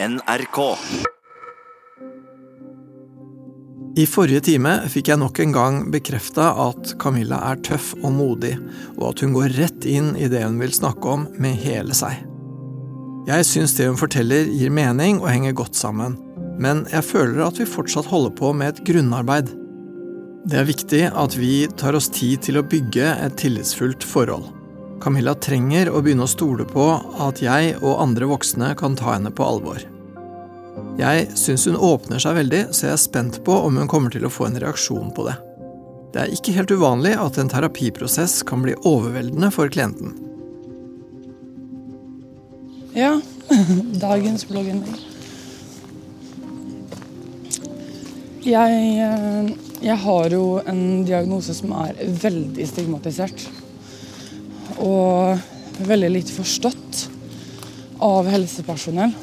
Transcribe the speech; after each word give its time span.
NRK. 0.00 0.58
I 3.96 4.04
forrige 4.06 4.44
time 4.46 4.76
fikk 4.86 5.08
jeg 5.10 5.18
nok 5.18 5.40
en 5.42 5.54
gang 5.56 5.78
bekrefta 5.90 6.52
at 6.68 6.92
Camilla 7.02 7.40
er 7.48 7.58
tøff 7.66 7.96
og 7.98 8.12
modig, 8.14 8.52
og 8.94 9.08
at 9.08 9.24
hun 9.24 9.34
går 9.34 9.56
rett 9.56 9.88
inn 9.90 10.12
i 10.14 10.28
det 10.30 10.44
hun 10.44 10.60
vil 10.62 10.76
snakke 10.76 11.16
om 11.16 11.24
med 11.42 11.58
hele 11.64 11.96
seg. 11.98 12.14
Jeg 13.26 13.48
syns 13.48 13.74
det 13.74 13.88
hun 13.88 13.98
forteller 13.98 14.46
gir 14.46 14.70
mening 14.70 15.18
og 15.18 15.32
henger 15.32 15.56
godt 15.58 15.74
sammen, 15.74 16.14
men 16.62 16.84
jeg 16.92 17.02
føler 17.08 17.42
at 17.48 17.58
vi 17.58 17.66
fortsatt 17.66 18.06
holder 18.06 18.36
på 18.38 18.52
med 18.54 18.76
et 18.76 18.84
grunnarbeid. 18.86 19.50
Det 20.46 20.62
er 20.62 20.70
viktig 20.70 21.02
at 21.10 21.34
vi 21.34 21.66
tar 21.74 21.98
oss 21.98 22.06
tid 22.14 22.46
til 22.46 22.62
å 22.62 22.66
bygge 22.70 23.16
et 23.18 23.34
tillitsfullt 23.42 24.06
forhold. 24.06 24.46
Camilla 25.00 25.34
trenger 25.34 25.90
å 25.90 26.00
begynne 26.02 26.26
å 26.26 26.30
stole 26.30 26.66
på 26.66 26.88
at 27.22 27.42
jeg 27.42 27.76
og 27.78 28.00
andre 28.02 28.28
voksne 28.30 28.72
kan 28.78 28.96
ta 28.98 29.14
henne 29.14 29.30
på 29.30 29.46
alvor. 29.46 29.84
Jeg 30.98 31.28
syns 31.38 31.66
hun 31.68 31.78
åpner 31.78 32.18
seg 32.22 32.34
veldig, 32.40 32.62
så 32.74 32.88
jeg 32.88 32.96
er 32.96 33.02
spent 33.02 33.38
på 33.46 33.54
om 33.68 33.78
hun 33.78 33.90
kommer 33.90 34.10
til 34.10 34.26
å 34.26 34.32
få 34.32 34.48
en 34.48 34.58
reaksjon 34.58 35.12
på 35.14 35.28
det. 35.28 35.36
Det 36.14 36.22
er 36.22 36.32
ikke 36.34 36.54
helt 36.56 36.72
uvanlig 36.74 37.12
at 37.20 37.38
en 37.38 37.50
terapiprosess 37.52 38.40
kan 38.48 38.64
bli 38.64 38.74
overveldende 38.88 39.52
for 39.54 39.70
klienten. 39.70 40.16
Ja. 42.96 43.18
Dagens 44.06 44.44
blogginnlegg. 44.48 44.98
Jeg, 48.48 48.82
eh, 49.04 49.48
jeg 49.84 49.96
har 50.02 50.32
jo 50.32 50.42
en 50.66 50.82
diagnose 51.06 51.54
som 51.56 51.72
er 51.84 51.96
veldig 52.22 52.66
stigmatisert. 52.70 53.46
Og 54.84 55.86
veldig 55.88 56.10
lite 56.10 56.34
forstått 56.34 57.08
av 58.02 58.28
helsepersonell. 58.30 59.14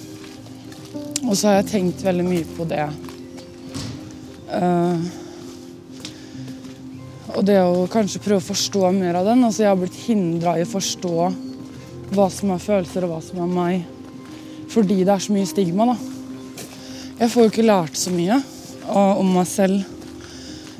Og 1.26 1.34
så 1.34 1.50
har 1.50 1.59
jeg 1.59 1.70
tenkt 1.72 2.04
veldig 2.05 2.26
mye 2.27 2.48
på 2.58 2.68
det. 2.70 2.86
Uh, 4.52 4.99
og 7.35 7.41
det 7.48 7.57
å 7.60 7.88
kanskje 7.91 8.21
prøve 8.24 8.44
å 8.44 8.49
forstå 8.52 8.91
mer 8.96 9.18
av 9.20 9.27
den. 9.32 9.44
Altså 9.44 9.66
jeg 9.66 9.71
har 9.71 9.79
blitt 9.79 10.04
hindra 10.05 10.55
i 10.60 10.66
å 10.66 10.70
forstå 10.70 11.16
hva 12.16 12.27
som 12.32 12.54
er 12.54 12.62
følelser 12.63 13.07
og 13.07 13.16
hva 13.16 13.22
som 13.26 13.41
er 13.44 13.55
meg. 13.55 13.88
Fordi 14.72 15.01
det 15.01 15.16
er 15.16 15.24
så 15.24 15.34
mye 15.35 15.49
stigma, 15.49 15.90
da. 15.91 15.98
Jeg 17.16 17.32
får 17.32 17.46
jo 17.46 17.51
ikke 17.51 17.66
lært 17.66 17.98
så 17.99 18.12
mye 18.13 18.40
om 18.91 19.34
meg 19.38 19.49
selv. 19.49 19.84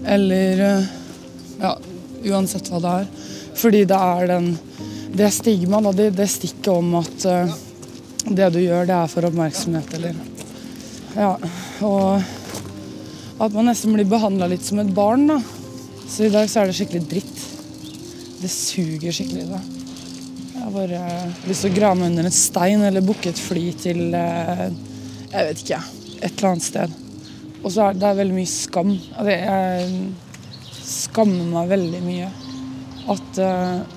Eller 0.06 0.62
uh, 0.62 0.88
ja, 1.64 1.74
uansett 2.32 2.70
hva 2.70 2.84
det 2.84 2.96
er. 3.02 3.12
Fordi 3.56 3.86
det 3.88 3.98
er 3.98 4.30
den 4.30 4.50
det 5.16 5.32
stigma, 5.32 5.82
da, 5.82 5.92
det, 5.96 6.10
det 6.18 6.28
stikket 6.32 6.72
om 6.74 6.96
at 7.00 7.28
uh, 7.30 7.54
det 8.26 8.50
du 8.56 8.60
gjør, 8.62 8.88
det 8.90 8.96
er 8.96 9.12
for 9.12 9.28
oppmerksomhet, 9.30 9.94
eller 10.00 10.18
Ja. 11.16 11.36
Og 11.86 13.46
at 13.46 13.54
man 13.56 13.70
nesten 13.70 13.94
blir 13.96 14.08
behandla 14.08 14.50
litt 14.52 14.64
som 14.64 14.80
et 14.84 14.92
barn, 14.96 15.28
da. 15.30 15.40
Så 16.08 16.28
i 16.28 16.34
dag 16.34 16.50
så 16.52 16.62
er 16.62 16.70
det 16.70 16.76
skikkelig 16.78 17.08
dritt. 17.12 17.46
Det 18.42 18.52
suger 18.52 19.16
skikkelig. 19.16 19.48
da. 19.52 19.62
Jeg 20.56 20.64
har 20.64 20.76
bare 20.76 21.02
lyst 21.48 21.66
til 21.66 21.72
å 21.72 21.78
grave 21.78 22.00
meg 22.00 22.12
under 22.12 22.28
en 22.30 22.36
stein 22.36 22.84
eller 22.88 23.06
booke 23.06 23.32
et 23.32 23.40
fly 23.40 23.66
til 23.80 24.06
uh, 24.16 24.68
jeg 25.36 25.50
vet 25.50 25.64
ikke, 25.66 25.82
et 26.22 26.32
eller 26.32 26.52
annet 26.54 26.64
sted. 26.64 26.94
Og 27.66 27.74
så 27.74 27.88
er 27.90 27.98
det 27.98 28.08
er 28.08 28.20
veldig 28.20 28.36
mye 28.38 28.52
skam. 28.52 28.92
Altså, 29.18 29.34
jeg 29.34 30.86
skammer 30.86 31.48
meg 31.50 31.72
veldig 31.74 32.02
mye. 32.06 32.30
At 33.12 33.40
eh, 33.42 33.95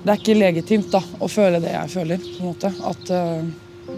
det 0.00 0.12
er 0.12 0.20
ikke 0.20 0.38
legitimt 0.38 0.88
da, 0.92 1.02
å 1.20 1.28
føle 1.28 1.60
det 1.60 1.74
jeg 1.74 1.92
føler. 1.92 2.22
på 2.24 2.38
en 2.40 2.48
måte. 2.48 2.70
At, 2.88 3.10
uh, 3.12 3.96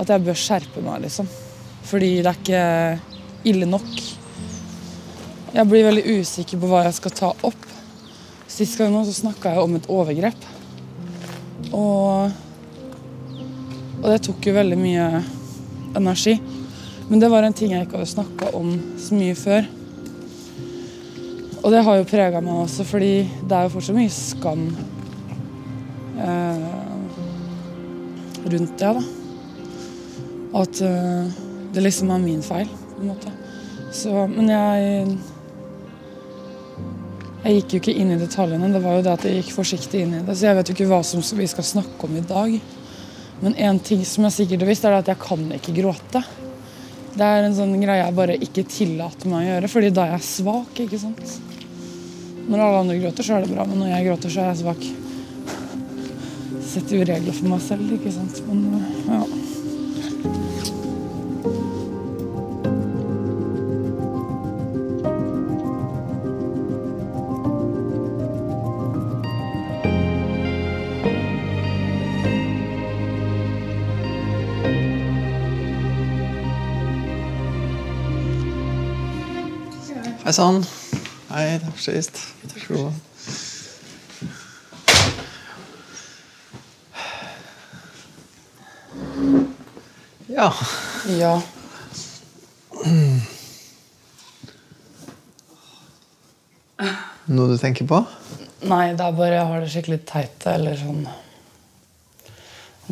at 0.00 0.12
jeg 0.14 0.24
bør 0.24 0.38
skjerpe 0.38 0.84
meg, 0.84 1.02
liksom. 1.04 1.28
Fordi 1.84 2.10
det 2.24 2.30
er 2.30 2.40
ikke 2.40 3.50
ille 3.52 3.68
nok. 3.68 3.90
Jeg 5.54 5.70
blir 5.70 5.84
veldig 5.86 6.16
usikker 6.18 6.58
på 6.58 6.70
hva 6.70 6.86
jeg 6.86 6.96
skal 6.96 7.14
ta 7.20 7.30
opp. 7.46 7.68
Sist 8.50 8.78
gang 8.80 8.94
nå 8.94 9.04
så 9.04 9.12
snakka 9.14 9.52
jeg 9.52 9.66
om 9.66 9.76
et 9.76 9.90
overgrep. 9.92 10.48
Og, 11.74 12.32
og 14.00 14.08
det 14.08 14.18
tok 14.24 14.48
jo 14.48 14.56
veldig 14.56 14.80
mye 14.80 15.06
energi. 16.00 16.38
Men 17.10 17.20
det 17.20 17.28
var 17.28 17.44
en 17.44 17.54
ting 17.56 17.74
jeg 17.74 17.84
ikke 17.84 18.00
hadde 18.00 18.14
snakka 18.14 18.54
om 18.56 18.72
så 19.00 19.20
mye 19.20 19.36
før. 19.36 19.68
Og 21.60 21.72
det 21.72 21.84
har 21.84 22.00
jo 22.00 22.08
prega 22.08 22.40
meg 22.44 22.64
også, 22.64 22.84
fordi 22.88 23.14
det 23.44 23.56
er 23.56 23.68
jo 23.68 23.74
fortsatt 23.76 23.96
mye 23.96 24.12
skam 24.12 24.66
eh, 26.18 26.58
rundt 28.44 28.78
det. 28.78 28.94
da. 28.94 29.02
At 30.62 30.80
eh, 30.80 31.24
det 31.74 31.82
liksom 31.82 32.10
er 32.14 32.22
min 32.22 32.42
feil, 32.42 32.68
på 32.94 33.00
en 33.02 33.12
måte. 33.12 33.32
Så, 33.94 34.26
men 34.30 34.50
jeg 34.50 35.06
jeg 37.44 37.58
gikk 37.58 37.74
jo 37.74 37.78
ikke 37.82 37.92
inn 38.00 38.12
i 38.14 38.16
detaljene, 38.16 38.70
det 38.72 38.80
var 38.80 38.94
jo 38.96 39.02
det 39.04 39.10
at 39.18 39.24
jeg 39.28 39.42
gikk 39.42 39.50
forsiktig 39.52 39.98
inn 40.00 40.14
i 40.16 40.22
det. 40.24 40.32
Så 40.32 40.46
jeg 40.46 40.56
vet 40.56 40.70
jo 40.70 40.76
ikke 40.78 40.86
hva 40.88 41.02
som 41.04 41.20
vi 41.36 41.48
skal 41.50 41.66
snakke 41.68 42.06
om 42.06 42.14
i 42.16 42.24
dag. 42.24 42.54
Men 43.44 43.56
én 43.60 43.80
ting 43.84 44.00
som 44.08 44.24
jeg 44.24 44.36
sikkert 44.38 44.64
har 44.64 44.70
visst, 44.70 44.86
er 44.88 44.96
at 44.96 45.10
jeg 45.12 45.20
kan 45.20 45.42
ikke 45.52 45.74
gråte. 45.76 46.22
Det 47.14 47.26
er 47.26 47.44
en 47.44 47.56
sånn 47.58 47.76
greie 47.82 48.00
jeg 48.00 48.16
bare 48.16 48.38
ikke 48.46 48.64
tillater 48.64 49.28
meg 49.28 49.42
å 49.42 49.50
gjøre, 49.50 49.70
fordi 49.74 49.90
da 49.92 50.06
er 50.06 50.16
jeg 50.16 50.28
svak. 50.30 50.80
ikke 50.86 51.02
sant? 51.02 51.36
Når 52.48 52.64
alle 52.64 52.80
andre 52.86 52.96
gråter, 53.02 53.28
så 53.28 53.36
er 53.36 53.44
det 53.44 53.52
bra, 53.52 53.68
men 53.68 53.82
når 53.82 53.92
jeg 53.92 54.08
gråter, 54.08 54.32
så 54.32 54.40
er 54.40 54.50
jeg 54.54 54.62
svak. 54.64 54.88
Setter 56.64 56.96
jo 56.96 57.04
regler 57.06 57.32
for 57.32 57.48
meg 57.48 57.60
selv, 57.62 57.92
ikke 57.92 58.12
sant. 58.12 58.42
Men 58.48 58.82
ja. 59.08 59.24
Hei 80.24 80.32
sann. 80.32 80.62
Hei, 81.28 81.58
takk 81.60 81.74
for 81.76 81.82
sist. 81.84 82.22
Takk 82.48 82.62
for 82.64 82.86
god. 82.86 83.03
Ja. 90.44 90.52
ja. 91.16 91.34
Noe 97.24 97.48
du 97.48 97.56
tenker 97.60 97.86
på? 97.88 98.02
Nei, 98.68 98.92
det 98.96 99.04
er 99.04 99.16
bare 99.16 99.38
jeg 99.38 99.48
har 99.50 99.62
det 99.62 99.70
skikkelig 99.72 100.00
teit 100.08 100.46
eller 100.50 100.76
sånn 100.80 101.02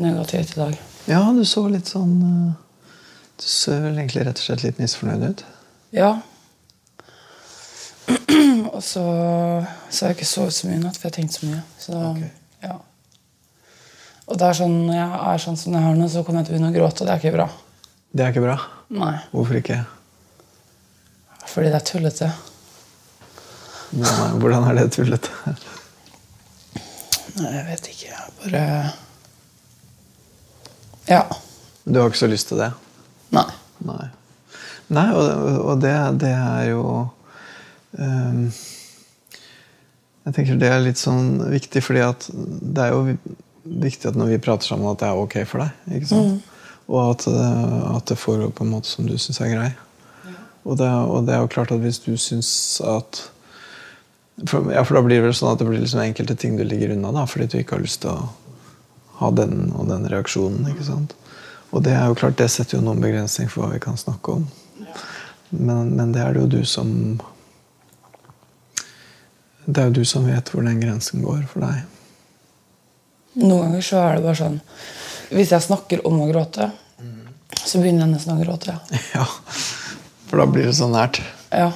negativt 0.01 0.55
i 0.57 0.61
dag. 0.61 0.77
Ja, 1.11 1.23
du 1.37 1.43
så 1.49 1.65
litt 1.69 1.91
sånn 1.91 2.13
eh, 2.23 2.93
Du 3.43 3.47
ser 3.51 3.81
vel 3.83 3.97
egentlig 3.99 4.23
rett 4.29 4.39
og 4.39 4.45
slett 4.47 4.63
litt 4.65 4.79
misfornøyd 4.81 5.25
ut. 5.33 5.43
Ja. 5.97 6.13
Og 8.73 8.81
så, 8.87 9.03
så 9.91 10.09
jeg 10.09 10.17
ikke 10.17 10.29
sovet 10.29 10.55
så 10.57 10.69
mye 10.71 10.79
i 10.79 10.85
natt, 10.85 10.97
for 10.97 11.09
jeg 11.09 11.13
har 11.13 11.19
tenkt 11.19 11.37
så 11.37 11.49
mye. 11.51 11.61
Så, 11.83 11.99
Ok. 12.13 12.23
ja. 12.23 12.31
Og 14.33 14.39
det 14.41 14.47
er 14.49 14.57
sånn, 14.57 14.77
når 14.89 14.97
jeg 14.97 15.09
er 15.33 15.41
sånn 15.45 15.59
som 15.61 15.75
jeg 15.77 15.85
har 15.85 15.97
nå, 15.99 16.07
så 16.09 16.23
kommer 16.25 16.41
jeg 16.41 16.49
til 16.49 16.55
å 16.55 16.57
begynne 16.57 16.71
å 16.73 16.77
gråte, 16.79 17.03
og 17.05 17.09
det 17.09 17.13
er 17.13 17.21
ikke 17.21 17.35
bra. 17.35 17.47
Det 18.13 18.25
er 18.25 18.33
ikke 18.33 18.45
bra. 18.47 18.55
Nei, 18.97 19.13
Hvorfor 19.33 19.59
ikke? 19.59 19.77
Fordi 21.53 21.69
det 21.73 21.77
er 21.83 21.85
tullete. 21.91 22.29
Er- 23.93 24.39
Hvordan 24.41 24.65
er 24.71 24.79
det 24.79 24.87
tullete? 24.97 25.29
Nei, 27.37 27.51
jeg 27.59 27.67
vet 27.69 27.91
ikke. 27.93 28.09
Jeg 28.09 28.33
bare 28.41 28.65
Ja. 31.11 31.23
Du 31.85 32.01
har 32.01 32.09
ikke 32.09 32.23
så 32.23 32.31
lyst 32.33 32.49
til 32.49 32.61
det? 32.63 32.71
Nei. 33.37 33.47
Nei. 33.85 34.09
Nei, 34.93 35.07
og, 35.13 35.29
og 35.73 35.81
det, 35.83 35.93
det 36.21 36.33
er 36.33 36.67
jo 36.71 36.83
um, 37.99 38.43
Jeg 40.25 40.35
tenker 40.37 40.61
det 40.61 40.69
er 40.73 40.85
litt 40.85 41.01
sånn 41.01 41.37
viktig, 41.53 41.83
fordi 41.85 42.05
at 42.07 42.29
det 42.33 42.85
er 42.87 42.93
jo 42.97 43.17
viktig 43.65 44.11
at 44.11 44.19
når 44.19 44.35
vi 44.35 44.43
prater 44.43 44.67
sammen, 44.67 44.91
at 44.91 45.01
det 45.03 45.09
er 45.09 45.21
ok 45.21 45.39
for 45.49 45.65
deg. 45.65 45.97
ikke 45.99 46.11
sant? 46.11 46.51
Og 46.91 47.01
at, 47.13 47.27
eh, 47.31 47.97
at 47.97 48.11
det 48.11 48.19
foregår 48.19 48.51
på 48.57 48.67
en 48.67 48.73
måte 48.75 48.91
som 48.91 49.07
du 49.07 49.15
syns 49.19 49.41
er 49.41 49.53
grei. 49.55 49.71
Og, 50.63 50.77
det, 50.79 50.89
og 50.89 51.27
det 51.27 51.35
er 51.35 51.43
jo 51.43 51.51
klart 51.51 51.73
at 51.75 51.83
hvis 51.83 52.03
du 52.05 52.15
syns 52.21 52.81
at 52.87 53.25
for, 54.49 54.73
ja, 54.73 54.85
for 54.85 54.97
da 54.97 55.03
blir 55.05 55.21
det 55.21 55.27
vel 55.27 55.35
sånn 55.37 55.53
at 55.53 55.61
det 55.61 55.67
blir 55.69 55.83
liksom 55.83 56.03
enkelte 56.03 56.37
ting 56.39 56.57
du 56.57 56.65
ligger 56.65 56.95
unna 56.95 57.13
da, 57.15 57.27
fordi 57.29 57.51
du 57.51 57.59
ikke 57.61 57.77
har 57.77 57.85
lyst 57.85 58.03
til 58.05 58.15
å 58.15 58.31
ha 59.21 59.31
den 59.37 59.71
og 59.77 59.91
den 59.91 60.07
reaksjonen. 60.11 60.67
ikke 60.73 60.87
sant? 60.87 61.15
Og 61.73 61.85
det 61.87 61.95
er 61.97 62.09
jo 62.09 62.17
klart, 62.19 62.39
det 62.41 62.51
setter 62.53 62.79
jo 62.79 62.85
noen 62.85 63.03
begrensning 63.03 63.51
for 63.53 63.65
hva 63.65 63.75
vi 63.75 63.83
kan 63.83 63.99
snakke 64.01 64.39
om. 64.39 64.47
Men, 65.53 65.93
men 65.97 66.15
det 66.15 66.23
er 66.25 66.35
det 66.35 66.43
jo 66.43 66.49
du 66.49 66.63
som 66.65 66.89
Det 69.67 69.79
er 69.79 69.91
jo 69.91 70.01
du 70.01 70.05
som 70.09 70.25
vet 70.27 70.49
hvor 70.51 70.65
den 70.65 70.81
grensen 70.81 71.23
går 71.23 71.45
for 71.51 71.63
deg. 71.63 71.85
Noen 73.41 73.63
ganger 73.71 73.85
så 73.87 74.01
er 74.05 74.17
det 74.19 74.25
bare 74.27 74.37
sånn 74.37 74.59
Hvis 75.33 75.53
jeg 75.55 75.65
snakker 75.65 76.03
om 76.07 76.19
å 76.21 76.27
gråte, 76.29 76.71
Så 77.65 77.79
begynner 77.81 78.05
jeg 78.07 78.15
nesten 78.17 78.37
å 78.37 78.43
gråte. 78.45 78.75
Ja. 78.77 78.99
Ja. 79.23 79.27
For 80.29 80.41
da 80.41 80.47
blir 80.49 80.65
det 80.71 80.75
så 80.77 80.87
nært. 80.89 81.21
ja. 81.53 81.71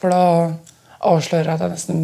For 0.00 0.12
da 0.12 0.20
avslører 1.00 1.44
jeg 1.48 1.54
at 1.58 1.62
jeg 1.64 1.70
nesten 1.74 2.02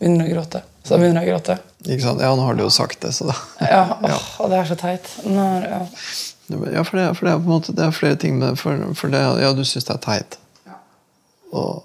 begynner 0.00 0.26
å 0.28 0.32
gråte. 0.34 0.60
Så 0.84 0.94
da 0.94 0.98
begynner 1.00 1.24
jeg 1.24 1.28
å 1.28 1.34
gråte. 1.36 1.56
Ikke 1.84 2.02
sant? 2.04 2.20
Ja, 2.24 2.30
nå 2.36 2.44
har 2.46 2.56
du 2.56 2.62
jo 2.64 2.70
sagt 2.72 3.00
det, 3.04 3.12
så 3.16 3.26
da 3.28 3.34
Ja, 3.64 3.82
åh, 4.08 4.26
og 4.44 4.50
det 4.52 4.58
er 4.62 4.68
så 4.70 4.76
teit. 4.80 5.08
Nå, 5.24 5.44
er- 5.60 5.68
ja. 5.70 5.80
Ja, 6.74 6.82
for 6.84 6.96
det, 7.00 7.04
for 7.16 7.24
det 7.24 7.32
er 7.32 7.38
på 7.40 7.46
en 7.48 7.54
måte 7.54 7.72
Det 7.72 7.84
er 7.86 7.94
flere 7.96 8.16
ting 8.20 8.34
med 8.36 8.58
For, 8.60 8.76
for 9.00 9.08
det, 9.08 9.20
ja, 9.40 9.52
du 9.56 9.62
syns 9.64 9.86
det 9.88 9.94
er 9.94 10.02
teit. 10.04 10.34
Og, 11.56 11.84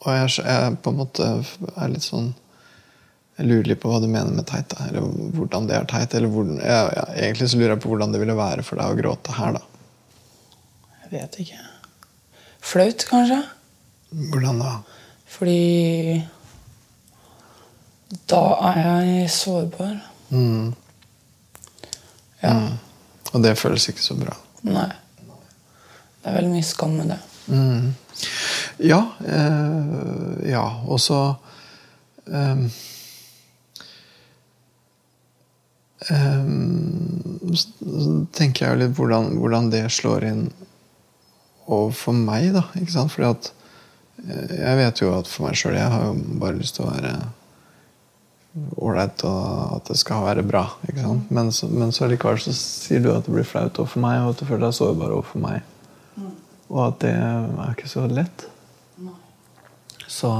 og 0.00 0.08
jeg, 0.16 0.30
jeg 0.44 0.78
på 0.80 0.92
en 0.94 0.96
måte 1.02 1.26
er 1.74 1.90
litt 1.92 2.04
sånn 2.06 2.30
Jeg 3.40 3.48
lurer 3.48 3.68
litt 3.70 3.80
på 3.80 3.88
hva 3.88 4.02
du 4.02 4.04
mener 4.04 4.34
med 4.36 4.44
teit. 4.50 4.68
Da. 4.68 4.84
Eller 4.90 5.06
hvordan 5.32 5.64
det 5.70 5.78
er 5.78 5.86
teit. 5.88 6.12
Eller 6.18 6.28
hvordan, 6.28 6.58
ja, 6.60 6.82
ja, 6.92 7.04
egentlig 7.16 7.48
så 7.48 7.56
lurer 7.56 7.72
jeg 7.72 7.80
på 7.80 7.88
hvordan 7.88 8.12
det 8.12 8.20
ville 8.20 8.36
være 8.36 8.64
for 8.66 8.76
deg 8.76 8.92
å 8.92 8.98
gråte 8.98 9.36
her, 9.38 9.56
da. 9.56 9.62
Jeg 11.06 11.12
vet 11.14 11.38
ikke. 11.46 11.62
Flaut, 12.60 13.06
kanskje? 13.08 13.38
Hvordan 14.10 14.60
da? 14.60 14.74
Fordi 15.30 16.20
da 18.28 18.42
er 18.74 18.82
jeg 18.84 19.32
sårbar. 19.32 19.96
Mm. 20.28 20.74
Ja. 22.44 22.54
Og 23.32 23.40
det 23.44 23.56
føles 23.56 23.88
ikke 23.88 24.04
så 24.04 24.18
bra. 24.20 24.36
Nei. 24.68 24.90
Det 26.20 26.28
er 26.28 26.36
veldig 26.42 26.52
mye 26.58 26.68
skam 26.68 27.00
med 27.00 27.14
det. 27.14 27.20
Mm. 27.48 27.94
Ja. 28.84 29.00
Eh, 29.24 30.50
ja. 30.52 30.66
Og 30.84 31.00
så 31.00 31.22
eh, 32.28 32.36
eh, 32.36 32.64
så 36.00 37.66
tenker 38.32 38.64
jeg 38.64 38.72
jo 38.72 38.80
litt 38.80 38.94
hvordan, 38.96 39.34
hvordan 39.36 39.68
det 39.72 39.82
slår 39.92 40.24
inn 40.30 40.46
overfor 41.70 42.16
meg, 42.16 42.52
da. 42.56 42.64
Ikke 42.80 42.94
sant? 42.94 43.12
Fordi 43.12 43.28
at 43.28 43.50
eh, 44.24 44.54
jeg 44.56 44.78
vet 44.80 45.02
jo 45.02 45.12
at 45.18 45.28
for 45.30 45.46
meg 45.46 45.58
sjøl 45.60 45.76
Jeg 45.76 45.92
har 45.92 46.08
jo 46.08 46.14
bare 46.40 46.58
lyst 46.58 46.78
til 46.78 46.86
å 46.86 46.94
være 46.94 47.12
ålreit 48.82 49.22
og 49.28 49.76
at 49.76 49.90
det 49.92 49.98
skal 50.00 50.24
være 50.26 50.46
bra. 50.46 50.64
Ikke 50.88 51.04
sant? 51.04 51.28
Men, 51.30 51.52
så, 51.54 51.68
men 51.70 51.92
så 51.94 52.08
likevel 52.10 52.40
så 52.42 52.54
sier 52.56 53.04
du 53.04 53.12
at 53.12 53.28
det 53.28 53.34
blir 53.34 53.46
flaut 53.46 53.78
overfor 53.78 54.02
meg, 54.02 54.22
og 54.24 54.32
at 54.32 54.40
du 54.40 54.48
føler 54.48 54.66
deg 54.66 54.78
sårbar 54.80 55.14
overfor 55.14 55.44
meg. 55.44 55.68
Og 56.70 56.80
at 56.86 56.98
det 57.04 57.14
er 57.14 57.70
ikke 57.74 57.90
så 57.90 58.06
lett. 58.10 58.46
Så 60.10 60.30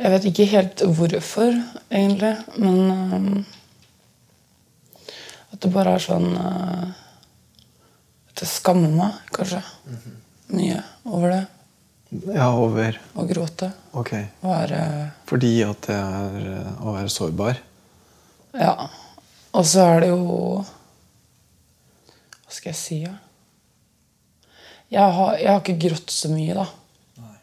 Jeg 0.00 0.14
vet 0.14 0.26
ikke 0.30 0.44
helt 0.48 0.82
hvorfor, 0.96 1.56
egentlig, 1.92 2.32
men 2.56 2.76
um, 2.88 3.44
At 5.52 5.60
det 5.60 5.72
bare 5.74 5.92
er 5.98 6.00
sånn 6.00 6.30
uh, 6.40 6.88
At 8.30 8.40
jeg 8.40 8.48
skammer 8.48 8.94
meg, 8.94 9.18
kanskje. 9.36 9.60
Mye 10.56 10.80
over 11.04 11.34
det. 11.34 11.42
ja, 12.32 12.48
over 12.56 12.96
Å 13.12 13.26
gråte. 13.28 13.68
Ok. 13.92 14.14
Være 14.40 14.80
Fordi 15.28 15.52
at 15.66 15.90
det 15.90 15.98
er 16.00 16.48
eh, 16.56 16.72
å 16.80 16.96
være 16.96 17.12
sårbar? 17.12 17.60
Ja. 18.56 18.74
Og 19.52 19.66
så 19.68 19.84
er 19.84 20.06
det 20.06 20.08
jo 20.14 20.24
Hva 20.64 22.56
skal 22.56 22.72
jeg 22.72 22.80
si, 22.80 23.02
da? 23.04 23.18
Jeg 24.90 25.06
har, 25.14 25.36
jeg 25.38 25.52
har 25.52 25.60
ikke 25.60 25.82
grått 25.84 26.10
så 26.10 26.32
mye, 26.32 26.56
da. 26.56 26.64
Nei. 27.20 27.36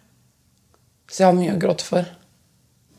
Så 1.07 1.21
jeg 1.21 1.30
har 1.30 1.38
mye 1.38 1.54
å 1.54 1.62
gråte 1.62 1.86
for. 1.88 2.09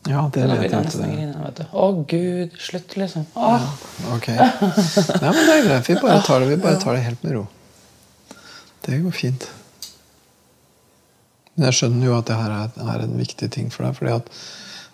Ja, 0.07 0.23
det 0.33 0.45
vet 0.47 0.71
jeg 0.71 0.85
ikke. 0.87 0.97
Det. 1.01 1.07
grine. 1.11 1.43
vet. 1.43 1.61
Å, 1.75 1.87
gud. 2.07 2.55
Slutt, 2.63 2.95
liksom. 2.97 3.25
Åh. 3.35 3.65
Ok. 4.15 4.29
Nei, 4.31 5.31
men 5.33 5.41
det 5.43 5.55
er 5.57 5.65
greit. 5.67 5.89
Vi 5.89 5.97
bare 5.99 6.21
tar 6.25 6.43
det, 6.43 6.49
vi 6.53 6.59
bare 6.63 6.79
tar 6.81 6.95
det 6.95 7.03
helt 7.03 7.25
med 7.25 7.35
ro. 7.35 7.43
Det 8.85 9.01
går 9.03 9.15
fint. 9.15 9.49
Men 11.55 11.67
jeg 11.67 11.79
skjønner 11.81 12.07
jo 12.07 12.15
at 12.15 12.29
det 12.29 12.39
her 12.39 12.55
er, 12.55 12.81
er 12.95 13.03
en 13.03 13.17
viktig 13.19 13.51
ting 13.51 13.67
for 13.73 13.85
deg. 13.85 13.97
fordi 13.99 14.15
at 14.15 14.33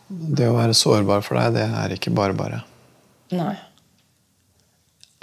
det 0.09 0.49
å 0.49 0.57
være 0.57 0.77
sårbar 0.77 1.21
for 1.25 1.37
deg, 1.37 1.53
det 1.59 1.67
er 1.69 1.93
ikke 1.93 2.13
bare 2.15 2.37
bare. 2.37 2.63
Nei. 3.33 3.53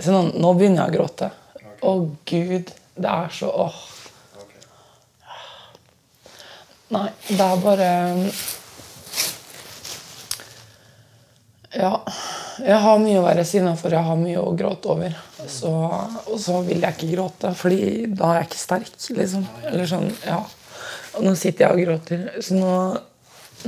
Så 0.02 0.14
nå, 0.14 0.28
nå 0.38 0.54
begynner 0.58 0.86
jeg 0.86 0.92
å 0.92 0.96
gråte. 1.00 1.32
Å, 1.82 1.96
gud. 2.30 2.72
Det 2.94 3.10
er 3.10 3.34
så 3.34 3.50
åh. 3.66 3.82
Nei, 6.92 7.08
det 7.26 7.40
er 7.40 7.62
bare 7.62 7.92
Ja. 11.74 11.92
Jeg 12.60 12.78
har 12.84 12.98
mye 13.00 13.20
å 13.20 13.24
være 13.24 13.44
sinna 13.48 13.72
for. 13.80 13.94
Jeg 13.94 14.04
har 14.04 14.18
mye 14.20 14.40
å 14.42 14.52
gråte 14.58 14.90
over. 14.92 15.14
Så, 15.48 15.70
og 15.72 16.36
så 16.40 16.58
vil 16.66 16.82
jeg 16.84 16.94
ikke 16.98 17.12
gråte, 17.14 17.54
Fordi 17.58 18.06
da 18.12 18.32
er 18.34 18.42
jeg 18.42 18.50
ikke 18.50 18.60
sterk. 18.60 18.92
liksom. 19.16 19.46
Eller 19.70 19.88
sånn, 19.90 20.10
ja. 20.26 20.42
Og 21.16 21.24
nå 21.24 21.32
sitter 21.36 21.66
jeg 21.66 21.72
og 21.72 21.82
gråter. 21.86 22.26
Så 22.44 22.54
nå, 22.58 22.74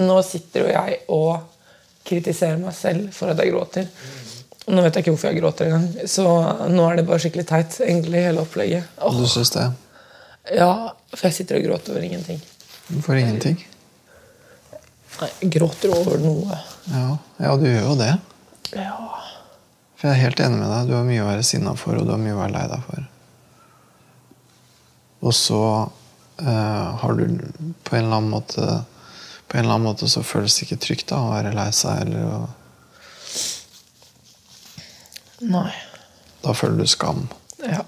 nå 0.05 0.19
sitter 0.27 0.65
jo 0.67 0.73
jeg 0.75 1.01
og 1.09 1.51
kritiserer 2.05 2.61
meg 2.61 2.75
selv 2.77 3.09
for 3.17 3.33
at 3.33 3.41
jeg 3.41 3.53
gråter. 3.55 3.89
Og 4.67 4.73
nå 4.77 4.83
vet 4.85 4.97
jeg 4.97 5.05
ikke 5.05 5.13
hvorfor 5.17 5.31
jeg 5.33 5.41
gråter 5.43 5.69
engang. 5.69 6.09
Så 6.09 6.25
nå 6.73 6.87
er 6.91 6.97
det 7.01 7.07
bare 7.09 7.21
skikkelig 7.25 7.47
teit, 7.49 7.79
egentlig, 7.85 8.23
hele 8.25 8.45
opplegget. 8.45 8.85
Åh, 9.01 9.17
Du 9.21 9.27
syns 9.29 9.51
det? 9.57 9.67
ja, 10.57 10.71
For 11.15 11.29
jeg 11.29 11.35
sitter 11.41 11.57
og 11.61 11.65
gråter 11.71 11.93
over 11.97 12.05
ingenting. 12.05 12.41
For 13.05 13.17
ingenting? 13.17 13.59
Nei, 15.21 15.31
jeg 15.41 15.51
gråter 15.55 15.93
over 15.95 16.19
noe. 16.19 16.57
Ja, 16.91 17.09
ja 17.39 17.57
du 17.61 17.67
gjør 17.69 17.91
jo 17.93 17.99
det. 18.01 18.13
Ja. 18.75 18.95
For 19.95 20.11
jeg 20.11 20.17
er 20.17 20.25
helt 20.27 20.41
enig 20.43 20.59
med 20.61 20.73
deg. 20.73 20.89
Du 20.89 20.97
har 20.97 21.05
mye 21.07 21.23
å 21.23 21.29
være 21.29 21.45
sinna 21.47 21.75
for, 21.79 21.99
og 22.01 22.09
du 22.09 22.15
har 22.15 22.23
mye 22.23 22.35
å 22.35 22.41
være 22.43 22.55
lei 22.57 22.65
deg 22.73 22.89
for. 22.89 23.05
Og 25.25 25.37
så 25.37 25.61
eh, 26.43 26.89
har 27.01 27.15
du 27.17 27.23
på 27.87 27.97
en 27.97 28.03
eller 28.03 28.19
annen 28.19 28.29
måte 28.35 28.67
På 29.49 29.57
en 29.57 29.63
eller 29.63 29.77
annen 29.79 29.87
måte 29.87 30.09
så 30.11 30.21
føles 30.27 30.57
det 30.57 30.67
ikke 30.67 30.81
trygt 30.83 31.09
da, 31.13 31.21
å 31.23 31.33
være 31.33 31.55
lei 31.55 31.69
seg. 31.73 32.03
Eller 32.05 32.27
å, 32.27 32.41
Nei. 35.45 35.71
da 36.43 36.55
føler 36.57 36.83
du 36.83 36.91
skam. 36.91 37.29
Ja. 37.63 37.85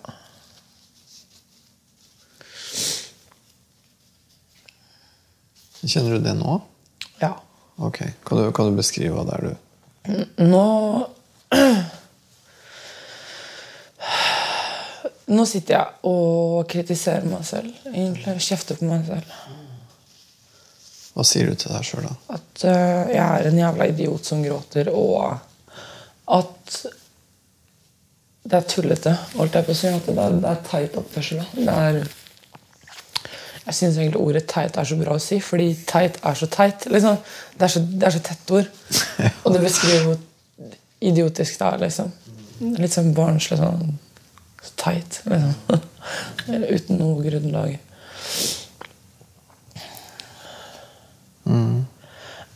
Kjenner 5.86 6.16
du 6.16 6.24
det 6.24 6.34
nå? 6.38 6.58
Ok, 7.76 7.98
Kan 8.24 8.38
du, 8.38 8.52
kan 8.56 8.70
du 8.70 8.78
beskrive 8.78 9.12
hva 9.12 9.24
det 9.28 9.34
er 9.36 9.42
du 9.46 10.44
Nå 10.46 10.66
Nå 15.26 15.42
sitter 15.50 15.74
jeg 15.74 15.86
og 16.06 16.68
kritiserer 16.70 17.24
meg 17.26 17.42
selv. 17.48 17.72
Egentlig 17.90 18.36
Kjefter 18.46 18.78
på 18.78 18.86
meg 18.86 19.08
selv. 19.08 19.32
Hva 21.16 21.24
sier 21.26 21.50
du 21.50 21.58
til 21.58 21.72
deg 21.74 21.88
sjøl, 21.88 22.06
da? 22.06 22.36
At 22.36 22.62
uh, 22.62 23.10
jeg 23.10 23.24
er 23.24 23.48
en 23.48 23.58
jævla 23.58 23.88
idiot 23.90 24.28
som 24.28 24.44
gråter, 24.44 24.92
og 24.94 25.34
at 26.36 26.76
det 28.46 28.60
er 28.60 28.68
tullete. 28.70 29.16
Holdt 29.34 29.58
jeg 29.58 29.66
på 29.66 29.74
å 29.74 29.78
si 29.80 29.90
at 29.90 30.06
det 30.06 30.14
er, 30.28 30.38
det 30.44 30.52
er 30.52 30.62
teit 30.68 30.98
oppførsel. 31.00 31.42
Det 31.56 31.74
er 31.74 32.00
Jeg 33.66 33.74
syns 33.74 33.96
egentlig 33.98 34.22
ordet 34.22 34.44
teit 34.46 34.76
er 34.78 34.86
så 34.86 34.96
bra 35.00 35.16
å 35.16 35.22
si, 35.22 35.40
fordi 35.42 35.72
teit 35.88 36.20
er 36.22 36.38
så 36.38 36.46
teit. 36.46 36.86
Liksom. 36.86 37.16
Det, 37.56 37.64
er 37.66 37.72
så, 37.74 37.82
det 37.82 38.06
er 38.06 38.14
så 38.14 38.22
tett 38.28 38.52
ord. 38.54 38.68
Og 39.42 39.56
det 39.56 39.62
beskriver 39.64 40.04
hvor 40.06 40.20
idiotisk 41.02 41.58
det 41.58 41.72
er. 41.72 41.82
liksom. 41.82 42.12
Litt 42.78 42.94
sånn 42.94 43.10
barnslig 43.16 43.58
sånn 43.58 43.96
så 44.62 44.76
teit. 44.78 45.20
liksom. 45.26 45.82
Uten 46.46 47.02
noe 47.02 47.26
grunnlag. 47.26 47.74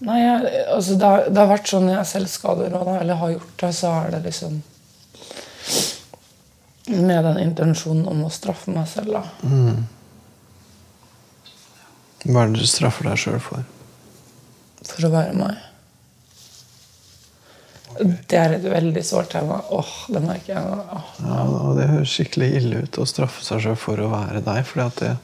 Nei, 0.00 0.18
jeg, 0.22 0.64
altså 0.72 0.94
det, 0.96 1.06
har, 1.06 1.26
det 1.28 1.40
har 1.42 1.50
vært 1.50 1.70
sånn 1.70 1.90
jeg 1.90 2.08
selv 2.08 2.30
skader 2.32 2.74
og 2.78 2.88
eller 2.94 3.18
har 3.20 3.34
gjort 3.34 3.56
det, 3.60 3.72
så 3.76 3.92
er 3.98 4.14
det 4.14 4.22
liksom 4.30 4.60
med 6.90 7.24
den 7.28 7.40
intensjonen 7.42 8.06
om 8.08 8.24
å 8.26 8.30
straffe 8.32 8.72
meg 8.74 8.88
selv. 8.90 9.18
da. 9.18 9.22
Hva 12.26 12.44
er 12.44 12.52
det 12.52 12.60
du 12.60 12.68
straffer 12.68 13.08
deg 13.08 13.20
sjøl 13.20 13.40
for? 13.42 13.64
For 14.84 15.06
å 15.08 15.12
være 15.12 15.36
meg. 15.36 15.66
Det 18.00 18.38
er 18.38 18.54
et 18.54 18.64
veldig 18.64 19.02
sårt 19.04 19.32
tema. 19.34 19.60
Åh, 19.72 19.92
det 20.12 20.22
merker 20.24 20.54
jeg. 20.54 20.76
Åh. 20.96 21.08
Ja, 21.24 21.40
og 21.48 21.78
Det 21.78 21.88
høres 21.90 22.12
skikkelig 22.14 22.50
ille 22.60 22.82
ut 22.84 23.00
å 23.00 23.06
straffe 23.08 23.44
seg 23.44 23.64
sjøl 23.64 23.78
for 23.80 24.00
å 24.00 24.10
være 24.12 24.44
deg. 24.46 24.60
For 24.68 24.84
det, 25.00 25.14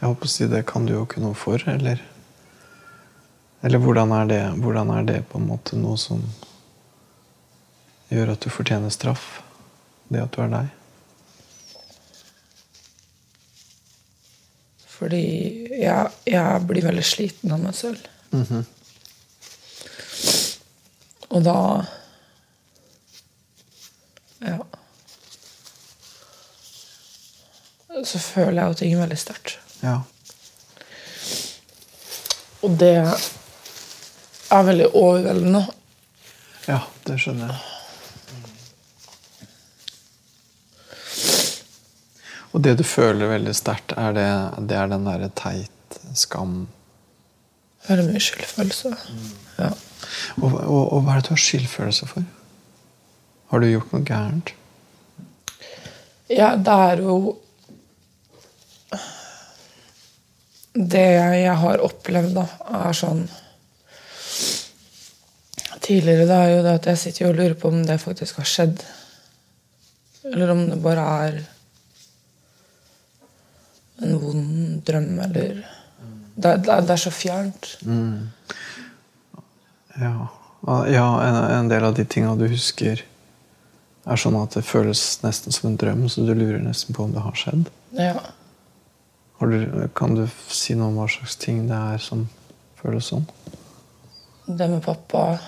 jeg 0.00 0.08
håper 0.08 0.28
å 0.28 0.32
si, 0.34 0.48
det 0.52 0.62
kan 0.68 0.86
du 0.86 0.94
jo 0.94 1.06
ikke 1.06 1.24
noe 1.24 1.36
for. 1.38 1.64
Eller, 1.72 2.04
eller 3.64 3.82
hvordan, 3.82 4.14
er 4.20 4.30
det, 4.30 4.42
hvordan 4.62 4.92
er 4.96 5.08
det 5.08 5.18
på 5.32 5.40
en 5.40 5.48
måte 5.50 5.80
noe 5.80 5.98
som 6.00 6.22
gjør 8.12 8.34
at 8.36 8.44
du 8.44 8.52
fortjener 8.52 8.92
straff? 8.92 9.40
Det 10.12 10.20
at 10.22 10.36
du 10.36 10.44
er 10.44 10.52
deg? 10.52 10.81
Fordi 15.02 15.20
jeg, 15.82 16.10
jeg 16.30 16.66
blir 16.68 16.84
veldig 16.86 17.02
sliten 17.04 17.50
av 17.56 17.58
meg 17.64 17.74
selv. 17.74 18.04
Og 21.32 21.42
da 21.42 21.56
Ja. 24.42 24.58
så 28.04 28.18
føler 28.18 28.56
jeg 28.62 28.70
jo 28.72 28.78
ting 28.80 28.94
veldig 28.98 29.18
sterkt. 29.20 29.52
Ja. 29.82 29.98
Og 32.62 32.74
det 32.80 32.94
er 33.02 34.64
veldig 34.66 34.88
overveldende. 34.98 35.64
ja, 36.68 36.80
det 37.06 37.18
skjønner 37.22 37.52
jeg. 37.52 37.60
Og 42.52 42.60
det 42.64 42.76
du 42.78 42.84
føler 42.84 43.30
veldig 43.32 43.54
sterkt, 43.56 43.94
er 43.96 44.16
det, 44.16 44.28
det 44.68 44.76
er 44.76 44.90
den 44.92 45.08
derre 45.08 45.30
teit 45.38 46.00
skam 46.18 46.66
Veldig 47.82 48.12
mye 48.12 48.20
skyldfølelse. 48.22 48.92
Ja. 49.58 49.72
og, 50.38 50.52
og, 50.54 50.82
og 50.94 51.00
hva 51.02 51.16
er 51.16 51.22
det 51.22 51.26
du 51.26 51.32
har 51.32 51.40
skyldfølelse 51.42 52.06
for? 52.06 52.26
Har 53.50 53.62
du 53.62 53.66
gjort 53.66 53.90
noe 53.90 54.06
gærent? 54.06 54.52
ja, 56.32 56.54
det 56.56 56.74
er 56.88 57.02
jo 57.04 57.16
Det 60.72 61.02
jeg 61.44 61.56
har 61.60 61.82
opplevd, 61.84 62.36
da, 62.38 62.46
er 62.80 62.96
sånn 62.96 63.26
Tidligere 65.82 66.28
det 66.28 66.38
er 66.38 66.52
jo 66.52 66.62
det 66.64 66.76
at 66.78 66.86
jeg 66.92 67.00
sitter 67.02 67.28
og 67.28 67.36
lurer 67.40 67.56
på 67.58 67.72
om 67.72 67.80
det 67.82 67.96
faktisk 67.98 68.36
har 68.38 68.46
skjedd. 68.46 68.84
Eller 70.30 70.52
om 70.54 70.60
det 70.70 70.76
bare 70.84 71.06
er 71.26 71.40
en 74.02 74.18
vond 74.20 74.82
drøm, 74.86 75.14
eller 75.28 75.62
Det, 76.34 76.52
det, 76.64 76.76
det 76.88 76.94
er 76.94 77.00
så 77.00 77.10
fjernt. 77.12 77.66
Ja, 80.00 80.28
Ah, 80.66 80.86
ja 80.88 81.22
en, 81.26 81.34
en 81.34 81.68
del 81.68 81.84
av 81.84 81.94
de 81.94 82.04
tinga 82.04 82.34
du 82.38 82.46
husker, 82.46 83.02
er 84.06 84.18
sånn 84.18 84.36
at 84.38 84.54
det 84.54 84.64
føles 84.66 85.00
nesten 85.24 85.54
som 85.54 85.72
en 85.72 85.78
drøm, 85.78 86.04
så 86.10 86.22
du 86.26 86.34
lurer 86.34 86.62
nesten 86.62 86.94
på 86.94 87.06
om 87.06 87.14
det 87.14 87.22
har 87.24 87.34
skjedd. 87.38 87.66
Ja. 87.98 88.14
Har 89.40 89.50
du, 89.50 89.88
kan 89.98 90.14
du 90.14 90.26
si 90.50 90.76
noe 90.78 90.92
om 90.92 91.00
hva 91.00 91.08
slags 91.10 91.34
ting 91.42 91.64
det 91.66 91.78
er 91.78 91.98
som 92.02 92.28
føles 92.78 93.10
sånn? 93.10 93.26
Det 94.46 94.68
med 94.70 94.82
pappa 94.84 95.40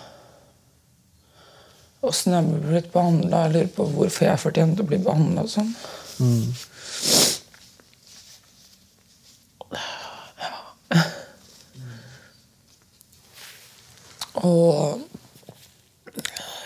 Åssen 2.04 2.34
jeg 2.34 2.44
ble 2.44 2.58
blitt 2.68 2.90
behandla. 2.92 3.46
Jeg 3.46 3.52
lurer 3.54 3.68
på 3.72 3.84
hvorfor 3.94 4.26
jeg 4.26 4.40
fortjente 4.42 4.84
å 4.84 4.88
bli 4.90 4.98
behandla 5.00 5.46
sånn. 5.48 5.70
Og 14.44 15.00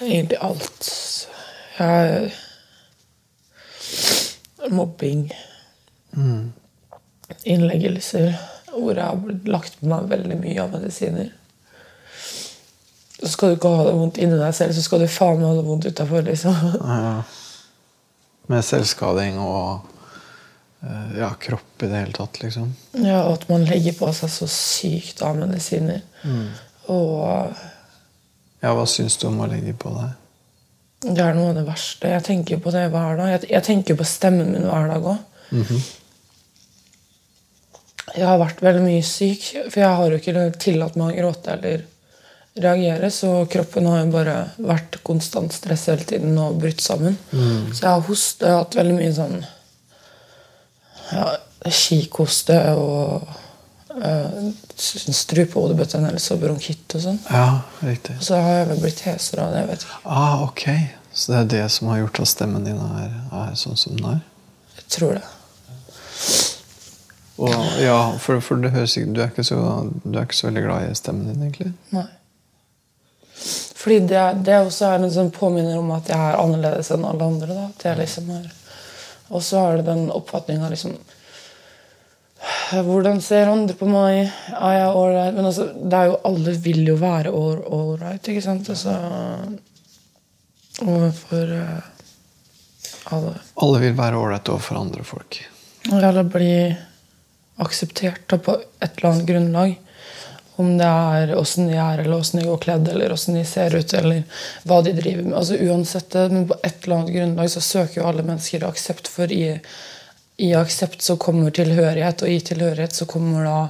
egentlig 0.03 0.39
alt. 0.43 0.93
Jeg 1.79 2.33
Mobbing. 4.71 5.33
Innleggelser. 7.45 8.35
Hvor 8.73 8.95
jeg 8.95 9.05
har 9.05 9.19
blitt 9.23 9.49
lagt 9.49 9.79
på 9.81 9.89
meg 9.91 10.09
veldig 10.11 10.39
mye 10.43 10.63
av 10.63 10.75
medisiner. 10.77 11.31
Så 13.19 13.33
skal 13.33 13.51
du 13.51 13.59
ikke 13.59 13.71
ha 13.75 13.87
det 13.89 13.97
vondt 13.99 14.19
inni 14.23 14.39
deg 14.39 14.55
selv, 14.55 14.75
så 14.77 14.83
skal 14.85 15.03
du 15.03 15.09
faen 15.11 15.41
meg 15.41 15.49
ha 15.49 15.55
det 15.57 15.67
vondt 15.67 15.89
utafor. 15.89 16.23
Liksom. 16.27 16.59
Ja. 16.79 17.15
Med 18.49 18.65
selvskading 18.65 19.41
og 19.43 19.89
eh, 20.87 21.19
ja, 21.19 21.33
kropp 21.43 21.83
i 21.83 21.89
det 21.91 22.05
hele 22.05 22.15
tatt, 22.15 22.39
liksom. 22.45 22.71
Ja, 22.95 23.25
og 23.25 23.41
at 23.41 23.49
man 23.51 23.67
legger 23.69 23.97
på 23.99 24.13
seg 24.17 24.31
så 24.33 24.47
sykt 24.53 25.25
av 25.27 25.37
medisiner. 25.41 26.05
Og 26.89 27.53
Ja, 28.63 28.73
hva 28.75 28.87
syns 28.91 29.17
du 29.21 29.29
om 29.29 29.41
å 29.45 29.47
legge 29.51 29.75
på 29.79 29.93
deg? 29.99 30.17
det 30.99 31.23
er 31.23 31.37
noe 31.37 31.53
av 31.53 31.55
det 31.61 31.63
verste. 31.69 32.09
Jeg 32.11 32.25
tenker 32.27 32.59
på 32.59 32.73
det 32.75 32.89
hver 32.91 33.15
dag. 33.21 33.29
Jeg, 33.37 33.45
jeg 33.53 33.63
tenker 33.69 33.95
på 34.01 34.07
stemmen 34.09 34.49
min 34.51 34.65
hver 34.67 34.89
dag 34.91 35.05
òg. 35.07 35.21
Jeg 38.17 38.25
har 38.27 38.41
vært 38.41 38.63
veldig 38.65 38.83
mye 38.83 39.05
syk, 39.07 39.45
for 39.69 39.79
jeg 39.83 39.97
har 40.01 40.11
jo 40.11 40.19
ikke 40.19 40.45
tillatt 40.59 40.97
meg 40.99 41.13
å 41.13 41.17
gråte 41.21 41.53
eller 41.55 41.85
reagere. 42.59 43.11
Så 43.15 43.31
kroppen 43.53 43.87
har 43.87 44.01
jo 44.03 44.11
bare 44.17 44.37
vært 44.59 44.99
konstant 45.07 45.55
stress 45.55 45.87
hele 45.93 46.07
tiden 46.09 46.35
og 46.41 46.59
brutt 46.63 46.83
sammen. 46.83 47.19
Så 47.31 47.85
jeg 47.85 47.91
har 47.93 48.07
hostet, 48.09 48.49
hatt 48.57 48.79
veldig 48.81 48.97
mye 48.99 49.13
sånn 49.15 49.37
ja, 51.13 51.29
kikhoste 51.69 52.57
og 52.81 53.29
uh, 54.03 54.49
strupehodebetennelse 54.77 56.35
og 56.37 56.45
bronkitt 56.45 56.97
og 56.99 57.05
sånn. 57.05 57.19
Ja, 57.31 57.63
riktig. 57.85 58.19
Og 58.19 58.29
så 58.29 58.41
har 58.43 58.61
jeg 58.61 58.69
vel 58.73 58.83
blitt 58.85 59.03
hesere 59.07 59.47
av 59.47 59.57
det. 59.57 59.65
vet 59.71 59.87
ikke. 59.87 60.01
Ah, 60.05 60.45
ok. 60.47 60.65
Så 61.13 61.33
det 61.33 61.39
er 61.39 61.51
det 61.55 61.65
som 61.75 61.91
har 61.91 62.03
gjort 62.03 62.21
at 62.23 62.31
stemmen 62.31 62.67
din 62.69 62.79
er, 62.79 63.11
er 63.35 63.57
sånn 63.59 63.79
som 63.81 63.97
den 63.97 64.13
er? 64.17 64.21
Jeg 64.77 64.87
tror 64.95 65.19
det. 65.19 65.25
Og, 67.39 67.55
ja, 67.79 67.99
for, 68.19 68.43
for 68.43 68.59
det 68.63 68.75
høres 68.75 68.97
ikke, 68.99 69.13
du, 69.15 69.21
er 69.23 69.31
ikke 69.31 69.47
så, 69.47 69.59
du 70.03 70.17
er 70.17 70.25
ikke 70.27 70.39
så 70.39 70.49
veldig 70.49 70.63
glad 70.65 70.89
i 70.89 70.95
stemmen 70.99 71.29
din, 71.31 71.43
egentlig? 71.47 71.73
Nei. 71.95 72.07
Fordi 73.79 73.99
det, 74.11 74.23
det 74.47 74.57
også 74.59 74.89
er 74.89 75.05
en 75.05 75.13
sånn 75.15 75.31
påminner 75.35 75.79
om 75.79 75.93
at 75.95 76.11
jeg 76.11 76.19
er 76.19 76.41
annerledes 76.41 76.91
enn 76.95 77.07
alle 77.07 77.29
andre. 77.31 77.55
da. 77.55 77.69
At 77.71 77.85
jeg 77.87 78.01
liksom 78.01 78.33
er... 78.35 78.49
Og 79.29 79.45
så 79.45 79.61
er 79.61 79.79
det 79.79 79.87
den 79.87 80.09
oppfatninga 80.11 80.71
liksom 80.73 80.97
Hvordan 82.87 83.21
ser 83.25 83.51
andre 83.51 83.75
på 83.75 83.89
meg? 83.91 84.29
Er 84.55 84.75
jeg 84.77 84.97
ålreit? 85.01 85.35
Men 85.35 85.49
altså, 85.51 85.69
det 85.75 85.99
er 85.99 86.11
jo, 86.11 86.19
alle 86.29 86.55
vil 86.63 86.83
jo 86.87 86.97
være 87.01 87.33
ålreit, 87.35 88.29
ikke 88.31 88.45
sant? 88.45 88.69
Altså, 88.71 88.95
overfor 90.85 91.55
uh, 91.59 93.15
alle. 93.17 93.35
Alle 93.65 93.83
vil 93.83 93.99
være 93.99 94.21
ålreite 94.21 94.55
overfor 94.55 94.81
andre 94.83 95.07
folk. 95.07 95.41
Eller 95.91 96.23
bli 96.29 96.53
akseptert 97.59 98.39
på 98.45 98.57
et 98.79 98.91
eller 98.97 99.11
annet 99.11 99.29
grunnlag. 99.29 99.77
Om 100.59 100.73
det 100.79 100.87
er 100.87 101.35
åssen 101.39 101.69
de 101.71 101.77
er, 101.79 102.01
eller 102.03 102.19
åssen 102.19 102.41
de 102.41 102.49
går 102.49 102.59
kledd, 102.65 102.89
eller 102.91 103.13
åssen 103.15 103.37
de 103.39 103.45
ser 103.47 103.75
ut, 103.79 103.93
eller 103.95 104.25
hva 104.67 104.81
de 104.83 104.95
driver 104.97 105.29
med. 105.29 105.37
Altså 105.39 105.59
Uansett 105.69 106.11
det, 106.15 106.25
men 106.35 106.49
på 106.51 106.59
et 106.63 106.83
eller 106.83 106.97
annet 106.97 107.15
grunnlag 107.15 107.53
så 107.53 107.63
søker 107.63 108.01
jo 108.01 108.09
alle 108.11 108.27
mennesker 108.27 108.67
aksept. 108.67 109.11
For 109.11 109.31
i, 109.33 109.55
i 110.39 110.53
aksept 110.55 111.03
så 111.03 111.17
kommer 111.21 111.51
tilhørighet, 111.55 112.23
og 112.23 112.31
i 112.31 112.41
tilhørighet 112.47 112.95
så 112.95 113.07
kommer 113.11 113.47
da 113.47 113.61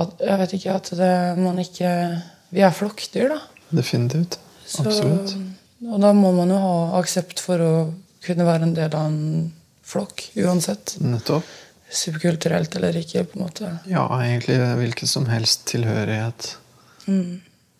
at, 0.00 0.20
Jeg 0.22 0.38
vet 0.38 0.52
ikke 0.56 0.74
at 0.78 0.90
det, 0.96 1.14
man 1.40 1.58
ikke 1.58 1.90
Vi 2.54 2.62
er 2.62 2.74
flokkdyr, 2.74 3.34
da. 3.34 3.40
Definitivt. 3.70 4.38
Absolutt. 4.78 5.34
og 5.86 5.98
da 6.02 6.12
må 6.14 6.30
man 6.34 6.50
jo 6.50 6.58
ha 6.62 6.74
aksept 7.00 7.40
for 7.42 7.62
å 7.62 7.72
kunne 8.24 8.46
være 8.46 8.68
en 8.68 8.74
del 8.76 8.94
av 8.94 9.06
en 9.08 9.52
flokk, 9.86 10.28
uansett. 10.38 10.96
Nettopp. 11.02 11.46
Subkulturelt 11.90 12.74
eller 12.78 12.96
ikke, 13.00 13.24
på 13.26 13.38
en 13.38 13.44
måte. 13.44 13.70
Ja, 13.90 14.04
egentlig 14.22 14.58
hvilken 14.78 15.10
som 15.10 15.26
helst 15.30 15.64
tilhørighet. 15.70 16.52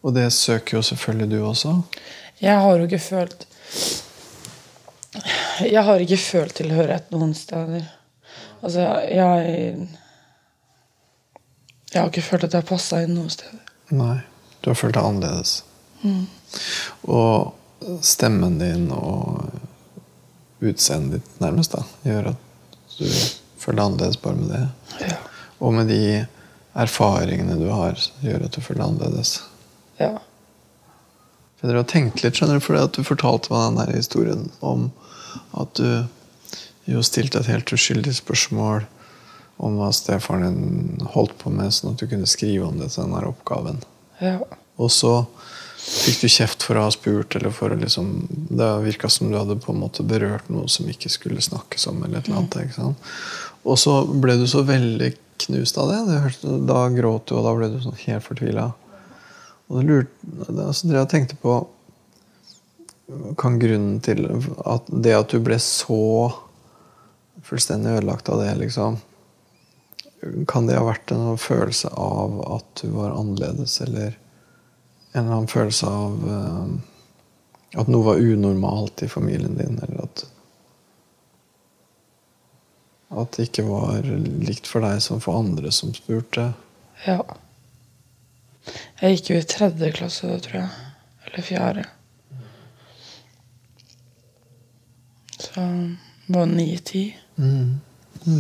Og 0.02 0.14
det 0.16 0.30
søker 0.34 0.78
jo 0.78 0.82
selvfølgelig 0.82 1.30
du 1.30 1.38
også. 1.46 1.76
Jeg 2.40 2.56
har 2.58 2.78
jo 2.78 2.88
ikke 2.88 3.02
følt 3.04 3.46
Jeg 5.60 5.82
har 5.84 6.02
ikke 6.02 6.18
følt 6.22 6.54
tilhørighet 6.58 7.10
noen 7.14 7.34
steder. 7.36 7.86
Altså, 8.60 8.80
jeg 9.08 9.88
Jeg 11.90 12.02
har 12.02 12.08
ikke 12.10 12.22
følt 12.22 12.44
at 12.44 12.52
jeg 12.54 12.62
har 12.62 12.68
passa 12.68 13.00
inn 13.02 13.16
noen 13.16 13.30
steder. 13.32 13.58
Nei, 13.90 14.20
du 14.62 14.70
har 14.70 14.76
følt 14.78 14.94
deg 14.94 15.02
annerledes. 15.08 15.56
Og 17.02 17.98
stemmen 18.06 18.60
din 18.60 18.90
og 18.94 19.50
utseendet 20.60 21.18
ditt 21.18 21.40
nærmest 21.42 21.72
da, 21.74 21.82
gjør 22.04 22.30
at 22.34 22.38
du 22.98 23.06
føler 23.58 23.80
deg 23.80 23.86
annerledes 23.88 24.20
bare 24.22 24.38
med 24.38 24.52
det. 24.54 24.62
Ja. 25.08 25.16
Og 25.58 25.74
med 25.74 25.90
de 25.90 26.26
erfaringene 26.78 27.58
du 27.58 27.66
har, 27.74 27.98
gjør 28.22 28.46
at 28.46 28.54
du 28.54 28.60
føler 28.62 28.84
deg 28.84 28.88
annerledes. 28.92 29.40
ja. 29.98 30.18
For 31.60 31.68
dere 31.68 31.82
har 31.82 31.90
tenkt 31.90 32.22
litt, 32.24 32.38
skjønner 32.38 32.56
du, 32.56 32.64
fordi 32.64 32.80
at 32.80 32.94
du 32.96 33.04
fortalte 33.04 33.50
meg 33.52 33.66
den 33.66 33.80
der 33.82 33.90
historien 33.98 34.46
om 34.64 34.86
at 35.60 35.74
du 35.76 36.06
jo 36.90 37.02
stilte 37.06 37.40
et 37.40 37.50
helt 37.50 37.72
uskyldig 37.74 38.14
spørsmål 38.18 38.86
om 39.60 39.76
hva 39.76 39.90
stefaren 39.92 40.46
din 40.46 41.08
holdt 41.14 41.36
på 41.42 41.52
med, 41.52 41.72
sånn 41.74 41.94
at 41.94 42.00
du 42.00 42.08
kunne 42.08 42.28
skrive 42.28 42.68
om 42.68 42.80
det 42.80 42.90
til 42.92 43.04
den 43.04 43.16
der 43.16 43.28
oppgaven. 43.28 43.82
ja. 44.22 44.38
Og 44.80 44.88
så 44.88 45.12
fikk 45.80 46.22
du 46.22 46.30
kjeft 46.32 46.64
for 46.64 46.78
å 46.78 46.86
ha 46.86 46.92
spurt, 46.94 47.34
eller 47.36 47.52
for 47.52 47.72
å 47.72 47.78
liksom 47.80 48.28
Det 48.30 48.68
virka 48.84 49.10
som 49.12 49.30
du 49.30 49.36
hadde 49.38 49.58
på 49.60 49.74
en 49.74 49.82
måte 49.82 50.04
berørt 50.06 50.48
noe 50.48 50.68
som 50.68 50.88
ikke 50.88 51.10
skulle 51.12 51.44
snakkes 51.44 51.86
om. 51.90 52.02
eller 52.04 52.18
et 52.18 52.28
eller 52.28 52.38
annet, 52.38 52.56
ikke 52.64 52.78
sant? 52.78 53.10
Og 53.64 53.76
så 53.78 53.98
ble 54.08 54.38
du 54.40 54.46
så 54.48 54.62
veldig 54.64 55.12
knust 55.44 55.78
av 55.78 55.90
det. 55.90 56.30
Da 56.68 56.88
gråt 56.88 57.26
du, 57.28 57.34
og 57.36 57.44
da 57.44 57.54
ble 57.56 57.68
du 57.72 57.80
sånn 57.82 57.98
helt 58.06 58.24
fortvila. 58.24 58.70
Og 59.68 59.76
da 59.78 59.84
lurte 59.86 60.88
jeg 60.88 61.02
og 61.02 61.10
tenkte 61.10 61.36
på 61.40 61.60
Kan 63.38 63.58
grunnen 63.58 63.98
til 64.06 64.28
at 64.64 64.86
det 64.86 65.16
at 65.16 65.32
du 65.32 65.40
ble 65.42 65.56
så 65.58 66.30
fullstendig 67.46 67.96
ødelagt 67.98 68.28
av 68.28 68.42
det, 68.42 68.54
liksom 68.60 68.98
Kan 70.48 70.66
det 70.68 70.76
ha 70.76 70.84
vært 70.84 71.12
en 71.14 71.38
følelse 71.40 71.88
av 71.96 72.34
at 72.56 72.82
du 72.82 72.90
var 72.92 73.14
annerledes, 73.16 73.78
eller 73.80 74.18
en 75.12 75.24
eller 75.24 75.36
annen 75.38 75.48
følelse 75.48 75.86
av 75.88 76.26
eh, 76.34 77.80
at 77.80 77.88
noe 77.88 78.04
var 78.04 78.20
unormalt 78.20 79.02
i 79.02 79.08
familien 79.08 79.56
din, 79.56 79.78
eller 79.82 80.04
at 80.04 80.26
At 83.10 83.32
det 83.34 83.48
ikke 83.48 83.64
var 83.66 84.04
likt 84.46 84.68
for 84.70 84.84
deg 84.86 85.00
som 85.02 85.18
for 85.24 85.40
andre 85.40 85.72
som 85.74 85.90
spurte. 85.96 86.52
Ja. 87.02 87.24
Jeg 89.00 89.16
gikk 89.16 89.30
jo 89.32 89.38
i 89.40 89.48
tredje 89.50 89.88
klasse 89.96 90.36
tror 90.44 90.60
jeg. 90.60 90.68
Eller 91.26 91.46
fjerde. 91.46 91.84
Så 95.40 95.64
det 96.26 96.38
var 96.38 96.46
ni-ti. 96.46 97.16
Mm. 97.40 97.80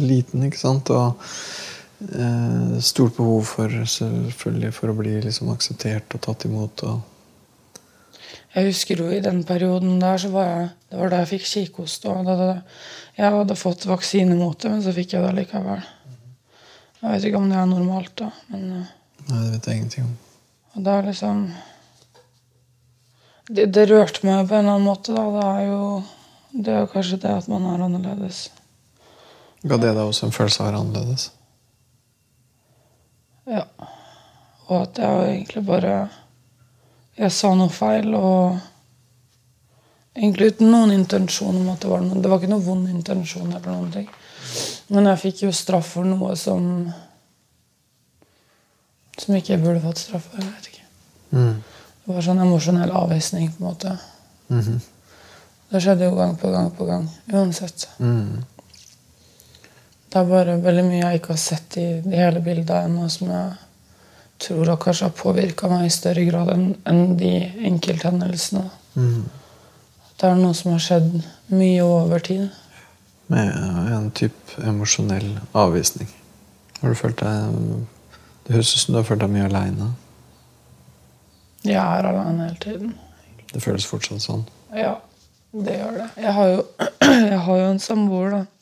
Liten, 0.04 0.44
ikke 0.44 0.60
sant? 0.60 0.90
Og 0.92 1.22
eh, 2.12 2.74
stort 2.84 3.16
behov 3.16 3.46
for 3.48 3.72
selvfølgelig 3.72 4.74
for 4.76 4.92
å 4.92 4.98
bli 4.98 5.16
liksom 5.24 5.52
akseptert 5.54 6.18
og 6.18 6.24
tatt 6.26 6.46
imot. 6.50 6.84
og 6.88 7.06
jeg 8.50 8.66
husker 8.66 8.98
jo 8.98 9.06
i 9.14 9.22
den 9.22 9.44
perioden 9.46 10.00
der, 10.02 10.18
så 10.18 10.28
var 10.32 10.46
jeg, 10.48 10.70
det 10.90 10.98
var 10.98 11.12
da 11.12 11.20
jeg 11.22 11.30
fikk 11.36 11.44
kikhoste. 11.46 12.10
Og 12.10 12.30
jeg 13.16 13.34
hadde 13.36 13.58
fått 13.58 13.86
vaksine 13.86 14.34
mot 14.38 14.58
det, 14.58 14.72
men 14.72 14.82
så 14.82 14.94
fikk 14.94 15.14
jeg 15.14 15.22
det 15.22 15.36
likevel. 15.36 15.84
Jeg 17.00 17.12
vet 17.12 17.26
ikke 17.28 17.38
om 17.40 17.46
det 17.50 17.60
er 17.60 17.68
normalt, 17.70 18.14
da. 18.18 18.30
Men, 18.50 18.64
eh, 18.80 18.96
Nei, 19.28 19.42
det 19.44 19.52
vet 19.52 19.68
jeg 19.68 19.78
ingenting 19.78 20.08
om. 20.08 20.16
Og 20.74 20.86
det 20.86 20.94
er 20.96 21.06
liksom 21.06 21.44
det, 23.50 23.66
det, 23.74 23.84
rørte 23.90 24.26
meg 24.26 24.48
på 24.48 24.54
en 24.54 24.64
eller 24.64 24.74
annen 24.74 24.88
måte, 24.88 25.14
da. 25.14 25.26
Det 25.36 25.46
er 25.46 25.68
jo 25.70 25.84
det 26.50 26.74
er 26.74 26.90
kanskje 26.90 27.20
det 27.22 27.30
at 27.30 27.48
man 27.50 27.68
er 27.70 27.84
annerledes. 27.86 28.48
Ga 29.62 29.76
det 29.76 29.92
deg 29.92 30.06
også 30.06 30.26
en 30.26 30.34
følelse 30.34 30.62
av 30.62 30.66
å 30.66 30.70
være 30.70 30.80
annerledes? 30.80 31.26
Ja. 33.50 33.64
Og 34.70 34.76
at 34.84 35.00
jeg 35.02 35.30
egentlig 35.34 35.64
bare 35.66 35.94
Jeg 37.18 37.32
sa 37.34 37.50
noe 37.58 37.68
feil, 37.68 38.14
og 38.14 38.56
egentlig 40.14 40.54
uten 40.54 40.70
noen 40.72 40.94
intensjon 40.94 41.58
om 41.58 41.68
at 41.72 41.82
det 41.82 41.90
var 41.90 42.04
noe 42.04 42.22
Det 42.22 42.30
var 42.30 42.40
ikke 42.40 42.52
noen 42.52 42.64
vond 42.64 42.88
intensjon 42.88 43.50
eller 43.50 43.68
noen 43.68 43.90
ting. 43.92 44.08
Men 44.90 45.10
jeg 45.10 45.22
fikk 45.24 45.42
jo 45.44 45.52
straff 45.54 45.92
for 45.96 46.08
noe 46.08 46.36
som 46.38 46.70
Som 49.18 49.36
ikke 49.36 49.56
jeg 49.56 49.62
burde 49.64 49.82
fått 49.84 50.00
straff 50.00 50.30
for. 50.30 50.40
Jeg 50.40 50.48
vet 50.48 50.70
ikke. 50.70 50.86
Mm. 51.36 51.58
Det 52.06 52.14
var 52.14 52.24
sånn 52.24 52.40
emosjonell 52.40 52.90
avvisning, 52.96 53.50
på 53.52 53.60
en 53.60 53.66
måte. 53.66 53.98
Mm 54.48 54.60
-hmm. 54.60 54.78
Det 55.70 55.80
skjedde 55.82 56.04
jo 56.04 56.14
gang 56.16 56.36
på 56.38 56.50
gang 56.50 56.70
på 56.76 56.84
gang. 56.84 57.10
Uansett. 57.32 57.88
Mm. 57.98 58.44
Det 60.10 60.18
er 60.18 60.30
bare 60.30 60.56
veldig 60.58 60.84
mye 60.88 61.02
jeg 61.04 61.20
ikke 61.20 61.34
har 61.36 61.42
sett 61.42 61.76
i, 61.78 61.88
i 62.02 62.16
hele 62.18 62.40
bildet 62.42 62.72
ennå, 62.74 63.06
som 63.12 63.30
jeg 63.30 63.52
tror 64.42 64.72
har 64.72 64.80
kanskje 64.82 65.06
har 65.06 65.14
påvirka 65.14 65.68
meg 65.70 65.86
i 65.86 65.92
større 65.94 66.24
grad 66.26 66.50
enn 66.54 66.64
en 66.88 67.14
de 67.20 67.34
enkelthendelsene. 67.68 68.64
Mm. 68.96 69.28
Det 70.18 70.28
er 70.28 70.40
noe 70.40 70.56
som 70.56 70.74
har 70.74 70.82
skjedd 70.82 71.14
mye 71.54 71.84
over 71.86 72.24
tid. 72.26 72.48
Med 73.30 73.54
en 73.94 74.10
type 74.16 74.58
emosjonell 74.66 75.30
avvisning. 75.56 76.10
Har 76.80 76.90
du 76.90 76.98
følt 76.98 77.20
deg 77.20 77.54
Det 78.46 78.56
høres 78.56 78.74
ut 78.74 78.82
som 78.82 78.94
du 78.94 78.98
har 78.98 79.06
følt 79.06 79.22
deg 79.22 79.30
mye 79.30 79.46
aleine. 79.46 79.92
Jeg 81.62 81.76
er 81.76 82.08
alene 82.08 82.48
hele 82.48 82.60
tiden. 82.60 82.94
Det 83.52 83.62
føles 83.62 83.86
fortsatt 83.86 84.24
sånn? 84.24 84.42
Ja, 84.74 84.96
det 85.52 85.76
gjør 85.76 85.98
det. 86.00 86.08
Jeg 86.24 86.34
har 86.34 86.50
jo, 86.50 86.62
jeg 87.32 87.40
har 87.46 87.60
jo 87.60 87.68
en 87.68 87.82
samboer, 87.84 88.34
da. 88.34 88.59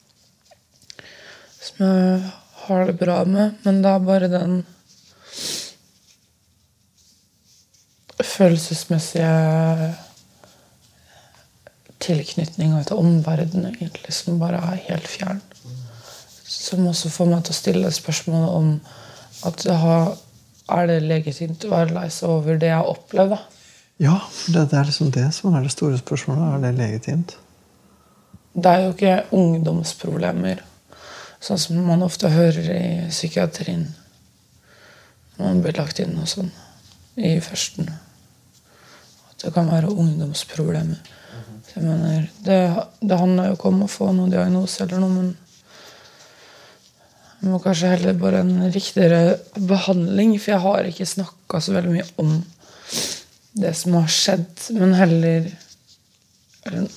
Som 1.68 1.84
jeg 1.87 2.32
har 2.64 2.84
det 2.88 2.98
bra 3.00 3.22
med. 3.28 3.56
Men 3.64 3.82
det 3.84 3.92
er 3.92 4.06
bare 4.08 4.32
den 4.32 4.60
følelsesmessige 8.18 9.94
tilknytninga 12.02 12.82
til 12.87 13.00
omverdenen, 13.00 13.75
egentlig, 13.75 14.14
som 14.14 14.38
bare 14.40 14.60
er 14.72 14.87
helt 14.88 15.08
fjern. 15.10 15.42
Som 16.48 16.87
også 16.88 17.10
får 17.12 17.28
meg 17.30 17.44
til 17.44 17.54
å 17.54 17.58
stille 17.58 17.92
spørsmålet 17.94 18.56
om 18.60 18.73
at 19.49 19.69
har 19.82 20.16
er 20.69 20.88
det 20.90 20.99
legitimt 21.08 21.64
å 21.64 21.73
være 21.73 21.95
lei 21.97 22.08
seg 22.12 22.28
over 22.28 22.58
det 22.60 22.69
jeg 22.69 22.76
har 22.76 22.90
opplevd? 22.90 23.36
Ja, 23.99 24.19
det, 24.52 24.69
det, 24.71 24.76
er 24.78 24.88
liksom 24.88 25.12
det 25.14 25.26
som 25.34 25.54
er 25.56 25.64
det 25.64 25.73
store 25.73 25.99
spørsmålet. 25.99 26.45
Er 26.45 26.64
det 26.66 26.73
legitimt? 26.78 27.36
Det 28.58 28.71
er 28.71 28.84
jo 28.84 28.93
ikke 28.93 29.14
ungdomsproblemer, 29.38 30.60
sånn 31.40 31.60
som 31.60 31.80
man 31.86 32.04
ofte 32.06 32.30
hører 32.32 32.70
i 32.74 32.86
psykiatrien. 33.10 33.86
Man 35.38 35.62
blir 35.62 35.76
lagt 35.78 36.00
inn 36.02 36.16
og 36.18 36.28
sånn 36.30 36.50
i 37.18 37.36
førsten. 37.42 37.90
At 39.30 39.44
det 39.44 39.54
kan 39.54 39.70
være 39.70 39.92
ungdomsproblemer. 39.92 40.98
Jeg 41.74 41.84
mener, 41.84 42.24
det, 42.42 42.58
det 43.04 43.18
handler 43.20 43.50
jo 43.50 43.58
ikke 43.58 43.70
om 43.70 43.84
å 43.84 43.90
få 43.92 44.08
noen 44.16 44.32
diagnose 44.32 44.82
eller 44.82 45.02
noe, 45.02 45.12
men 45.14 45.28
det 47.38 47.52
må 47.52 47.60
kanskje 47.62 47.92
heller 47.92 48.16
bare 48.18 48.40
en 48.42 48.70
riktigere 48.74 49.36
behandling, 49.54 50.34
for 50.40 50.56
jeg 50.56 50.64
har 50.64 50.88
ikke 50.88 51.06
snakka 51.06 51.60
så 51.62 51.76
veldig 51.76 51.92
mye 51.94 52.06
om 52.18 52.32
det 53.62 53.74
som 53.78 53.94
har 53.94 54.10
skjedd. 54.10 54.68
Men 54.78 54.96
heller 54.98 55.50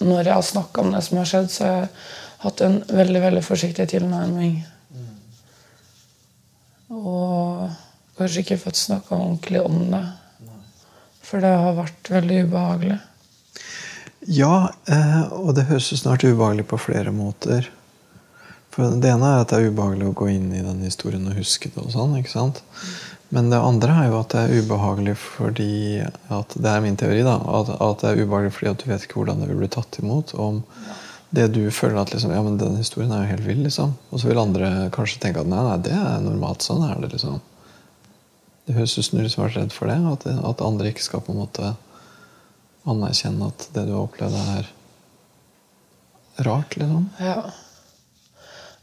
Når 0.02 0.26
jeg 0.26 0.34
har 0.34 0.44
snakka 0.44 0.82
om 0.82 0.90
det 0.92 1.00
som 1.06 1.18
har 1.22 1.28
skjedd, 1.30 1.46
så 1.54 1.64
har 1.64 1.76
jeg 1.78 1.92
hatt 2.42 2.62
en 2.66 2.82
veldig, 2.90 3.22
veldig 3.22 3.44
forsiktig 3.46 3.88
tilnærming. 3.92 4.58
Og 6.92 7.70
kanskje 8.18 8.44
ikke 8.44 8.60
fått 8.66 8.80
snakka 8.80 9.16
ordentlig 9.16 9.62
om 9.64 9.78
det. 9.94 10.04
For 11.26 11.44
det 11.44 11.52
har 11.56 11.78
vært 11.78 12.10
veldig 12.12 12.40
ubehagelig. 12.50 12.98
Ja, 14.28 14.56
eh, 14.86 15.22
og 15.34 15.56
det 15.58 15.70
høres 15.70 15.94
snart 15.98 16.26
ubehagelig 16.28 16.68
på 16.70 16.82
flere 16.82 17.14
måter. 17.16 17.70
For 18.72 18.92
Det 19.02 19.10
ene 19.10 19.30
er 19.30 19.42
at 19.42 19.52
det 19.52 19.60
er 19.60 19.72
ubehagelig 19.72 20.10
å 20.10 20.18
gå 20.18 20.28
inn 20.32 20.52
i 20.54 20.64
den 20.64 20.84
historien 20.86 21.26
og 21.28 21.40
huske 21.40 21.72
det. 21.72 21.82
og 21.82 21.92
sånn, 21.92 22.18
ikke 22.20 22.34
sant? 22.34 22.62
Men 23.32 23.50
det 23.50 23.60
andre 23.64 23.96
er 23.96 24.10
jo 24.12 24.20
at 24.20 24.34
det 24.34 24.42
er 24.44 24.62
ubehagelig 24.62 25.16
fordi 25.18 26.04
at 26.04 26.54
Det 26.56 26.70
er 26.70 26.82
min 26.82 26.98
teori. 26.98 27.24
da, 27.24 27.38
at, 27.40 27.70
at 27.70 28.04
det 28.04 28.10
er 28.12 28.26
ubehagelig 28.26 28.54
fordi 28.58 28.72
at 28.72 28.84
du 28.84 28.90
vet 28.92 29.04
ikke 29.08 29.20
hvordan 29.22 29.40
det 29.40 29.50
vil 29.50 29.62
bli 29.64 29.72
tatt 29.72 30.00
imot. 30.04 30.34
Om 30.36 30.64
det 31.32 31.48
du 31.56 31.64
føler 31.72 32.02
at 32.02 32.12
liksom, 32.12 32.34
ja, 32.36 32.42
men 32.44 32.58
den 32.60 32.76
historien 32.76 33.12
er 33.16 33.24
jo 33.24 33.32
helt 33.32 33.46
vill, 33.46 33.62
liksom. 33.64 33.94
Og 34.12 34.20
så 34.20 34.28
vil 34.28 34.42
andre 34.42 34.90
kanskje 34.92 35.22
tenke 35.24 35.44
at 35.44 35.48
nei, 35.48 35.62
nei, 35.64 35.78
det 35.86 35.96
er 35.96 36.26
normalt. 36.26 36.66
Sånn 36.66 36.84
er 36.84 37.00
det, 37.00 37.14
liksom. 37.14 37.40
Det 38.68 38.76
høres 38.76 38.98
ut 38.98 39.08
som 39.08 39.18
du 39.18 39.24
liksom 39.24 39.42
har 39.44 39.50
vært 39.50 39.62
redd 39.62 39.74
for 39.76 39.92
det. 39.92 39.98
At, 40.12 40.28
at 40.52 40.66
andre 40.66 40.92
ikke 40.92 41.06
skal 41.08 41.24
på 41.24 41.32
en 41.32 41.42
måte 41.46 41.72
anerkjenne 42.92 43.48
at 43.48 43.68
det 43.72 43.88
du 43.88 43.94
har 43.96 44.04
opplevd, 44.04 44.36
er 44.58 44.70
rart, 46.50 46.76
liksom. 46.76 47.08
Ja. 47.24 47.40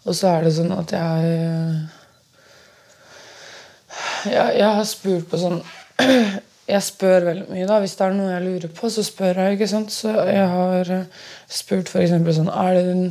Og 0.08 0.16
så 0.16 0.32
er 0.32 0.46
det 0.46 0.56
sånn 0.56 0.72
at 0.72 0.92
jeg 0.94 1.32
Jeg, 4.28 4.56
jeg 4.58 4.70
har 4.74 4.86
spurt 4.88 5.28
på 5.30 5.38
sånn 5.38 5.60
Jeg 6.68 6.84
spør 6.84 7.26
veldig 7.30 7.48
mye, 7.48 7.66
da. 7.68 7.80
Hvis 7.80 7.96
det 7.96 8.04
er 8.06 8.14
noe 8.16 8.30
jeg 8.34 8.44
lurer 8.44 8.72
på, 8.76 8.90
så 8.92 9.04
spør 9.06 9.42
jeg. 9.42 9.56
ikke 9.56 9.70
sant? 9.70 9.92
Så 9.94 10.12
jeg 10.28 10.46
har 10.52 10.92
spurt 11.48 11.88
f.eks. 11.88 12.14
sånn 12.36 12.50
Er 12.52 12.76
det 12.76 12.84
den 12.90 13.04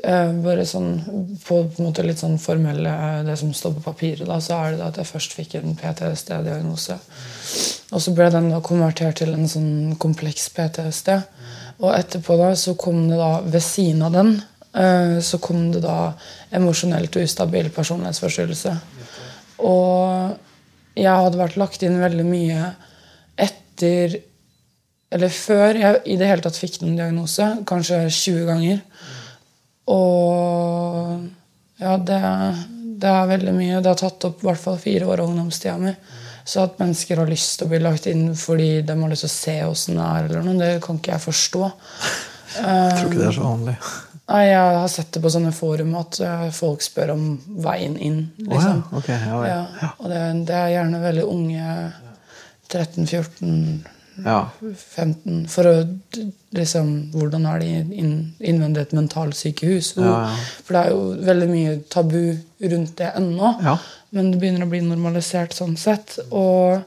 eh, 0.00 0.32
bare 0.42 0.66
sånn 0.66 0.90
på, 1.44 1.60
på 1.70 1.78
en 1.78 1.88
måte 1.88 2.04
litt 2.06 2.22
sånn 2.22 2.38
formelle 2.42 2.94
det 3.26 3.38
som 3.38 3.54
står 3.54 3.76
på 3.78 3.86
papiret, 3.86 4.26
da, 4.26 4.40
så 4.42 4.58
er 4.58 4.74
det 4.74 4.82
da 4.82 4.90
at 4.90 4.98
jeg 4.98 5.10
først 5.12 5.38
fikk 5.38 5.56
en 5.60 5.78
PTSD-diagnose. 5.78 6.98
Og 7.94 8.02
så 8.02 8.14
ble 8.14 8.30
den 8.34 8.50
da 8.50 8.62
konvertert 8.64 9.22
til 9.22 9.34
en 9.34 9.50
sånn 9.50 9.96
kompleks 10.02 10.50
PTSD. 10.56 11.14
Og 11.80 11.94
etterpå 11.94 12.36
da 12.36 12.52
så 12.58 12.74
kom 12.78 13.06
det 13.08 13.22
da 13.22 13.36
ved 13.46 13.62
siden 13.64 14.02
av 14.04 14.18
den 14.18 14.40
Eh, 14.72 15.20
så 15.20 15.38
kom 15.38 15.72
det 15.72 15.82
da 15.82 16.12
emosjonelt 16.54 17.16
ustabil 17.16 17.70
personlighetsforstyrrelse. 17.74 18.76
Og 19.66 20.36
jeg 20.98 21.22
hadde 21.24 21.40
vært 21.40 21.58
lagt 21.60 21.84
inn 21.86 22.00
veldig 22.00 22.26
mye 22.26 22.72
etter 23.40 24.18
Eller 25.10 25.32
før 25.34 25.78
jeg 25.78 26.00
i 26.06 26.16
det 26.20 26.28
hele 26.28 26.44
tatt 26.44 26.58
fikk 26.58 26.80
noen 26.82 26.98
diagnose. 26.98 27.46
Kanskje 27.66 28.04
20 28.06 28.44
ganger. 28.46 28.82
Og 29.90 31.24
ja, 31.80 31.96
det, 31.96 32.20
det 33.02 33.10
er 33.10 33.30
veldig 33.32 33.54
mye. 33.56 33.80
Det 33.82 33.90
har 33.90 33.98
tatt 33.98 34.28
opp 34.28 34.44
i 34.44 34.46
hvert 34.46 34.62
fall 34.62 34.78
fire 34.78 35.08
år 35.10 35.24
av 35.24 35.32
ungdomstida 35.32 35.74
mi. 35.82 35.94
Så 36.46 36.62
at 36.62 36.78
mennesker 36.78 37.18
har 37.18 37.30
lyst 37.30 37.58
til 37.58 37.66
å 37.66 37.72
bli 37.72 37.80
lagt 37.82 38.06
inn 38.10 38.30
fordi 38.38 38.70
de 38.86 38.96
har 39.02 39.10
lyst 39.10 39.26
til 39.26 39.32
å 39.32 39.34
se 39.34 39.56
åssen 39.66 39.98
det 39.98 40.06
er, 40.06 40.28
eller 40.28 40.46
noe, 40.46 40.58
det 40.60 40.70
kan 40.84 41.00
ikke 41.00 41.14
jeg 41.16 41.26
forstå. 41.26 41.72
Jeg 42.50 42.94
tror 42.96 43.04
ikke 43.12 43.18
det 43.20 43.26
er 43.28 43.34
så 43.36 43.44
vanlig. 43.44 43.74
Nei, 44.30 44.44
Jeg 44.46 44.74
har 44.78 44.90
sett 44.90 45.10
det 45.14 45.22
på 45.24 45.32
sånne 45.32 45.50
forum 45.54 45.94
at 45.98 46.20
eh, 46.22 46.48
folk 46.54 46.84
spør 46.84 47.14
om 47.16 47.24
veien 47.64 47.96
inn. 47.98 48.20
Liksom. 48.38 48.84
Oh, 48.86 48.92
ja. 48.92 48.98
Okay, 49.00 49.16
ja, 49.26 49.40
ja. 49.48 49.62
ja, 49.82 49.88
og 49.98 50.12
det, 50.12 50.20
det, 50.46 50.58
er 50.58 50.74
gjerne 50.76 51.00
veldig 51.02 51.24
unge 51.26 51.78
13-14 52.70 53.96
15 54.20 55.46
For 55.48 55.68
å 55.68 55.74
liksom 56.56 56.90
Hvordan 57.14 57.46
er 57.48 57.62
de 57.62 57.70
inn, 58.02 58.14
innvendig 58.38 58.82
et 58.84 58.94
mentalsykehus? 58.96 59.94
For 59.96 60.74
det 60.74 60.82
er 60.82 60.92
jo 60.92 61.02
veldig 61.26 61.48
mye 61.50 61.74
tabu 61.92 62.20
rundt 62.60 62.96
det 63.00 63.12
ennå. 63.16 63.54
Men 64.10 64.32
det 64.32 64.40
begynner 64.42 64.66
å 64.66 64.70
bli 64.70 64.82
normalisert 64.84 65.54
sånn 65.56 65.76
sett. 65.80 66.18
Og, 66.28 66.82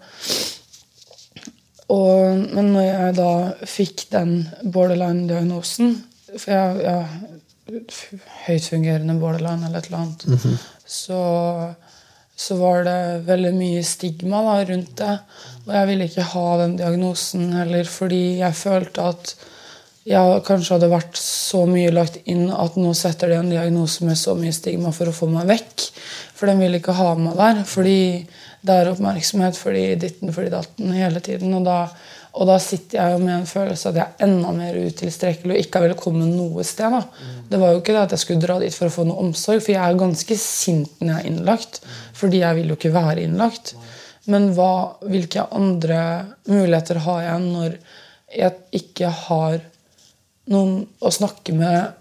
og, 1.88 2.44
men 2.54 2.74
når 2.76 2.88
jeg 2.90 3.16
da 3.20 3.32
fikk 3.72 4.06
den 4.14 4.36
borderline-diagnosen 4.64 5.96
ja, 6.48 6.66
jeg, 6.82 7.32
høytfungerende 8.48 9.16
borderline 9.22 9.68
eller 9.68 9.80
et 9.80 9.90
eller 9.90 10.04
annet, 10.04 10.60
så, 10.86 11.22
så 12.36 12.58
var 12.60 12.84
det 12.88 13.00
veldig 13.30 13.54
mye 13.56 13.86
stigma 13.88 14.44
da, 14.46 14.60
rundt 14.68 14.94
det. 15.00 15.16
Og 15.64 15.74
jeg 15.78 15.90
ville 15.90 16.10
ikke 16.10 16.30
ha 16.34 16.46
den 16.64 16.78
diagnosen 16.82 17.50
heller, 17.56 17.90
fordi 17.90 18.24
jeg 18.42 18.60
følte 18.60 19.10
at 19.14 19.36
jeg 20.04 20.40
kanskje 20.44 20.76
hadde 20.76 20.92
vært 20.92 21.16
så 21.20 21.62
mye 21.70 21.92
lagt 21.94 22.18
inn 22.28 22.50
at 22.52 22.76
nå 22.76 22.90
setter 22.98 23.32
de 23.32 23.38
en 23.40 23.52
diagnose 23.54 24.04
med 24.04 24.20
så 24.20 24.34
mye 24.36 24.52
stigma 24.56 24.92
for 24.92 25.08
å 25.08 25.16
få 25.16 25.30
meg 25.32 25.48
vekk. 25.48 25.86
For 26.36 26.52
de 26.52 26.58
vil 26.60 26.76
ikke 26.76 26.96
ha 26.98 27.14
meg 27.16 27.38
der. 27.40 27.62
Fordi 27.68 28.02
det 28.64 28.76
er 28.76 28.90
oppmerksomhet 28.92 29.56
fordi 29.60 29.86
ditten 30.02 30.34
fordi 30.36 30.52
datten 30.52 30.92
hele 30.92 31.24
tiden. 31.24 31.56
Og 31.56 31.64
da, 31.68 31.86
og 32.34 32.48
da 32.50 32.56
sitter 32.62 32.98
jeg 32.98 33.14
jo 33.14 33.18
med 33.22 33.34
en 33.36 33.46
følelse 33.46 33.90
at 33.92 33.98
jeg 34.00 34.04
er 34.10 34.26
enda 34.26 34.52
mer 34.58 34.78
utilstrekkelig 34.88 35.54
og 35.54 35.60
ikke 35.62 35.80
er 35.80 35.88
velkommen 35.92 36.32
noe 36.34 36.64
sted. 36.66 36.90
da. 36.96 37.04
Det 37.52 37.60
var 37.62 37.74
jo 37.76 37.82
ikke 37.84 37.94
det 37.94 38.02
at 38.08 38.16
jeg 38.16 38.24
skulle 38.24 38.42
dra 38.42 38.56
dit 38.64 38.74
for 38.74 38.90
å 38.90 38.94
få 38.96 39.06
noe 39.06 39.22
omsorg, 39.22 39.62
for 39.62 39.74
jeg 39.76 39.84
er 39.86 40.00
ganske 40.00 40.38
sint 40.42 40.96
når 41.02 41.12
jeg 41.12 41.20
er 41.20 41.30
innlagt. 41.30 41.82
Fordi 42.18 42.40
jeg 42.42 42.58
vil 42.58 42.72
jo 42.74 42.78
ikke 42.80 42.94
være 42.96 43.28
innlagt. 43.28 43.76
Men 44.26 44.50
hva, 44.58 44.72
hvilke 45.06 45.46
andre 45.54 46.00
muligheter 46.50 47.02
har 47.06 47.22
jeg 47.28 47.44
når 47.52 47.76
jeg 48.34 48.82
ikke 48.82 49.12
har 49.28 49.60
noen 50.50 50.88
å 51.06 51.12
snakke 51.14 51.54
med 51.56 51.92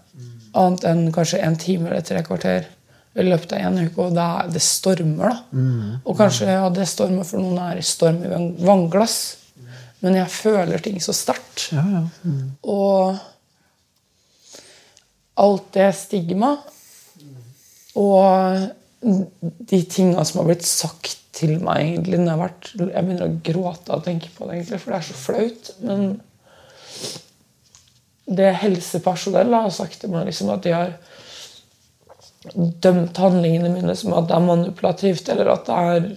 annet 0.57 0.83
enn 0.89 1.05
kanskje 1.13 1.43
en 1.45 1.55
time 1.61 1.89
eller 1.91 2.01
tre 2.05 2.23
kvarter 2.25 2.65
i 3.13 3.23
løpet 3.27 3.53
av 3.53 3.67
en 3.67 3.77
uke, 3.83 4.01
og 4.07 4.15
det, 4.17 4.25
er, 4.25 4.49
det 4.55 4.61
stormer, 4.65 5.29
da. 5.29 5.61
Og 6.09 6.17
kanskje 6.17 6.49
ja, 6.49 6.65
det 6.73 6.87
stormer 6.89 7.27
for 7.29 7.37
noen 7.43 7.59
er 7.69 7.81
storm 7.85 8.23
i 8.25 8.31
vann- 8.31 8.55
vannglass, 8.65 9.17
men 10.03 10.17
jeg 10.19 10.31
føler 10.35 10.83
ting 10.83 10.99
så 11.03 11.13
sterkt. 11.15 11.69
Ja, 11.71 11.83
ja. 11.87 12.03
Og 12.67 13.15
alt 15.39 15.69
det 15.73 15.89
stigma 15.97 16.57
og 17.99 18.67
de 19.03 19.79
tinga 19.89 20.23
som 20.25 20.41
har 20.41 20.49
blitt 20.51 20.67
sagt 20.67 21.17
til 21.33 21.55
meg 21.63 21.81
egentlig 21.81 22.19
når 22.19 22.27
jeg 22.27 22.33
har 22.33 22.43
vært 22.43 22.67
Jeg 22.77 23.05
begynner 23.05 23.25
å 23.25 23.39
gråte 23.47 23.89
av 23.89 24.01
å 24.01 24.05
tenke 24.05 24.29
på 24.35 24.45
det, 24.45 24.59
egentlig, 24.59 24.79
for 24.83 24.93
det 24.93 24.99
er 24.99 25.07
så 25.07 25.17
flaut. 25.17 25.71
Men 25.83 25.99
det 28.37 28.51
helsepersonell 28.61 29.55
har 29.55 29.73
sagt 29.73 29.99
til 30.01 30.13
meg 30.13 30.27
liksom 30.29 30.51
at 30.53 30.63
de 30.63 30.75
har 30.75 30.93
dømt 32.53 33.17
handlingene 33.17 33.71
mine 33.73 33.95
som 33.97 34.13
at 34.17 34.27
det 34.29 34.35
er 34.37 34.45
manipulativt, 34.45 35.29
eller 35.31 35.51
at 35.55 35.67
det 35.67 35.79
er 35.95 36.07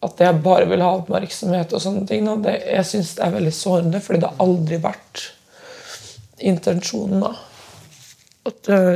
at 0.00 0.20
jeg 0.24 0.40
bare 0.44 0.64
vil 0.70 0.80
ha 0.80 0.94
oppmerksomhet 0.96 1.74
og 1.76 1.82
sånne 1.84 2.06
ting. 2.08 2.28
Og 2.32 2.42
det, 2.46 2.54
jeg 2.64 2.86
syns 2.88 3.14
det 3.18 3.24
er 3.26 3.34
veldig 3.36 3.52
sårende, 3.52 4.00
fordi 4.00 4.22
det 4.22 4.30
har 4.30 4.44
aldri 4.46 4.78
vært 4.80 5.24
intensjonen. 6.50 7.20
da. 7.26 7.32
At 8.48 8.70
eh, 8.72 8.92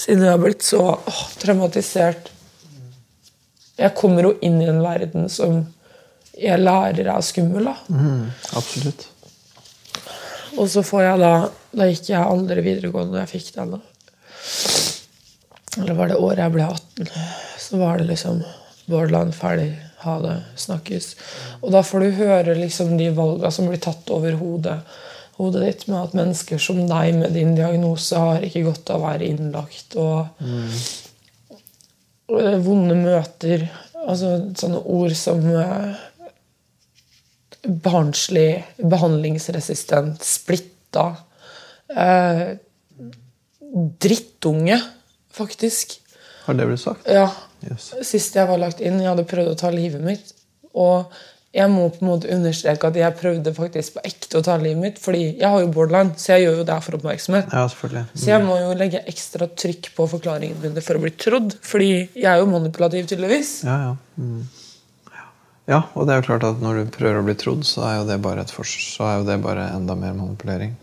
siden 0.00 0.24
jeg 0.24 0.32
har 0.32 0.40
blitt 0.40 0.64
så 0.64 0.80
åh, 0.96 1.22
traumatisert 1.42 2.30
Jeg 3.78 3.92
kommer 3.94 4.24
jo 4.24 4.30
inn 4.42 4.56
i 4.62 4.68
en 4.70 4.80
verden 4.82 5.28
som 5.30 5.60
jeg 6.38 6.58
lærer 6.62 7.10
er 7.12 7.22
skummel. 7.26 7.68
da. 7.68 7.74
Mm, 7.92 8.30
absolutt. 8.56 9.04
Og 10.58 10.70
så 10.72 10.82
får 10.86 11.02
jeg 11.04 11.20
da 11.20 11.32
Da 11.76 11.86
gikk 11.90 12.08
jeg 12.08 12.22
aldri 12.24 12.64
videregående 12.64 13.18
da 13.18 13.26
jeg 13.26 13.34
fikk 13.36 13.52
den. 13.58 13.76
da. 13.76 13.80
Eller 15.82 15.94
var 15.98 16.08
det 16.10 16.16
året 16.18 16.40
jeg 16.42 16.54
ble 16.56 16.64
18. 16.64 17.12
Så 17.60 17.78
var 17.82 18.00
det 18.00 18.08
liksom 18.08 18.40
Borderland 18.88 19.36
ferdig. 19.36 19.74
Ha 20.04 20.14
det. 20.22 20.36
Snakkes. 20.56 21.10
Og 21.62 21.72
da 21.74 21.82
får 21.82 22.04
du 22.04 22.18
høre 22.20 22.54
liksom 22.58 22.96
de 23.00 23.10
valga 23.16 23.50
som 23.54 23.68
blir 23.70 23.80
tatt 23.82 24.10
over 24.14 24.36
hodet, 24.38 24.78
hodet 25.38 25.64
ditt, 25.64 25.86
med 25.90 25.98
at 26.00 26.16
mennesker 26.18 26.62
som 26.62 26.80
deg 26.90 27.18
med 27.18 27.34
din 27.34 27.54
diagnose 27.58 28.18
har 28.18 28.46
ikke 28.46 28.66
godt 28.68 28.92
av 28.94 29.02
å 29.02 29.08
være 29.08 29.30
innlagt. 29.32 29.96
Og, 29.98 30.28
mm. 30.38 30.68
er 32.38 32.62
vonde 32.62 32.98
møter. 32.98 33.68
Altså 34.08 34.36
sånne 34.58 34.80
ord 34.86 35.14
som 35.18 35.42
eh, 35.50 35.98
barnslig, 37.68 38.64
behandlingsresistent, 38.78 40.22
splitta. 40.24 41.10
Eh, 41.90 42.46
drittunge, 44.00 44.80
faktisk. 45.34 45.98
Har 46.46 46.54
det 46.54 46.66
blitt 46.70 46.80
sagt? 46.80 47.08
Ja. 47.10 47.28
Yes. 47.66 47.90
Sist 48.06 48.36
jeg 48.38 48.48
var 48.48 48.60
lagt 48.60 48.82
inn, 48.84 49.00
jeg 49.02 49.10
hadde 49.10 49.26
prøvd 49.28 49.52
å 49.52 49.58
ta 49.58 49.72
livet 49.74 50.04
mitt. 50.04 50.32
Og 50.78 51.08
jeg 51.56 51.70
må 51.72 51.86
på 51.90 52.02
en 52.02 52.10
måte 52.10 52.28
understreke 52.30 52.90
at 52.90 52.98
jeg 52.98 53.16
prøvde 53.18 53.54
faktisk 53.56 53.96
på 53.96 54.02
ekte 54.06 54.38
å 54.38 54.44
ta 54.44 54.58
livet 54.60 54.82
mitt. 54.82 55.00
Fordi 55.02 55.22
jeg 55.40 55.48
har 55.48 55.62
jo 55.64 55.70
borderline, 55.74 56.14
så 56.20 56.34
jeg 56.34 56.46
gjør 56.46 56.60
jo 56.60 56.68
det 56.68 56.78
for 56.84 56.98
oppmerksomhet. 56.98 57.50
Ja, 57.54 57.64
selvfølgelig. 57.72 58.04
Så 58.14 58.30
jeg 58.30 58.44
må 58.44 58.58
jo 58.60 58.74
legge 58.78 59.02
ekstra 59.10 59.48
trykk 59.64 59.90
på 59.96 60.08
forklaringen 60.12 60.60
mine 60.62 60.84
for 60.84 61.00
å 61.00 61.02
bli 61.02 61.14
trodd. 61.18 61.56
Fordi 61.66 61.90
jeg 61.96 62.28
er 62.30 62.42
jo 62.42 62.50
manipulativ, 62.52 63.08
tydeligvis. 63.10 63.54
Ja, 63.68 63.78
ja. 63.88 63.94
Mm. 64.20 64.42
ja. 65.72 65.82
Og 65.94 66.04
det 66.04 66.14
er 66.14 66.20
jo 66.20 66.28
klart 66.28 66.46
at 66.50 66.60
når 66.64 66.82
du 66.82 66.92
prøver 66.98 67.22
å 67.22 67.24
bli 67.26 67.38
trodd, 67.40 67.64
så 67.68 67.86
er 67.88 67.96
jo 68.02 68.10
det 68.12 68.20
bare, 68.28 68.44
så 68.46 69.08
er 69.08 69.16
jo 69.22 69.26
det 69.30 69.40
bare 69.46 69.70
enda 69.78 69.96
mer 69.98 70.14
manipulering. 70.20 70.76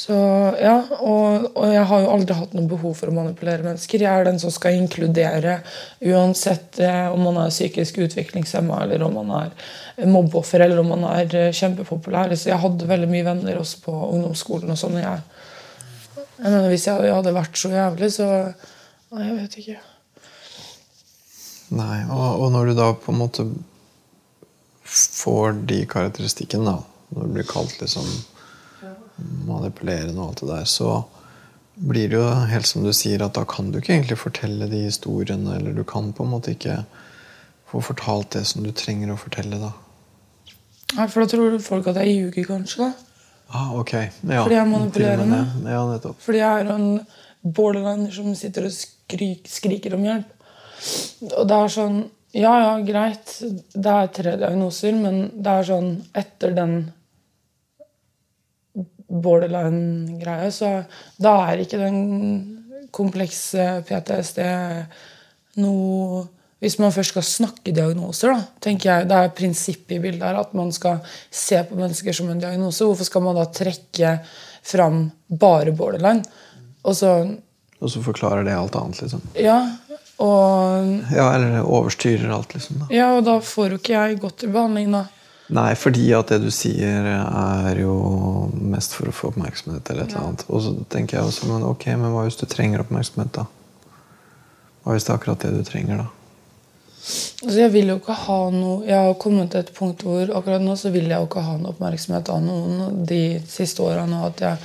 Så 0.00 0.14
ja, 0.56 0.78
og, 1.04 1.50
og 1.50 1.66
jeg 1.68 1.82
har 1.90 2.00
jo 2.00 2.12
aldri 2.14 2.36
hatt 2.38 2.54
noe 2.56 2.68
behov 2.70 2.94
for 2.96 3.10
å 3.10 3.12
manipulere 3.12 3.66
mennesker. 3.66 4.00
Jeg 4.00 4.08
er 4.08 4.24
den 4.30 4.38
som 4.40 4.52
skal 4.54 4.78
inkludere, 4.78 5.58
uansett 6.00 6.80
eh, 6.80 7.10
om 7.12 7.20
man 7.26 7.36
er 7.42 7.52
psykisk 7.52 7.98
utviklingshemma, 8.06 8.78
eller 8.86 9.04
om 9.04 9.18
man 9.18 9.34
er 9.42 10.08
mobbeoffer, 10.08 10.64
eller 10.64 10.80
om 10.80 10.88
man 10.94 11.04
er 11.10 11.36
eh, 11.36 11.50
kjempepopulær. 11.52 12.32
Så 12.32 12.48
jeg 12.48 12.62
hadde 12.64 12.88
veldig 12.88 13.10
mye 13.12 13.28
venner 13.28 13.60
også 13.60 13.82
på 13.84 13.98
ungdomsskolen. 14.06 14.72
og 14.72 14.80
sånn. 14.80 14.96
Jeg, 15.02 15.20
jeg 16.16 16.46
mener, 16.46 16.70
Hvis 16.72 16.88
jeg, 16.88 17.12
hadde 17.18 17.36
vært 17.36 17.60
så 17.60 17.74
jævlig, 17.76 18.12
så 18.16 18.32
Nei, 19.10 19.22
jeg 19.26 19.36
vet 19.36 19.60
ikke. 19.60 19.78
Nei, 21.76 22.00
og, 22.06 22.28
og 22.46 22.52
når 22.56 22.70
du 22.72 22.76
da 22.78 22.90
på 22.96 23.12
en 23.12 23.20
måte 23.20 23.50
får 24.88 25.66
de 25.68 25.82
karakteristikkene, 25.90 26.72
da, 26.72 27.08
når 27.12 27.26
du 27.26 27.36
blir 27.36 27.52
kalt 27.52 27.76
liksom 27.82 28.06
manipulerende 29.46 30.18
og 30.20 30.28
alt 30.32 30.42
det 30.44 30.48
der, 30.52 30.64
så 30.70 30.94
blir 31.80 32.10
det 32.12 32.18
jo 32.18 32.26
helt 32.50 32.68
som 32.68 32.84
du 32.84 32.92
sier, 32.92 33.22
at 33.24 33.36
da 33.38 33.44
kan 33.48 33.70
du 33.72 33.78
ikke 33.80 33.94
egentlig 33.94 34.18
fortelle 34.20 34.66
de 34.68 34.82
historiene, 34.84 35.54
eller 35.56 35.72
du 35.76 35.84
kan 35.88 36.10
på 36.12 36.26
en 36.26 36.32
måte 36.34 36.52
ikke 36.56 36.80
få 37.70 37.80
fortalt 37.86 38.32
det 38.36 38.42
som 38.50 38.64
du 38.66 38.72
trenger 38.76 39.12
å 39.14 39.18
fortelle, 39.20 39.60
da. 39.62 39.70
Nei, 40.96 41.06
For 41.06 41.22
da 41.22 41.30
tror 41.30 41.56
folk 41.62 41.86
at 41.92 42.00
jeg 42.02 42.16
ljuger, 42.18 42.48
kanskje. 42.50 42.90
da. 42.90 43.06
Ah, 43.50 43.72
ok. 43.78 43.92
Ja, 43.94 44.42
Fordi 44.44 44.54
jeg 44.56 44.62
er 44.62 44.70
manipulerende. 44.70 45.40
Ja, 45.66 45.80
nettopp. 45.90 46.18
Fordi 46.22 46.38
jeg 46.38 46.64
er 46.64 46.68
en 46.74 47.00
borderliner 47.42 48.12
som 48.14 48.34
sitter 48.38 48.66
og 48.68 48.74
skrik, 48.74 49.48
skriker 49.50 49.94
om 49.96 50.04
hjelp. 50.06 50.34
Og 51.36 51.46
det 51.50 51.56
er 51.64 51.72
sånn 51.76 52.00
Ja, 52.30 52.52
ja, 52.62 52.74
greit, 52.86 53.32
det 53.74 53.90
er 53.90 54.06
tre 54.14 54.36
diagnoser, 54.38 54.94
men 54.94 55.16
det 55.42 55.50
er 55.50 55.64
sånn 55.66 55.88
Etter 56.14 56.52
den 56.54 56.76
borderline-greia, 59.10 60.50
så 60.54 60.70
da 61.20 61.34
er 61.50 61.64
ikke 61.64 61.80
den 61.80 62.00
komplekse 62.94 63.82
PTSD 63.86 64.40
noe 65.60 66.26
Hvis 66.60 66.76
man 66.76 66.92
først 66.92 67.14
skal 67.14 67.24
snakke 67.24 67.72
diagnoser, 67.72 68.34
da, 68.34 68.42
tenker 68.60 68.90
jeg, 68.90 69.06
det 69.08 69.16
er 69.16 69.30
prinsippet 69.32 69.94
i 69.96 70.00
bildet 70.02 70.26
her 70.26 70.36
at 70.42 70.50
man 70.52 70.68
skal 70.76 70.98
se 71.32 71.56
på 71.64 71.78
mennesker 71.78 72.12
som 72.12 72.28
en 72.28 72.42
diagnose. 72.42 72.84
Hvorfor 72.84 73.08
skal 73.08 73.24
man 73.24 73.38
da 73.38 73.46
trekke 73.48 74.10
fram 74.68 75.06
bare 75.40 75.72
borderline? 75.72 76.20
Og 76.84 76.98
så 76.98 77.14
Og 77.80 77.88
så 77.88 78.02
forklarer 78.04 78.44
det 78.44 78.52
alt 78.52 78.76
annet, 78.76 79.00
liksom. 79.00 79.22
Ja. 79.40 79.56
Og, 80.20 81.00
Ja, 81.14 81.30
eller 81.32 81.62
overstyrer 81.64 82.28
alt, 82.28 82.52
liksom. 82.52 82.82
da. 82.82 82.90
ja, 82.92 83.08
og 83.16 83.24
da 83.24 83.38
får 83.40 83.70
jo 83.72 83.80
ikke 83.80 83.96
jeg 83.96 84.20
gått 84.20 84.44
i 84.44 84.52
behandling, 84.52 84.92
da. 84.92 85.06
Nei, 85.50 85.70
fordi 85.74 86.04
at 86.14 86.30
det 86.30 86.40
du 86.44 86.50
sier, 86.54 87.06
er 87.10 87.80
jo 87.80 87.94
mest 88.54 88.94
for 88.94 89.10
å 89.10 89.14
få 89.14 89.32
oppmerksomhet. 89.32 89.90
eller 89.90 90.06
et 90.06 90.14
eller 90.14 90.28
annet. 90.28 90.44
Og 90.48 90.62
så 90.62 90.74
tenker 90.92 91.18
jeg 91.18 91.26
også, 91.26 91.48
men 91.50 91.66
ok, 91.66 91.86
men 91.98 92.14
hva 92.14 92.24
hvis 92.26 92.38
du 92.38 92.46
trenger 92.46 92.84
oppmerksomhet, 92.84 93.32
da? 93.34 93.46
Hva 94.84 94.94
hvis 94.94 95.06
det 95.06 95.12
er 95.12 95.18
akkurat 95.18 95.42
det 95.42 95.52
du 95.56 95.64
trenger, 95.66 96.04
da? 96.04 96.08
Altså, 97.00 97.56
jeg 97.56 97.72
vil 97.72 97.88
jo 97.88 97.94
ikke 97.96 98.12
ha 98.26 98.36
noe 98.52 98.84
Jeg 98.84 99.06
har 99.06 99.14
kommet 99.22 99.48
til 99.50 99.62
et 99.62 99.70
punkt 99.72 100.02
hvor 100.04 100.32
akkurat 100.36 100.60
nå 100.60 100.74
så 100.76 100.90
vil 100.92 101.08
jeg 101.08 101.16
jo 101.16 101.28
ikke 101.30 101.44
ha 101.46 101.54
noe 101.56 101.72
oppmerksomhet 101.72 102.28
av 102.28 102.42
noen 102.44 103.06
de 103.08 103.40
siste 103.48 103.82
åra 103.82 104.04
nå. 104.06 104.20
At 104.28 104.44
jeg 104.44 104.60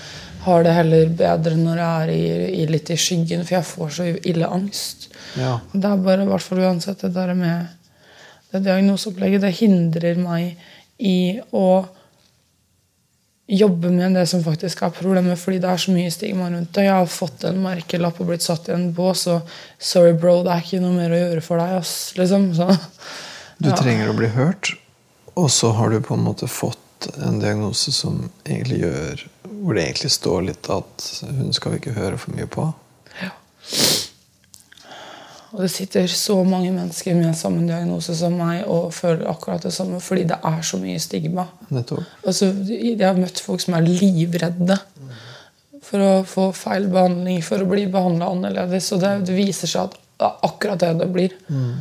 har 0.46 0.66
det 0.68 0.76
heller 0.76 1.16
bedre 1.18 1.56
når 1.58 1.82
jeg 1.82 2.04
er 2.04 2.14
i, 2.14 2.26
i 2.62 2.68
litt 2.70 2.92
i 2.94 3.00
skyggen, 3.00 3.46
for 3.48 3.58
jeg 3.58 3.70
får 3.72 3.96
så 3.98 4.10
ille 4.14 4.52
angst. 4.52 5.08
Ja. 5.40 5.58
Det 5.72 5.90
er 5.90 6.06
bare, 6.06 6.28
i 6.28 6.30
hvert 6.30 6.46
fall 6.46 6.62
uansett, 6.68 7.02
det 7.02 7.16
der 7.16 7.34
med 7.40 7.72
det 8.52 8.62
diagnoseopplegget, 8.68 9.42
det 9.44 9.56
hindrer 9.58 10.20
meg 10.22 10.60
i 10.98 11.42
å 11.52 11.68
jobbe 13.46 13.92
med 13.94 14.16
det 14.18 14.26
som 14.30 14.42
faktisk 14.44 14.82
er 14.82 14.94
problemet, 14.96 15.38
fordi 15.40 15.60
det 15.62 15.70
er 15.70 15.82
så 15.82 15.94
mye 15.94 16.14
stigma 16.14 16.48
rundt 16.50 16.72
det. 16.74 16.88
Jeg 16.88 16.96
har 16.96 17.12
fått 17.12 17.46
en 17.46 17.60
merkelapp 17.62 18.18
og 18.22 18.32
blitt 18.32 18.46
satt 18.46 18.70
i 18.70 18.74
en 18.74 18.88
bås, 18.96 19.28
og 19.30 19.46
sorry, 19.78 20.16
bro, 20.18 20.40
det 20.46 20.56
er 20.56 20.66
ikke 20.66 20.82
noe 20.82 20.96
mer 20.96 21.14
å 21.14 21.20
gjøre 21.20 21.44
for 21.46 21.62
deg. 21.62 21.76
Ass, 21.82 21.94
liksom. 22.18 22.50
så, 22.58 22.72
Du 23.62 23.70
trenger 23.72 24.10
å 24.12 24.18
bli 24.18 24.28
hørt, 24.34 24.74
og 25.40 25.48
så 25.54 25.72
har 25.78 25.94
du 25.94 26.02
på 26.04 26.18
en 26.18 26.26
måte 26.26 26.50
fått 26.52 26.82
en 27.22 27.38
diagnose 27.40 27.92
som 27.94 28.18
egentlig 28.48 28.80
gjør 28.82 29.24
Hvor 29.44 29.76
det 29.76 29.84
egentlig 29.84 30.12
står 30.16 30.46
litt 30.48 30.70
at 30.72 31.06
hun 31.28 31.54
skal 31.54 31.74
vi 31.74 31.80
ikke 31.82 31.96
høre 31.96 32.18
for 32.18 32.36
mye 32.36 32.48
på. 32.50 32.66
Ja. 33.22 33.32
Og 35.56 35.62
det 35.64 35.72
sitter 35.72 36.08
så 36.12 36.36
mange 36.44 36.74
mennesker 36.76 37.16
med 37.16 37.38
samme 37.40 37.64
diagnose 37.64 38.12
som 38.18 38.34
meg 38.36 38.66
og 38.68 38.90
føler 38.94 39.30
akkurat 39.32 39.64
det 39.64 39.72
samme 39.72 40.02
fordi 40.04 40.26
det 40.28 40.38
er 40.44 40.58
så 40.68 40.80
mye 40.82 41.00
stigma. 41.00 41.46
Altså, 42.28 42.52
jeg 42.68 43.00
har 43.00 43.16
møtt 43.16 43.40
folk 43.40 43.64
som 43.64 43.78
er 43.78 43.88
livredde 43.88 44.76
for 45.86 46.02
å 46.02 46.12
få 46.28 46.50
feil 46.58 46.90
behandling, 46.92 47.40
for 47.46 47.62
å 47.62 47.70
bli 47.70 47.86
behandla 47.92 48.28
annerledes. 48.34 48.92
Og 48.96 49.04
det, 49.04 49.14
det, 49.30 49.38
viser 49.38 49.70
seg 49.70 49.88
at 49.88 49.96
det 49.96 50.28
er 50.28 50.48
akkurat 50.50 50.82
det 50.82 50.92
det 51.00 51.10
blir. 51.14 51.36
Mm. 51.48 51.72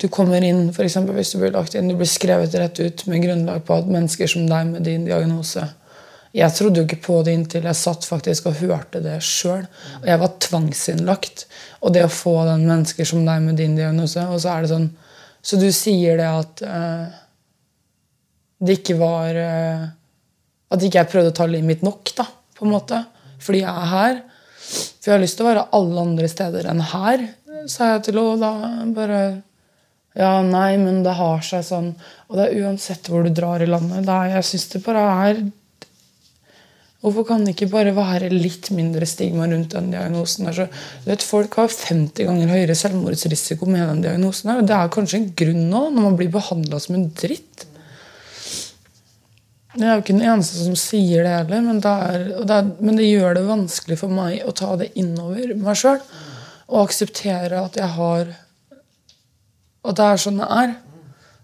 Du 0.00 0.08
kommer 0.10 0.44
inn, 0.46 0.64
for 0.74 0.86
eksempel, 0.86 1.18
hvis 1.18 1.34
du 1.34 1.40
blir 1.42 1.52
lagt 1.54 1.76
inn, 1.76 1.90
du 1.90 1.98
blir 1.98 2.10
skrevet 2.10 2.54
rett 2.58 2.80
ut 2.80 3.04
med 3.10 3.26
grunnlag 3.26 3.62
på 3.66 3.76
at 3.76 3.90
mennesker 3.90 4.30
som 4.30 4.48
deg 4.48 4.72
med 4.72 4.86
din 4.88 5.04
diagnose 5.06 5.68
Jeg 6.32 6.54
trodde 6.56 6.80
jo 6.80 6.86
ikke 6.86 7.02
på 7.04 7.18
det 7.26 7.34
inntil 7.36 7.66
jeg 7.68 7.76
satt 7.76 8.06
faktisk 8.08 8.46
og 8.48 8.60
hørte 8.62 9.02
det 9.04 9.18
sjøl. 9.24 9.66
Og 10.00 10.06
jeg 10.08 10.20
var 10.22 10.36
tvangsinnlagt. 10.40 11.44
Og 11.84 11.92
det 11.92 12.06
å 12.06 12.12
få 12.12 12.38
den 12.48 12.64
mennesker 12.68 13.08
som 13.08 13.26
deg 13.26 13.42
med 13.44 13.58
din 13.60 13.76
diagnose 13.76 14.24
Og 14.30 14.40
så 14.40 14.54
er 14.54 14.62
det 14.62 14.70
sånn 14.70 14.86
Så 15.44 15.58
du 15.60 15.66
sier 15.74 16.20
det 16.20 16.28
at 16.30 16.62
uh, 16.64 17.10
det 18.62 18.78
ikke 18.78 18.96
var 19.00 19.36
uh, 19.36 19.84
At 20.72 20.86
ikke 20.86 21.02
jeg 21.02 21.10
prøvde 21.12 21.32
å 21.34 21.36
ta 21.36 21.48
livet 21.50 21.68
mitt 21.68 21.84
nok, 21.84 22.14
da, 22.16 22.26
på 22.56 22.64
en 22.64 22.72
måte. 22.72 23.02
Fordi 23.42 23.64
jeg 23.64 23.72
er 23.72 23.90
her. 23.92 24.20
For 24.62 25.10
jeg 25.10 25.16
har 25.16 25.24
lyst 25.24 25.36
til 25.36 25.44
å 25.44 25.50
være 25.50 25.68
alle 25.76 26.04
andre 26.06 26.28
steder 26.30 26.68
enn 26.70 26.84
her, 26.92 27.24
sa 27.68 27.90
jeg 27.90 28.04
til 28.06 28.20
henne. 28.22 28.38
Da 28.40 28.92
bare 28.96 29.22
Ja, 30.16 30.30
nei, 30.44 30.76
men 30.80 31.02
det 31.04 31.16
har 31.18 31.42
seg 31.44 31.66
sånn. 31.66 31.90
Og 32.30 32.38
det 32.38 32.46
er 32.46 32.62
uansett 32.62 33.10
hvor 33.10 33.26
du 33.26 33.34
drar 33.34 33.60
i 33.64 33.68
landet. 33.68 34.06
Da, 34.08 34.22
jeg 34.32 34.46
syns 34.48 34.70
det 34.72 34.82
bare 34.86 35.04
er 35.26 35.42
Hvorfor 37.02 37.24
kan 37.26 37.42
det 37.42 37.56
ikke 37.56 37.72
bare 37.72 37.92
være 37.96 38.28
litt 38.30 38.68
mindre 38.70 39.06
stigma 39.10 39.48
rundt 39.50 39.72
den 39.74 39.90
diagnosen? 39.90 40.46
Altså, 40.46 40.68
vet, 41.02 41.24
folk 41.26 41.56
har 41.58 41.72
50 41.72 42.28
ganger 42.28 42.52
høyere 42.54 42.76
selvmordsrisiko 42.78 43.66
med 43.66 43.82
den 43.82 44.04
diagnosen. 44.04 44.52
Og 44.54 44.68
det 44.68 44.76
er 44.76 44.92
kanskje 44.94 45.18
en 45.18 45.32
grunn 45.40 45.64
nå, 45.66 45.80
når 45.90 46.06
man 46.06 46.18
blir 46.20 46.30
behandla 46.30 46.78
som 46.82 46.94
en 47.00 47.08
dritt. 47.18 47.66
Jeg 49.72 49.88
er 49.88 49.96
jo 49.96 50.02
ikke 50.04 50.14
den 50.14 50.28
eneste 50.28 50.62
som 50.62 50.76
sier 50.78 51.24
det 51.24 51.32
heller, 51.32 51.62
men 51.64 51.80
det, 51.82 51.90
er, 52.06 52.24
det 52.44 52.56
er, 52.60 52.70
men 52.78 53.00
det, 53.00 53.08
gjør 53.08 53.38
det 53.38 53.44
vanskelig 53.48 53.96
for 53.98 54.12
meg 54.12 54.44
å 54.44 54.52
ta 54.54 54.74
det 54.78 54.92
innover 55.00 55.54
meg 55.58 55.78
sjøl. 55.80 55.98
Og 56.70 56.84
akseptere 56.84 57.64
at 57.66 57.76
jeg 57.80 57.90
har 57.96 58.30
At 59.82 59.96
det 59.98 60.04
er 60.06 60.20
sånn 60.22 60.38
det 60.38 60.46
er. 60.54 60.76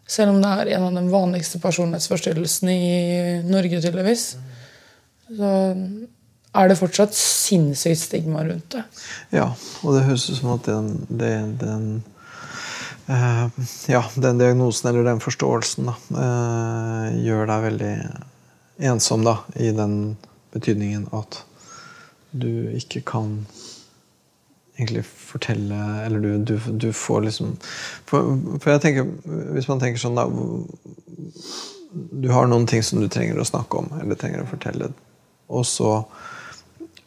Selv 0.06 0.36
om 0.36 0.38
det 0.44 0.52
er 0.54 0.70
en 0.76 0.86
av 0.86 0.94
de 0.94 1.10
vanligste 1.10 1.58
personlighetsforstyrrelsene 1.58 2.76
i 2.78 2.92
Norge, 3.48 3.80
tydeligvis. 3.82 4.28
Så 5.28 5.50
er 6.58 6.70
det 6.70 6.78
fortsatt 6.78 7.16
sinnssykt 7.16 8.00
stigma 8.00 8.44
rundt 8.46 8.70
det. 8.72 8.84
Ja, 9.34 9.50
og 9.82 9.96
det 9.96 10.06
høres 10.06 10.28
ut 10.30 10.38
som 10.40 10.54
at 10.56 10.68
den, 10.68 10.94
den, 11.08 11.58
den 11.60 11.90
Uh, 13.08 13.48
ja, 13.88 14.02
den 14.20 14.36
diagnosen 14.36 14.90
eller 14.90 15.06
den 15.06 15.20
forståelsen 15.24 15.86
da, 15.88 15.94
uh, 16.12 17.06
gjør 17.16 17.46
deg 17.48 17.62
veldig 17.64 17.92
ensom, 18.90 19.22
da, 19.24 19.38
i 19.56 19.70
den 19.72 19.94
betydningen 20.52 21.06
at 21.16 21.38
du 22.36 22.68
ikke 22.76 23.00
kan 23.08 23.46
egentlig 24.76 25.06
fortelle 25.08 25.78
Eller 26.04 26.20
du, 26.20 26.44
du, 26.44 26.58
du 26.78 26.92
får 26.92 27.24
liksom 27.24 27.56
for, 28.06 28.36
for, 28.60 28.70
jeg 28.74 28.82
tenker, 28.84 29.08
Hvis 29.56 29.68
man 29.68 29.80
tenker 29.80 30.00
sånn, 30.00 30.18
da 30.20 30.28
Du 32.22 32.28
har 32.30 32.46
noen 32.46 32.68
ting 32.68 32.84
som 32.84 33.00
du 33.00 33.08
trenger 33.08 33.40
å 33.40 33.48
snakke 33.48 33.80
om, 33.80 33.88
eller 34.02 34.20
trenger 34.20 34.44
å 34.44 34.50
fortelle, 34.52 34.92
og 35.48 35.66
så 35.66 35.92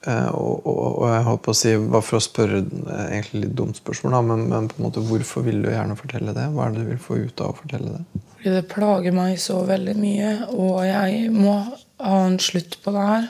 Eh, 0.01 0.30
og, 0.34 0.65
og, 0.65 0.86
og, 0.97 1.04
jeg 1.12 1.25
holdt 1.27 1.41
på 1.45 1.54
å 1.54 1.58
si, 1.60 1.71
bare 1.77 2.06
for 2.06 2.17
å 2.17 2.23
spørre 2.25 2.62
eh, 2.63 3.04
egentlig 3.12 3.43
litt 3.43 3.54
dumt 3.60 3.77
spørsmål, 3.77 4.15
da, 4.15 4.21
men, 4.32 4.47
men, 4.49 4.69
på 4.71 4.80
en 4.80 4.88
måte, 4.88 5.04
hvorfor 5.06 5.45
vil 5.45 5.62
du 5.62 5.69
gjerne 5.69 5.97
fortelle 5.99 6.34
det? 6.34 6.47
Hva 6.56 6.65
er 6.65 6.73
det 6.73 6.82
du 6.82 6.89
vil 6.89 7.04
få 7.04 7.19
ut 7.21 7.43
av 7.43 7.51
å 7.51 7.58
fortelle 7.60 7.99
det? 7.99 8.23
Fordi 8.39 8.56
det 8.56 8.63
plager 8.71 9.13
meg 9.13 9.38
så 9.43 9.60
veldig 9.67 9.95
mye, 10.01 10.32
og 10.56 10.82
jeg 10.88 11.30
må 11.36 11.54
ha 12.01 12.17
en 12.23 12.41
slutt 12.41 12.80
på 12.82 12.95
det 12.95 13.06
her. 13.12 13.30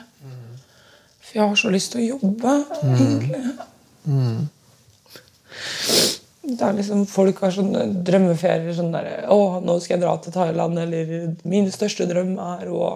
For 1.20 1.36
jeg 1.36 1.44
har 1.44 1.60
så 1.60 1.72
lyst 1.76 1.92
til 1.92 2.00
å 2.00 2.08
jobbe, 2.14 2.56
mm. 2.80 2.96
egentlig. 2.96 3.44
Mm. 4.08 4.40
Det 6.42 6.64
er 6.66 6.78
liksom, 6.78 7.04
Folk 7.06 7.44
har 7.44 7.52
sånne 7.52 7.84
drømmeferier. 8.00 8.72
sånn 8.76 8.94
der, 8.96 9.26
'Å, 9.28 9.60
nå 9.60 9.76
skal 9.80 9.98
jeg 9.98 10.06
dra 10.06 10.16
til 10.16 10.32
Thailand', 10.32 10.80
eller 10.80 11.36
'Min 11.44 11.68
største 11.70 12.08
drøm 12.08 12.38
er 12.40 12.72
å 12.72 12.86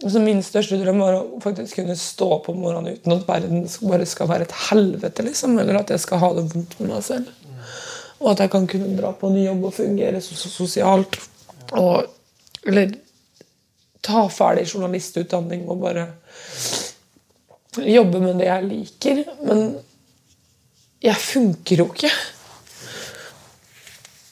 Altså 0.00 0.20
min 0.24 0.40
største 0.40 0.78
drøm 0.80 1.02
var 1.02 1.18
å 1.18 1.40
faktisk 1.42 1.82
kunne 1.82 1.96
stå 1.98 2.28
om 2.38 2.62
morgenen 2.62 2.96
uten 2.96 3.12
at 3.12 3.26
verden 3.28 3.66
bare 3.84 4.06
skal 4.08 4.30
være 4.30 4.46
et 4.46 4.56
helvete. 4.70 5.26
liksom, 5.26 5.58
Eller 5.60 5.82
at 5.82 5.92
jeg 5.92 6.00
skal 6.00 6.22
ha 6.22 6.30
det 6.38 6.46
vondt 6.54 6.78
med 6.80 6.94
meg 6.94 7.04
selv. 7.04 7.28
Og 8.20 8.32
at 8.32 8.40
jeg 8.44 8.52
kan 8.52 8.66
kunne 8.68 8.96
dra 8.96 9.12
på 9.16 9.28
ny 9.32 9.44
jobb 9.44 9.66
og 9.68 9.76
fungere 9.76 10.22
så, 10.24 10.36
så 10.36 10.48
sosialt. 10.52 11.20
Og, 11.76 12.08
eller 12.64 12.96
ta 14.04 14.24
ferdig 14.32 14.66
journalistutdanning 14.70 15.66
og 15.68 15.84
bare 15.84 16.06
jobbe 17.76 18.20
med 18.24 18.40
det 18.40 18.48
jeg 18.48 18.68
liker. 18.70 19.24
Men 19.44 19.66
jeg 21.04 21.16
funker 21.16 21.84
jo 21.84 21.90
ikke. 21.92 22.12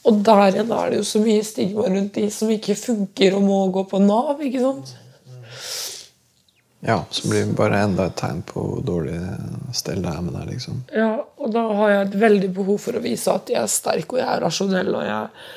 Og 0.09 0.23
der 0.25 0.47
igjen 0.47 0.73
er 0.73 0.89
det 0.89 1.03
jo 1.03 1.05
så 1.05 1.21
mye 1.21 1.45
stigma 1.45 1.85
rundt 1.89 2.17
de 2.17 2.25
som 2.33 2.49
ikke 2.53 2.77
funker 2.79 3.37
og 3.37 3.45
må 3.45 3.61
gå 3.75 3.85
på 3.91 4.01
Nav. 4.01 4.41
ikke 4.41 4.65
sant? 4.65 4.95
Ja, 6.81 7.05
så 7.11 7.29
blir 7.29 7.45
det 7.47 7.57
bare 7.59 7.81
enda 7.83 8.05
et 8.07 8.17
tegn 8.21 8.43
på 8.47 8.63
hvor 8.63 8.83
dårlig 8.87 9.17
stell 9.75 10.03
det 10.05 10.13
er 10.13 10.21
med 10.23 10.37
deg. 10.39 10.53
liksom. 10.53 10.77
Ja, 10.95 11.25
og 11.37 11.51
da 11.55 11.65
har 11.81 11.91
jeg 11.91 12.05
et 12.07 12.15
veldig 12.23 12.51
behov 12.55 12.79
for 12.85 12.99
å 12.99 13.03
vise 13.03 13.35
at 13.35 13.51
jeg 13.51 13.59
er 13.63 13.73
sterk 13.73 14.13
og 14.15 14.21
jeg 14.21 14.29
er 14.31 14.45
rasjonell 14.45 14.93
og 14.95 15.03
jeg, 15.09 15.49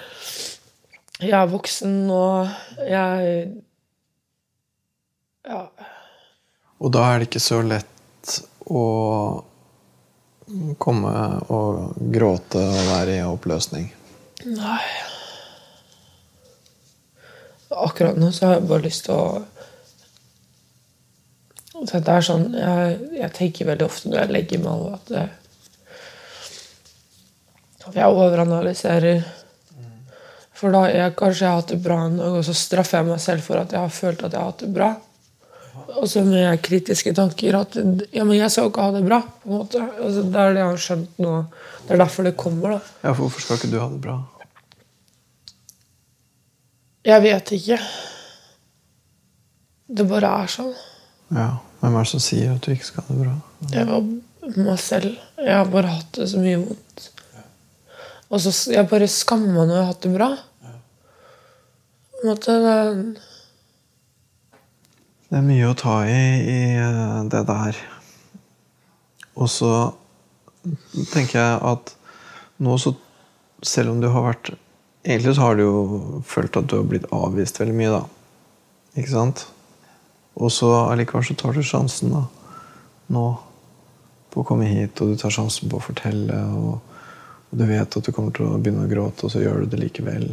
jeg 1.27 1.36
er 1.38 1.51
voksen 1.53 1.99
og 2.10 2.88
jeg 2.89 3.51
Ja. 5.45 5.62
Og 6.81 6.91
da 6.93 7.05
er 7.12 7.19
det 7.21 7.29
ikke 7.29 7.41
så 7.41 7.62
lett 7.65 8.36
å 8.69 8.81
komme 10.81 11.13
og 11.53 11.95
gråte 12.13 12.62
og 12.62 12.81
være 12.89 13.19
i 13.19 13.23
oppløsning? 13.25 13.88
Nei. 14.49 14.81
Akkurat 17.71 18.17
nå 18.17 18.31
så 18.34 18.47
har 18.47 18.57
jeg 18.57 18.69
bare 18.69 18.86
lyst 18.89 19.05
til 19.05 19.15
å 19.17 19.43
så 21.89 22.00
det 22.00 22.13
er 22.13 22.26
sånn, 22.26 22.50
jeg, 22.54 22.98
jeg, 23.17 23.32
tenker 23.38 23.70
veldig 23.72 23.86
ofte 23.88 24.10
når 24.12 24.20
jeg 24.20 24.34
legger 24.36 24.60
meg, 24.62 24.98
det, 25.10 25.28
at 27.88 27.96
jeg 27.98 28.17
overanalyserer. 28.17 29.24
For 30.62 30.74
da 30.76 30.84
jeg 30.91 31.15
kanskje 31.17 31.46
jeg 31.46 31.50
har 31.50 31.62
hatt 31.63 31.72
det 31.74 31.80
bra 31.82 32.04
en 32.06 32.20
dag, 32.20 32.36
og 32.38 32.46
så 32.46 32.54
straffer 32.58 33.00
jeg 33.00 33.10
meg 33.10 33.24
selv 33.24 33.48
for 33.48 33.62
at 33.62 33.74
jeg 33.74 33.82
har 33.82 33.96
følt 33.96 34.22
at 34.22 34.36
jeg 34.36 34.41
har 34.41 34.52
hatt 34.52 34.62
det 34.62 34.70
bra. 34.76 34.91
Og 35.98 36.06
så 36.10 36.22
med 36.26 36.62
kritiske 36.63 37.13
tanker 37.17 37.58
at 37.58 37.78
ja, 38.13 38.24
men 38.28 38.36
jeg 38.38 38.54
skal 38.54 38.70
ikke 38.70 38.86
ha 38.86 38.94
det 38.94 39.02
bra. 39.08 39.22
på 39.41 39.50
en 39.50 39.58
måte. 39.63 39.82
Altså, 39.82 40.28
det 40.28 40.44
er 40.44 40.54
det 40.54 40.62
jeg 40.62 40.70
har 40.70 40.84
skjønt 40.86 41.24
nå. 41.24 41.34
Det 41.88 41.96
er 41.96 42.04
derfor 42.04 42.28
det 42.28 42.36
kommer. 42.38 42.76
da. 42.78 42.94
Ja, 43.02 43.15
for 43.15 43.26
Hvorfor 43.26 43.41
skal 43.41 43.58
ikke 43.58 43.72
du 43.74 43.80
ha 43.82 43.89
det 43.89 44.02
bra? 44.04 44.20
Jeg 47.10 47.26
vet 47.26 47.52
ikke. 47.58 47.82
Det 49.91 50.08
bare 50.08 50.36
er 50.44 50.52
sånn. 50.54 50.74
Ja. 51.34 51.50
Hvem 51.82 51.96
er 51.98 52.06
det 52.06 52.12
som 52.12 52.22
sier 52.22 52.54
at 52.54 52.62
du 52.65 52.72
ikke 52.76 52.88
skal 52.91 53.08
ha 53.08 53.15
det 53.15 53.24
bra? 53.24 53.34
Jeg 53.74 53.88
var 53.89 54.06
meg 54.62 54.80
selv. 54.82 55.17
Jeg 55.41 55.56
har 55.56 55.70
bare 55.74 55.96
hatt 55.96 56.13
det 56.17 56.28
så 56.30 56.41
mye 56.41 56.62
vondt. 56.62 57.08
Og 58.32 58.39
så 58.39 58.54
Jeg 58.72 58.88
bare 58.88 59.08
skammer 59.12 59.52
meg 59.52 59.67
når 59.67 59.76
jeg 59.76 59.82
har 59.82 59.91
hatt 59.91 60.06
det 60.06 60.13
bra. 60.13 60.30
På 60.62 62.22
en 62.22 62.30
måte, 62.30 62.56
det, 62.62 62.76
det 65.32 65.39
er 65.39 65.48
mye 65.48 65.72
å 65.72 65.78
ta 65.80 65.96
i 66.06 66.22
i 66.46 66.60
eh, 66.78 67.24
det 67.34 67.41
der. 67.50 67.80
Og 69.41 69.50
så 69.50 69.72
tenker 71.13 71.39
jeg 71.39 71.62
at 71.72 71.96
nå 72.62 72.78
så 72.78 72.94
Selv 73.62 73.91
om 73.91 74.00
du 74.02 74.08
har 74.10 74.24
vært 74.26 74.50
Egentlig 75.06 75.36
så 75.38 75.44
har 75.46 75.58
du 75.58 75.62
jo 75.62 76.22
følt 76.26 76.58
at 76.58 76.65
du 76.70 76.76
har 76.80 76.86
blitt 76.89 77.06
avvist 77.13 77.60
veldig 77.60 77.76
mye, 77.78 77.91
da. 77.94 78.02
Ikke 78.98 79.13
sant? 79.13 79.44
Og 80.39 80.52
så 80.52 80.70
allikevel 80.86 81.26
så 81.28 81.36
tar 81.36 81.58
du 81.58 81.63
sjansen 81.63 82.13
da, 82.13 82.26
nå 83.12 83.26
på 84.32 84.41
å 84.41 84.48
komme 84.48 84.70
hit, 84.70 85.02
og 85.04 85.12
du 85.12 85.20
tar 85.20 85.34
sjansen 85.34 85.70
på 85.72 85.80
å 85.80 85.84
fortelle. 85.84 86.38
Og, 86.56 86.78
og, 87.50 87.58
du 87.60 87.65
vet 87.67 87.98
at 87.98 88.08
du 88.08 88.13
kommer 88.15 88.32
til 88.36 88.48
å 88.48 88.60
begynne 88.62 88.86
å 88.86 88.91
gråte, 88.91 89.28
og 89.28 89.34
så 89.34 89.44
gjør 89.44 89.63
du 89.65 89.74
det 89.74 89.82
likevel. 89.82 90.30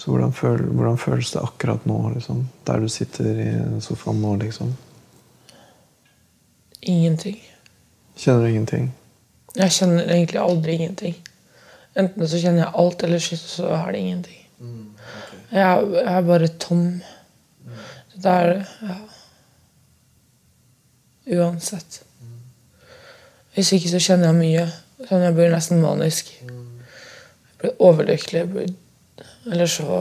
Så 0.00 0.12
hvordan, 0.12 0.32
føl, 0.36 0.62
hvordan 0.68 1.00
føles 1.00 1.32
det 1.32 1.42
akkurat 1.44 1.84
nå, 1.88 1.98
liksom? 2.14 2.44
der 2.68 2.80
du 2.80 2.88
sitter 2.92 3.40
i 3.40 3.50
sofaen 3.84 4.20
nå? 4.20 4.34
liksom? 4.44 4.74
Ingenting. 6.80 7.40
Kjenner 8.16 8.44
du 8.44 8.50
ingenting? 8.50 8.90
Jeg 9.56 9.74
kjenner 9.76 10.06
egentlig 10.06 10.40
aldri 10.40 10.76
ingenting. 10.76 11.16
Enten 11.98 12.28
så 12.28 12.38
kjenner 12.40 12.64
jeg 12.64 12.74
alt, 12.80 13.02
eller 13.04 13.24
så 13.24 13.72
er 13.76 13.92
det 13.92 14.00
ingenting. 14.00 14.40
Mm, 14.60 14.84
okay. 14.94 15.40
Jeg, 15.56 15.88
jeg 15.96 16.12
er 16.14 16.28
bare 16.28 16.50
tom. 16.62 16.84
Det 18.14 18.30
er 18.30 18.54
ja. 18.82 18.98
Uansett. 21.30 22.02
Hvis 23.54 23.72
ikke 23.76 23.90
så 23.92 24.00
kjenner 24.02 24.30
jeg 24.30 24.38
mye. 24.40 24.66
Sånn 25.08 25.24
Jeg 25.24 25.36
blir 25.36 25.52
nesten 25.52 25.82
manisk. 25.82 26.32
Jeg 26.40 27.56
blir 27.60 27.82
overlykkelig. 27.86 28.40
Jeg 28.40 28.50
blir, 28.52 28.74
eller 29.50 29.70
så 29.70 30.00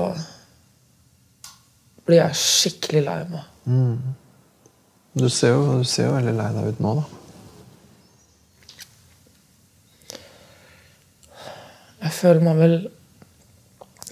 blir 2.08 2.22
jeg 2.24 2.40
skikkelig 2.42 3.06
lei 3.06 3.20
meg. 3.30 3.48
Mm. 3.70 4.16
Du, 5.20 5.30
ser 5.30 5.54
jo, 5.54 5.80
du 5.80 5.88
ser 5.88 6.08
jo 6.08 6.16
veldig 6.16 6.36
lei 6.38 6.50
deg 6.56 6.70
ut 6.74 6.84
nå, 6.86 6.94
da. 7.00 7.06
Jeg 12.00 12.16
føler 12.16 12.46
meg 12.46 12.56
vel 12.58 12.76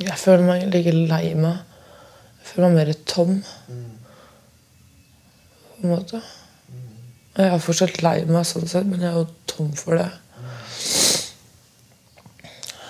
Jeg 0.04 0.18
føler 0.20 0.44
meg 0.46 0.76
ikke 0.76 0.94
lei 0.94 1.32
meg. 1.40 1.77
Føler 2.48 2.72
meg 2.72 2.78
mer 2.80 2.94
tom. 3.10 3.40
På 5.78 5.84
en 5.84 5.94
måte. 5.94 6.22
Jeg 7.38 7.52
er 7.54 7.62
fortsatt 7.62 8.00
lei 8.02 8.22
meg, 8.26 8.46
sånn 8.50 8.70
sett, 8.70 8.88
men 8.90 9.04
jeg 9.04 9.12
er 9.12 9.20
jo 9.20 9.28
tom 9.50 9.70
for 9.78 10.00
det. 10.00 10.08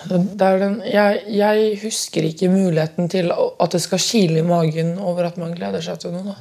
det 0.08 0.52
den, 0.62 0.78
jeg, 0.88 1.24
jeg 1.36 1.72
husker 1.82 2.28
ikke 2.30 2.48
muligheten 2.52 3.10
til 3.12 3.28
at 3.34 3.74
det 3.74 3.82
skal 3.84 4.00
kile 4.00 4.40
i 4.40 4.46
magen 4.46 4.94
over 4.98 5.28
at 5.28 5.36
man 5.40 5.52
gleder 5.56 5.84
seg 5.84 6.00
til 6.00 6.16
noe. 6.16 6.32
Da. 6.32 6.38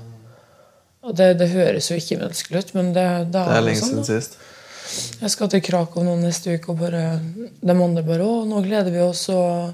Og 1.08 1.16
det, 1.20 1.34
det 1.40 1.50
høres 1.52 1.92
jo 1.92 1.98
ikke 2.00 2.20
menneskelig 2.22 2.64
ut, 2.64 2.74
men 2.80 2.94
det, 2.96 3.08
det 3.34 3.42
er, 3.42 3.52
Det 3.52 3.60
er 3.60 3.68
lenge 3.68 3.84
sånn, 3.84 4.04
siden 4.08 4.08
sist. 4.08 4.40
Jeg 5.22 5.34
skal 5.34 5.52
til 5.52 5.64
Krakow 5.66 6.04
nå 6.08 6.16
neste 6.22 6.56
uke, 6.56 6.72
og 6.72 6.80
bare, 6.80 7.04
de 7.60 7.74
andre 7.76 8.04
bare 8.08 8.24
'Å, 8.24 8.44
nå 8.48 8.64
gleder 8.64 8.94
vi 8.94 9.04
oss', 9.04 9.28
og 9.36 9.74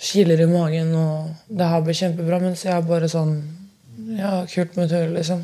kiler 0.00 0.42
i 0.42 0.48
magen, 0.50 0.92
og 0.94 1.52
det 1.58 1.68
her 1.70 1.84
blir 1.84 1.96
kjempebra. 1.98 2.40
Mens 2.42 2.64
jeg 2.66 2.74
er 2.76 2.88
bare 2.88 3.10
sånn 3.12 3.38
Ja, 4.16 4.44
kult 4.46 4.76
med 4.78 4.92
tur, 4.92 5.08
liksom. 5.10 5.40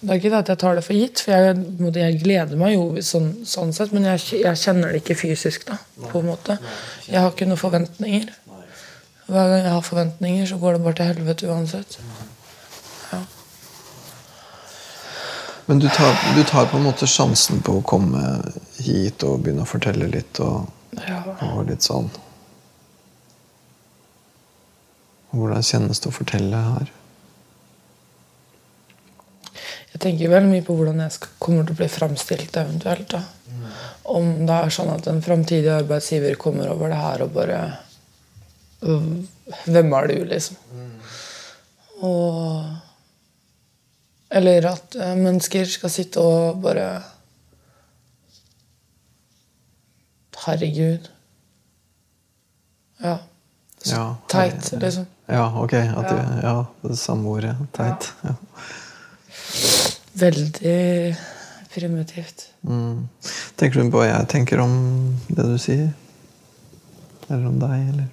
Det 0.00 0.08
er 0.08 0.18
ikke 0.20 0.30
det 0.32 0.38
at 0.38 0.50
jeg 0.52 0.60
tar 0.62 0.78
det 0.78 0.84
for 0.86 0.96
gitt, 0.96 1.20
for 1.20 1.34
jeg, 1.34 1.90
jeg 2.00 2.16
gleder 2.22 2.58
meg 2.60 2.72
jo 2.74 3.02
sånn, 3.04 3.28
sånn 3.48 3.74
sett, 3.76 3.92
men 3.92 4.06
jeg, 4.08 4.22
jeg 4.40 4.60
kjenner 4.60 4.92
det 4.92 5.02
ikke 5.02 5.16
fysisk, 5.20 5.66
da. 5.68 5.76
på 6.10 6.22
en 6.22 6.30
måte. 6.30 6.56
Jeg 7.04 7.20
har 7.20 7.32
ikke 7.32 7.48
noen 7.50 7.60
forventninger. 7.60 8.32
Hver 9.26 9.50
gang 9.52 9.62
jeg 9.62 9.72
har 9.72 9.84
forventninger, 9.84 10.46
så 10.48 10.58
går 10.60 10.76
det 10.76 10.82
bare 10.84 10.98
til 10.98 11.10
helvete 11.12 11.48
uansett. 11.48 11.98
Ja. 13.12 13.20
Men 15.66 15.80
du 15.80 15.88
tar, 15.88 16.12
du 16.36 16.42
tar 16.44 16.68
på 16.68 16.76
en 16.76 16.84
måte 16.84 17.08
sjansen 17.08 17.62
på 17.64 17.78
å 17.78 17.86
komme 17.88 18.24
hit 18.84 19.24
og 19.24 19.40
begynne 19.44 19.64
å 19.64 19.70
fortelle 19.70 20.10
litt 20.12 20.40
og, 20.44 20.68
ja. 21.00 21.22
og 21.48 21.64
litt 21.70 21.84
sånn. 21.84 22.10
Hvordan 25.34 25.64
kjennes 25.66 26.00
det 26.02 26.10
å 26.10 26.14
fortelle 26.14 26.60
her? 26.68 26.92
Jeg 29.94 30.02
tenker 30.02 30.30
veldig 30.32 30.50
mye 30.50 30.64
på 30.66 30.74
hvordan 30.74 31.00
jeg 31.04 31.14
skal, 31.14 31.32
kommer 31.42 31.66
til 31.66 31.76
å 31.76 31.80
bli 31.80 31.88
framstilt 31.90 32.56
eventuelt. 32.58 33.14
da. 33.14 33.22
Om 34.14 34.46
det 34.48 34.56
er 34.56 34.74
sånn 34.74 34.90
at 34.92 35.06
en 35.10 35.22
framtidig 35.24 35.70
arbeidsgiver 35.70 36.34
kommer 36.40 36.70
over 36.72 36.90
det 36.92 36.98
her 37.00 37.22
og 37.24 37.34
bare 37.36 37.60
«Øh, 38.84 39.12
Hvem 39.64 39.92
er 39.96 40.08
du, 40.08 40.16
liksom? 40.28 40.56
Og 42.04 42.64
Eller 44.34 44.66
at 44.66 44.96
eh, 44.98 45.14
mennesker 45.14 45.68
skal 45.70 45.92
sitte 45.92 46.20
og 46.20 46.62
bare 46.64 46.88
Herregud. 50.44 51.06
Ja. 53.00 53.18
Så 53.80 53.94
Ja, 53.94 54.16
teit, 54.28 54.72
liksom. 54.72 55.06
Ja, 55.26 55.46
ok. 55.60 55.72
At 55.72 56.08
du, 56.10 56.16
ja, 56.42 56.56
det 56.82 56.98
samme 57.00 57.28
ordet. 57.28 57.56
Teit. 57.72 58.12
Ja. 58.22 58.34
Veldig 60.14 61.16
primitivt. 61.74 62.48
Mm. 62.62 63.08
Tenker 63.56 63.80
du 63.80 63.90
på 63.90 64.02
hva 64.02 64.10
jeg 64.10 64.28
tenker 64.30 64.62
om 64.62 64.74
det 65.28 65.46
du 65.48 65.56
sier? 65.58 65.88
Eller 67.28 67.48
om 67.48 67.58
deg, 67.58 67.88
eller? 67.94 68.08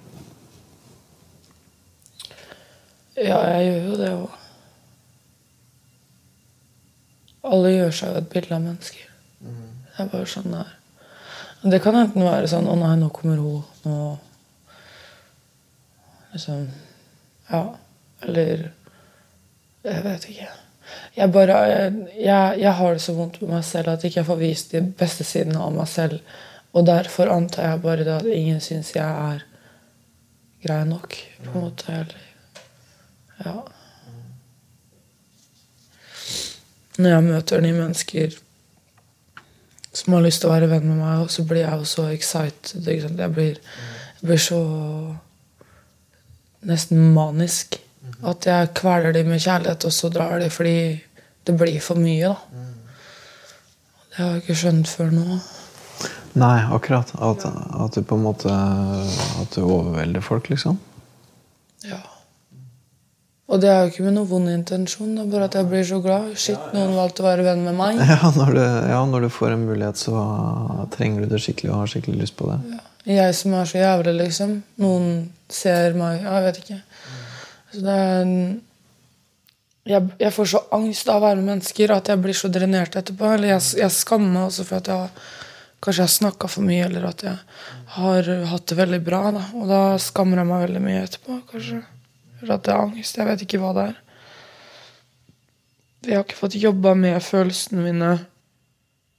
Ja, 3.22 3.38
jeg 3.52 3.66
gjør 3.68 3.82
jo 3.86 3.96
det 4.00 4.12
òg. 4.16 4.38
Alle 7.52 7.72
gjør 7.74 7.96
seg 7.98 8.12
jo 8.12 8.20
et 8.22 8.30
bilde 8.32 8.56
av 8.56 8.62
mennesker. 8.64 9.08
Det 9.42 10.00
er 10.00 10.08
bare 10.08 10.30
sånn 10.30 10.48
det 10.48 10.62
er. 10.62 10.78
Det 11.62 11.78
kan 11.82 11.94
enten 11.94 12.24
være 12.26 12.48
sånn 12.50 12.66
'Å 12.66 12.74
nei, 12.78 12.94
nå 12.98 13.08
kommer 13.14 13.36
hun'. 13.36 13.64
Nå 13.84 14.18
Liksom 16.32 16.70
Ja. 17.52 17.62
Eller 18.22 18.70
Jeg 19.82 20.04
vet 20.04 20.28
ikke. 20.30 20.48
Jeg 21.16 21.32
bare 21.32 21.56
jeg, 22.16 22.58
jeg 22.60 22.72
har 22.78 22.92
det 22.92 23.02
så 23.02 23.14
vondt 23.16 23.40
med 23.42 23.50
meg 23.50 23.64
selv 23.66 23.90
at 23.92 24.04
jeg 24.04 24.12
ikke 24.12 24.24
får 24.28 24.38
vist 24.40 24.72
de 24.72 24.82
beste 24.98 25.24
sidene 25.26 25.60
av 25.60 25.72
meg 25.74 25.88
selv. 25.90 26.20
Og 26.72 26.86
derfor 26.86 27.32
antar 27.32 27.68
jeg 27.68 27.82
bare 27.82 28.16
at 28.16 28.28
ingen 28.28 28.60
syns 28.60 28.94
jeg 28.94 29.04
er 29.04 29.42
grei 30.62 30.84
nok. 30.86 31.16
på 31.44 31.50
en 31.58 31.64
måte, 31.64 31.92
eller 31.92 32.18
ja. 33.44 33.56
Når 36.98 37.10
jeg 37.10 37.24
møter 37.24 37.60
nye 37.60 37.76
mennesker 37.76 38.38
som 39.92 40.14
har 40.14 40.24
lyst 40.24 40.42
til 40.42 40.48
å 40.48 40.54
være 40.54 40.70
venn 40.70 40.86
med 40.88 41.00
meg, 41.02 41.30
så 41.32 41.44
blir 41.44 41.64
jeg 41.64 41.80
jo 41.80 41.88
så 41.88 42.06
excited. 42.12 42.86
Jeg, 42.86 43.32
blir, 43.34 43.58
jeg 44.20 44.28
blir 44.28 44.40
så 44.40 44.62
nesten 46.68 47.12
manisk. 47.14 47.78
At 48.26 48.46
jeg 48.46 48.70
kveler 48.78 49.14
dem 49.14 49.32
med 49.32 49.42
kjærlighet, 49.42 49.84
og 49.86 49.94
så 49.94 50.10
drar 50.12 50.38
de 50.42 50.50
fordi 50.50 50.76
det 51.46 51.56
blir 51.58 51.80
for 51.82 51.98
mye. 51.98 52.30
da. 52.30 52.62
Det 54.12 54.20
har 54.20 54.32
jeg 54.34 54.42
ikke 54.42 54.58
skjønt 54.60 54.90
før 54.90 55.12
nå. 55.14 55.40
Nei, 56.38 56.56
akkurat. 56.72 57.12
At, 57.20 57.44
at 57.46 57.96
du 57.96 58.02
på 58.08 58.16
en 58.16 58.24
måte 58.24 58.52
At 59.42 59.52
du 59.54 59.62
overvelder 59.64 60.24
folk, 60.24 60.48
liksom. 60.52 60.78
Ja. 61.88 62.00
Og 63.52 63.60
det 63.60 63.68
er 63.68 63.82
jo 63.82 63.90
ikke 63.90 64.04
med 64.06 64.14
noen 64.16 64.28
vond 64.30 64.48
intensjon. 64.48 65.16
Det 65.16 65.26
er 65.26 65.32
bare 65.32 65.48
at 65.50 65.56
jeg 65.58 65.68
blir 65.68 65.82
så 65.84 65.98
glad. 66.04 66.30
Shit, 66.40 66.70
noen 66.72 66.94
valgte 66.96 67.24
å 67.24 67.26
være 67.26 67.44
venn 67.44 67.66
med 67.66 67.76
meg. 67.76 68.00
Ja 68.12 68.30
når, 68.36 68.54
du, 68.56 68.62
ja, 68.92 69.02
når 69.08 69.26
du 69.26 69.32
får 69.34 69.56
en 69.56 69.66
mulighet, 69.68 70.00
så 70.00 70.22
trenger 70.94 71.24
du 71.24 71.34
det 71.34 71.42
skikkelig 71.44 71.72
og 71.72 71.82
har 71.82 71.92
skikkelig 71.92 72.22
lyst 72.22 72.38
på 72.38 72.48
det. 72.48 72.78
Jeg 73.08 73.34
som 73.34 73.54
er 73.58 73.66
så 73.66 73.80
jævlig, 73.80 74.14
liksom. 74.20 74.58
Noen 74.82 75.08
ser 75.50 75.96
meg 75.98 76.22
jeg 76.22 76.44
vet 76.46 76.60
ikke. 76.62 76.82
Så 77.72 77.82
det 77.82 77.96
er 77.96 78.28
jeg, 79.82 80.12
jeg 80.20 80.30
får 80.30 80.46
så 80.52 80.60
angst 80.76 81.08
av 81.10 81.18
å 81.18 81.24
være 81.24 81.40
med 81.40 81.56
mennesker 81.56 81.90
at 81.90 82.10
jeg 82.12 82.22
blir 82.22 82.36
så 82.38 82.50
drenert 82.52 82.94
etterpå. 82.98 83.32
Eller 83.34 83.56
jeg, 83.56 83.64
jeg 83.82 83.94
skammer 83.94 84.30
meg 84.30 84.44
også 84.50 84.66
for 84.68 84.78
at 84.78 84.90
jeg 84.92 85.24
kanskje 85.82 86.04
har 86.04 86.12
snakka 86.12 86.50
for 86.52 86.66
mye, 86.66 86.84
eller 86.86 87.08
at 87.08 87.24
jeg 87.26 87.34
har 87.96 88.30
hatt 88.52 88.68
det 88.70 88.78
veldig 88.78 89.00
bra. 89.02 89.24
Da. 89.34 89.42
Og 89.58 89.66
da 89.70 89.80
skammer 90.02 90.38
jeg 90.38 90.50
meg 90.52 90.64
veldig 90.68 90.84
mye 90.84 91.02
etterpå. 91.02 91.40
kanskje. 91.50 91.80
Eller 92.40 92.54
at 92.54 92.66
det 92.66 92.74
er 92.74 92.84
angst. 92.84 93.18
Jeg 93.18 93.30
vet 93.30 93.44
ikke 93.46 93.62
hva 93.62 93.72
det 93.78 93.88
er. 93.90 93.98
Jeg 96.06 96.18
har 96.18 96.24
ikke 96.26 96.38
fått 96.38 96.58
jobba 96.58 96.94
med 96.98 97.18
følelsene 97.22 97.82
mine. 97.82 98.12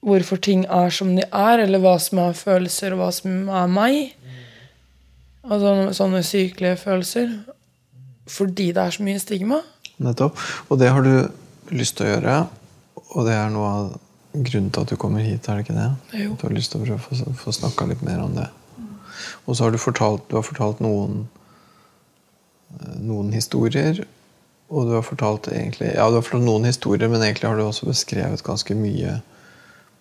Hvorfor 0.03 0.39
ting 0.43 0.65
er 0.67 0.91
som 0.91 1.13
de 1.15 1.23
er, 1.23 1.63
eller 1.63 1.79
hva 1.79 1.95
som 2.01 2.19
er 2.19 2.35
følelser, 2.35 2.93
og 2.93 3.03
hva 3.03 3.11
som 3.15 3.47
er 3.47 3.69
meg. 3.71 4.15
Og 5.43 5.93
sånne, 5.95 6.23
sykelige 6.23 6.79
følelser. 6.81 7.31
Fordi 8.27 8.71
det 8.75 8.83
er 8.83 8.95
så 8.95 9.03
mye 9.03 9.19
stigma. 9.19 9.61
Nettopp. 10.03 10.39
Og 10.69 10.79
det 10.79 10.91
har 10.91 11.03
du 11.03 11.75
lyst 11.75 11.97
til 11.97 12.07
å 12.07 12.11
gjøre. 12.13 12.37
Og 13.13 13.27
det 13.27 13.35
er 13.37 13.51
noe 13.53 13.69
av 13.69 13.93
grunnen 14.33 14.71
til 14.73 14.81
at 14.83 14.91
du 14.91 14.97
kommer 14.97 15.23
hit, 15.23 15.47
er 15.47 15.59
det 15.59 15.67
ikke 15.67 15.77
det? 15.77 15.89
Jo. 16.23 16.35
Du 16.39 16.47
har 16.47 16.55
lyst 16.55 16.73
til 16.73 16.81
å 16.81 16.87
prøve 16.87 16.99
å 16.99 17.03
få, 17.05 17.33
få 17.37 17.53
snakka 17.53 17.87
litt 17.91 18.03
mer 18.05 18.23
om 18.23 18.33
det. 18.37 18.47
Og 19.45 19.55
så 19.55 19.65
har 19.65 19.73
du 19.73 19.79
fortalt, 19.81 20.25
du 20.29 20.37
har 20.39 20.45
fortalt 20.47 20.81
noen, 20.83 21.27
eh, 22.79 22.95
noen 23.03 23.31
historier. 23.35 24.03
Og 24.73 24.87
du 24.87 24.95
har 24.95 25.05
fortalt 25.05 25.51
egentlig 25.51 25.93
Ja, 25.93 26.09
du 26.09 26.17
har 26.17 26.25
fortalt 26.25 26.47
noen 26.47 26.65
historier, 26.65 27.09
men 27.11 27.21
egentlig 27.21 27.49
har 27.49 27.59
du 27.59 27.65
også 27.67 27.89
beskrevet 27.89 28.43
ganske 28.43 28.75
mye 28.75 29.19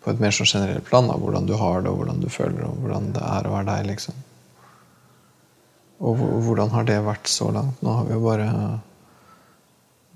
på 0.03 0.13
et 0.13 0.21
mer 0.23 0.35
sånn 0.35 0.51
generelt 0.51 0.87
plan. 0.89 1.09
Da, 1.11 1.17
hvordan 1.19 1.49
du 1.49 1.55
har 1.59 1.83
det, 1.83 1.91
og 1.91 2.03
hvordan 2.03 2.23
du 2.23 2.29
føler 2.33 2.67
og 2.67 2.79
hvordan 2.83 3.11
det 3.17 3.25
er 3.27 3.49
å 3.49 3.57
være 3.57 3.69
deg. 3.71 3.91
liksom. 3.93 4.23
Og 6.03 6.23
hvordan 6.47 6.73
har 6.75 6.87
det 6.89 7.03
vært 7.07 7.31
så 7.31 7.53
langt? 7.55 7.83
Nå 7.83 7.99
har 7.99 8.09
vi 8.09 8.17
jo 8.17 8.25
bare 8.25 8.49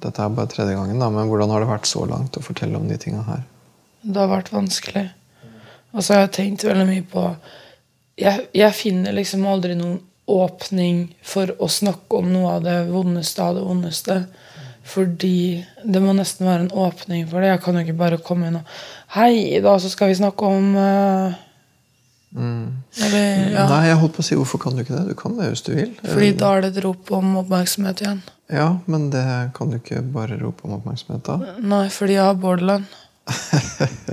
Dette 0.03 0.21
er 0.21 0.33
bare 0.35 0.51
tredje 0.53 0.75
gangen, 0.77 0.99
da, 1.01 1.07
men 1.09 1.29
hvordan 1.31 1.53
har 1.55 1.63
det 1.63 1.71
vært 1.71 1.87
så 1.89 2.03
langt 2.05 2.37
å 2.37 2.43
fortelle 2.45 2.77
om 2.77 2.85
de 2.91 2.99
tinga 3.01 3.23
her? 3.25 3.47
Det 4.03 4.21
har 4.21 4.29
vært 4.29 4.51
vanskelig. 4.53 5.07
Og 5.95 6.03
så 6.05 6.13
har 6.13 6.27
jeg 6.27 6.35
tenkt 6.37 6.67
veldig 6.67 6.85
mye 6.91 7.07
på 7.09 7.23
Jeg, 8.21 8.47
jeg 8.57 8.77
finner 8.77 9.17
liksom 9.17 9.47
aldri 9.49 9.75
noen 9.77 9.99
åpning 10.27 11.03
for 11.25 11.53
å 11.63 11.69
snakke 11.71 12.19
om 12.19 12.31
noe 12.33 12.57
av 12.57 12.65
det 12.65 12.77
vondeste 12.91 13.45
av 13.45 13.59
det 13.59 13.65
vondeste. 13.67 14.17
Fordi 14.87 15.65
det 15.85 16.03
må 16.03 16.13
nesten 16.15 16.47
være 16.47 16.67
en 16.67 16.75
åpning 16.79 17.25
for 17.31 17.43
det. 17.43 17.51
Jeg 17.55 17.63
kan 17.65 17.75
jo 17.75 17.83
ikke 17.83 17.99
bare 17.99 18.21
komme 18.23 18.51
inn 18.51 18.61
og 18.61 18.77
Hei, 19.17 19.33
i 19.57 19.61
dag 19.65 19.81
så 19.83 19.91
skal 19.91 20.11
vi 20.13 20.19
snakke 20.19 20.47
om 20.47 20.73
eh, 20.79 21.35
Eller, 22.37 23.27
ja. 23.55 23.65
Nei, 23.71 23.81
jeg 23.89 23.99
holdt 24.03 24.17
på 24.19 24.23
å 24.23 24.27
si 24.29 24.39
hvorfor 24.39 24.61
kan 24.63 24.77
du 24.77 24.83
ikke 24.85 24.95
det? 24.97 25.05
Du 25.11 25.19
kan 25.19 25.37
det 25.39 25.49
hvis 25.53 25.65
du 25.67 25.73
vil. 25.75 25.93
Fordi 26.05 26.31
da 26.39 26.53
er 26.57 26.67
det 26.67 26.73
et 26.75 26.83
rop 26.85 27.11
om 27.17 27.37
oppmerksomhet 27.43 28.03
igjen. 28.05 28.23
Ja, 28.53 28.69
men 28.87 29.09
det 29.11 29.25
kan 29.57 29.73
du 29.73 29.79
ikke 29.81 30.03
bare 30.15 30.39
rope 30.39 30.69
om 30.69 30.77
oppmerksomhet 30.79 31.25
da. 31.27 31.57
Nei, 31.59 31.87
fordi 31.91 32.19
jeg 32.19 32.27
har 32.29 32.39
borderline. 32.39 32.87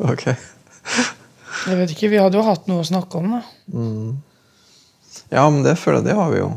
Ok. 0.00 0.22
Jeg 0.30 1.76
vet 1.76 1.90
ikke, 1.92 2.08
Vi 2.08 2.20
hadde 2.22 2.38
jo 2.38 2.44
hatt 2.46 2.64
noe 2.70 2.80
å 2.80 2.86
snakke 2.88 3.18
om, 3.20 3.34
da. 3.36 3.40
Ja, 5.28 5.42
men 5.52 5.60
det 5.66 5.74
føler 5.76 6.00
jeg 6.00 6.08
det 6.08 6.16
har 6.16 6.30
vi 6.32 6.38
jo. 6.40 6.48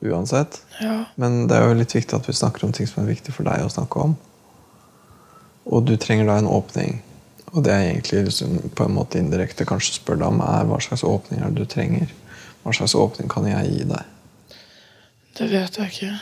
Uansett. 0.00 0.60
Ja. 0.80 1.04
Men 1.14 1.46
det 1.50 1.56
er 1.56 1.68
jo 1.68 1.78
litt 1.78 1.94
viktig 1.96 2.16
at 2.16 2.28
vi 2.28 2.36
snakker 2.36 2.66
om 2.66 2.74
ting 2.76 2.88
som 2.90 3.02
er 3.02 3.10
viktig 3.10 3.34
for 3.34 3.48
deg 3.48 3.64
å 3.64 3.72
snakke 3.72 4.06
om. 4.08 4.16
Og 5.66 5.82
du 5.86 5.96
trenger 6.00 6.28
da 6.28 6.38
en 6.38 6.50
åpning. 6.50 7.00
Og 7.54 7.64
det 7.64 7.72
er 7.72 7.88
egentlig 7.88 8.26
liksom, 8.28 8.58
på 8.76 8.86
en 8.86 8.94
måte 8.96 9.18
indirekte 9.18 9.66
kanskje 9.68 9.98
spør 9.98 10.20
deg 10.20 10.28
om 10.28 10.42
er 10.44 10.68
hva 10.68 10.78
slags 10.82 11.04
åpning 11.06 11.42
er 11.42 11.52
det 11.52 11.64
du 11.64 11.70
trenger. 11.70 12.12
Hva 12.62 12.74
slags 12.76 12.96
åpning 12.98 13.30
kan 13.32 13.46
jeg 13.48 13.72
gi 13.72 13.84
deg? 13.88 14.56
Det 15.38 15.50
vet 15.50 15.78
jeg 15.78 15.92
ikke. 15.92 16.14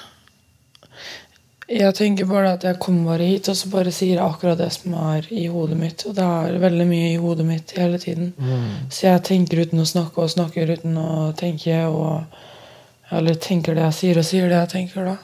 Jeg 1.65 1.97
tenker 1.97 2.29
bare 2.29 2.55
at 2.59 2.65
jeg 2.67 2.77
kommer 2.83 3.15
bare 3.15 3.25
hit 3.25 3.49
og 3.49 3.57
så 3.57 3.71
bare 3.73 3.93
sier 3.95 4.19
jeg 4.19 4.25
akkurat 4.25 4.59
det 4.61 4.69
som 4.75 4.93
er 5.01 5.25
i 5.33 5.47
hodet 5.49 5.79
mitt. 5.81 6.05
Og 6.05 6.17
det 6.17 6.25
er 6.25 6.59
veldig 6.61 6.87
mye 6.89 7.12
i 7.15 7.21
hodet 7.21 7.47
mitt 7.49 7.73
hele 7.79 7.99
tiden. 7.99 8.35
Så 8.93 9.07
jeg 9.09 9.25
tenker 9.25 9.62
uten 9.65 9.81
å 9.81 9.89
snakke 9.89 10.21
og 10.21 10.33
snakker 10.35 10.75
uten 10.77 10.99
å 11.01 11.33
tenke. 11.39 11.87
og 11.89 12.25
Eller 13.15 13.35
tenker 13.39 13.77
det 13.77 13.85
jeg 13.87 13.97
sier, 13.99 14.19
og 14.19 14.27
sier 14.27 14.49
det 14.51 14.59
jeg 14.59 14.71
tenker, 14.73 15.05
da. 15.07 15.17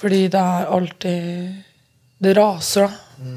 Fordi 0.00 0.24
det 0.32 0.40
er 0.40 0.72
alltid 0.78 1.62
Det 2.22 2.34
raser, 2.38 2.88
da. 2.88 3.30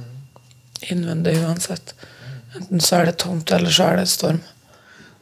Innvendig 0.94 1.38
uansett. 1.42 1.96
Enten 2.56 2.80
så 2.82 3.00
er 3.00 3.06
det 3.10 3.18
tomt, 3.22 3.52
eller 3.52 3.70
så 3.74 3.88
er 3.92 3.98
det 4.02 4.10
storm. 4.12 4.42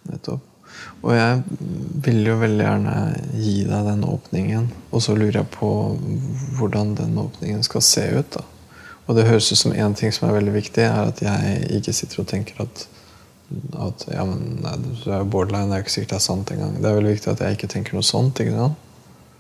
Nettopp. 0.09 0.41
Og 1.03 1.11
jeg 1.15 1.41
vil 2.05 2.21
jo 2.27 2.37
veldig 2.39 2.63
gjerne 2.63 2.95
gi 3.35 3.55
deg 3.67 3.87
den 3.89 4.03
åpningen. 4.07 4.69
Og 4.91 5.03
så 5.03 5.15
lurer 5.15 5.41
jeg 5.41 5.49
på 5.51 5.69
hvordan 6.59 6.93
den 6.95 7.17
åpningen 7.19 7.63
skal 7.63 7.83
se 7.83 8.05
ut. 8.19 8.37
da. 8.37 8.43
Og 9.07 9.17
det 9.17 9.27
høres 9.27 9.51
ut 9.51 9.59
som 9.59 9.73
én 9.75 9.95
ting 9.99 10.13
som 10.15 10.29
er 10.29 10.37
veldig 10.37 10.53
viktig, 10.55 10.83
er 10.83 11.09
at 11.11 11.19
jeg 11.23 11.65
ikke 11.79 11.95
sitter 11.95 12.23
og 12.23 12.29
tenker 12.31 12.63
at, 12.63 12.85
at 13.87 14.05
ja, 14.11 14.23
men 14.27 14.59
nei, 14.63 14.75
er 15.07 15.25
borderline, 15.25 15.69
det 15.69 15.77
er 15.77 15.81
jo 15.81 15.87
ikke 15.87 15.95
sikkert 15.97 16.13
det 16.13 16.19
er 16.19 16.25
sant 16.27 16.53
engang. 16.53 16.77
Det 16.79 16.89
er 16.89 16.97
veldig 16.99 17.13
viktig 17.15 17.31
at 17.33 17.43
jeg 17.45 17.57
ikke 17.57 17.71
tenker 17.73 17.97
noe 17.97 18.07
sånt. 18.07 18.39
ikke 18.43 18.55
sant? 18.57 18.89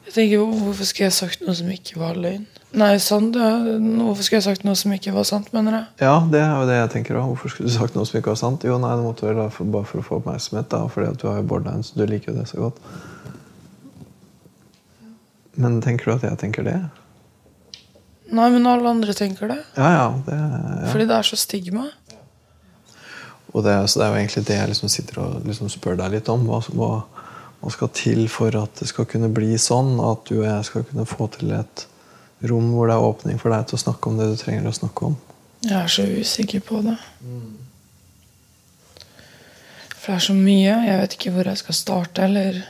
Jeg 0.07 0.15
tenker, 0.17 0.43
Hvorfor 0.63 0.89
skulle 0.89 1.07
jeg 1.07 1.15
sagt 1.15 1.45
noe 1.47 1.55
som 1.55 1.69
ikke 1.73 2.01
var 2.01 2.19
løgn? 2.19 2.47
Nei, 2.73 2.95
sant, 2.97 3.37
ja. 3.37 3.51
Hvorfor 3.61 4.25
skulle 4.25 4.39
jeg 4.41 4.47
sagt 4.47 4.63
noe 4.65 4.77
som 4.77 4.93
ikke 4.95 5.13
var 5.13 5.27
sant, 5.29 5.51
mener 5.53 5.77
jeg? 5.77 5.85
Ja, 6.07 6.15
det 6.29 6.41
er 6.41 6.55
jo 6.57 6.65
det 6.69 6.79
jeg 6.79 6.91
tenker 6.95 7.19
òg. 7.21 7.27
Hvorfor 7.31 7.53
skulle 7.53 7.69
du 7.69 7.75
sagt 7.75 7.97
noe 7.97 8.09
som 8.09 8.17
ikke 8.19 8.33
var 8.33 8.39
sant? 8.41 8.65
Jo, 8.65 8.79
nei, 8.81 8.95
det 8.97 9.05
måtte 9.05 9.29
vel 9.29 9.43
for, 9.53 9.69
bare 9.75 9.89
for 9.89 10.01
å 10.01 10.07
få 10.07 10.17
oppmerksomhet, 10.21 10.71
da, 10.73 10.81
fordi 10.89 11.11
at 11.13 11.21
du 11.21 11.27
har 11.29 11.37
jo 11.39 11.45
borderline, 11.53 11.85
så 11.85 11.99
du 11.99 12.05
liker 12.09 12.33
jo 12.33 12.39
det 12.39 12.47
så 12.49 12.63
godt. 12.65 12.81
Men 15.61 15.77
tenker 15.85 16.09
du 16.09 16.15
at 16.15 16.25
jeg 16.25 16.39
tenker 16.41 16.65
det? 16.65 16.79
Nei, 18.33 18.47
men 18.49 18.65
alle 18.65 18.89
andre 18.89 19.13
tenker 19.13 19.51
det. 19.51 19.59
Ja, 19.77 19.89
ja. 19.93 20.05
Det, 20.25 20.37
ja. 20.39 20.87
Fordi 20.89 21.05
det 21.09 21.17
er 21.19 21.27
så 21.27 21.37
stigma. 21.37 21.85
Og 23.53 23.63
det, 23.65 23.73
så 23.89 23.99
det 23.99 24.05
er 24.05 24.11
jo 24.13 24.19
egentlig 24.21 24.45
det 24.49 24.57
jeg 24.57 24.69
liksom 24.71 24.89
sitter 24.89 25.19
og 25.21 25.47
liksom 25.47 25.69
spør 25.69 25.97
deg 25.99 26.15
litt 26.15 26.29
om. 26.33 26.45
Hva, 26.49 26.59
hva, 26.73 26.91
hva 27.61 27.73
skal 27.73 27.91
til 27.93 28.23
for 28.31 28.55
at 28.57 28.81
det 28.81 28.89
skal 28.89 29.07
kunne 29.09 29.29
bli 29.33 29.53
sånn 29.61 29.95
at 30.01 30.25
du 30.29 30.39
og 30.39 30.47
jeg 30.47 30.69
skal 30.69 30.87
kunne 30.89 31.05
få 31.09 31.29
til 31.37 31.53
et 31.59 31.85
rom 32.49 32.71
hvor 32.73 32.89
det 32.89 32.95
er 32.97 33.05
åpning 33.09 33.37
for 33.39 33.53
deg 33.53 33.69
til 33.69 33.77
å 33.77 33.83
snakke 33.85 34.09
om 34.09 34.17
det 34.19 34.31
du 34.33 34.39
trenger 34.41 34.67
å 34.67 34.75
snakke 34.75 35.11
om? 35.11 35.19
Jeg 35.63 35.77
er 35.79 35.91
så 35.91 36.03
usikker 36.03 36.63
på 36.65 36.81
det. 36.83 36.97
For 39.95 40.11
det 40.11 40.17
er 40.17 40.25
så 40.25 40.35
mye. 40.35 40.73
Jeg 40.89 40.99
vet 40.99 41.13
ikke 41.15 41.35
hvor 41.37 41.47
jeg 41.47 41.61
skal 41.61 41.77
starte, 41.77 42.25
eller 42.25 42.63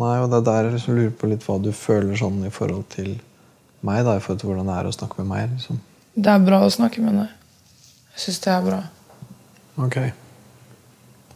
Nei, 0.00 0.16
og 0.22 0.28
det 0.30 0.38
er 0.38 0.46
der 0.46 0.66
jeg 0.68 0.74
liksom 0.76 0.94
lurer 0.94 1.14
på 1.18 1.28
litt 1.30 1.44
hva 1.46 1.56
du 1.58 1.72
føler 1.74 2.14
sånn 2.18 2.44
i 2.46 2.50
forhold 2.54 2.84
til 2.94 3.16
meg. 3.86 4.04
da, 4.06 4.16
I 4.16 4.22
forhold 4.22 4.40
til 4.42 4.50
hvordan 4.52 4.68
det 4.70 4.76
er 4.78 4.88
å 4.88 4.94
snakke 4.94 5.18
med 5.18 5.30
meg. 5.32 5.54
liksom. 5.56 5.80
Det 6.14 6.30
er 6.30 6.44
bra 6.46 6.60
å 6.62 6.70
snakke 6.70 7.02
med 7.02 7.16
deg. 7.18 7.32
Jeg 8.14 8.24
syns 8.24 8.42
det 8.44 8.52
er 8.54 8.66
bra. 8.66 8.80
Ok. 9.82 9.98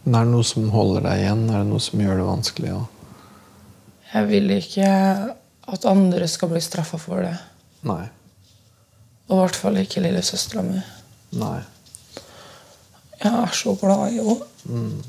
Men 0.05 0.19
er 0.19 0.27
det 0.27 0.35
noe 0.35 0.45
som 0.45 0.69
holder 0.73 1.07
deg 1.07 1.23
igjen? 1.23 1.47
Er 1.49 1.63
det 1.63 1.71
noe 1.71 1.81
som 1.81 2.03
gjør 2.05 2.21
det 2.21 2.27
vanskelig? 2.29 2.75
Jeg 4.15 4.29
vil 4.29 4.53
ikke 4.59 4.91
at 5.75 5.87
andre 5.89 6.29
skal 6.29 6.53
bli 6.53 6.61
straffa 6.61 7.01
for 7.01 7.25
det. 7.25 7.35
Nei. 7.89 8.05
Og 9.31 9.37
i 9.37 9.41
hvert 9.41 9.57
fall 9.57 9.81
ikke 9.81 10.03
lillesøstera 10.05 10.65
mi. 10.67 10.83
Nei. 11.41 11.57
Jeg 13.23 13.33
er 13.33 13.57
så 13.57 13.73
glad 13.81 14.13
i 14.13 14.21
henne. 14.21 15.03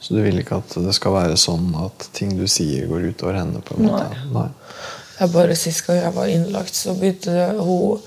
Så 0.00 0.16
du 0.16 0.20
vil 0.24 0.40
ikke 0.40 0.60
at 0.60 0.76
det 0.84 0.94
skal 0.96 1.16
være 1.16 1.40
sånn 1.40 1.72
at 1.80 2.08
ting 2.16 2.32
du 2.36 2.46
sier, 2.48 2.88
går 2.88 3.10
utover 3.12 3.40
henne? 3.40 3.60
på 3.64 3.76
en 3.76 3.88
måte? 3.88 4.08
Nei. 4.28 4.32
Nei. 4.36 4.48
er 5.20 5.32
bare 5.32 5.56
Sist 5.56 5.84
gang 5.86 6.00
jeg 6.00 6.14
var 6.16 6.32
innlagt, 6.32 6.76
så 6.76 6.94
begynte 6.96 7.50
hun 7.60 8.00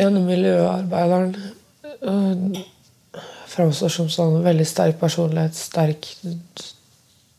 ene 0.00 0.20
miljøarbeideren 0.24 1.34
øh, 2.08 2.62
Framstår 3.52 3.92
som 3.92 4.08
sånn 4.12 4.38
veldig 4.44 4.66
sterk 4.68 5.00
personlighet, 5.00 5.56
sterk, 5.58 6.08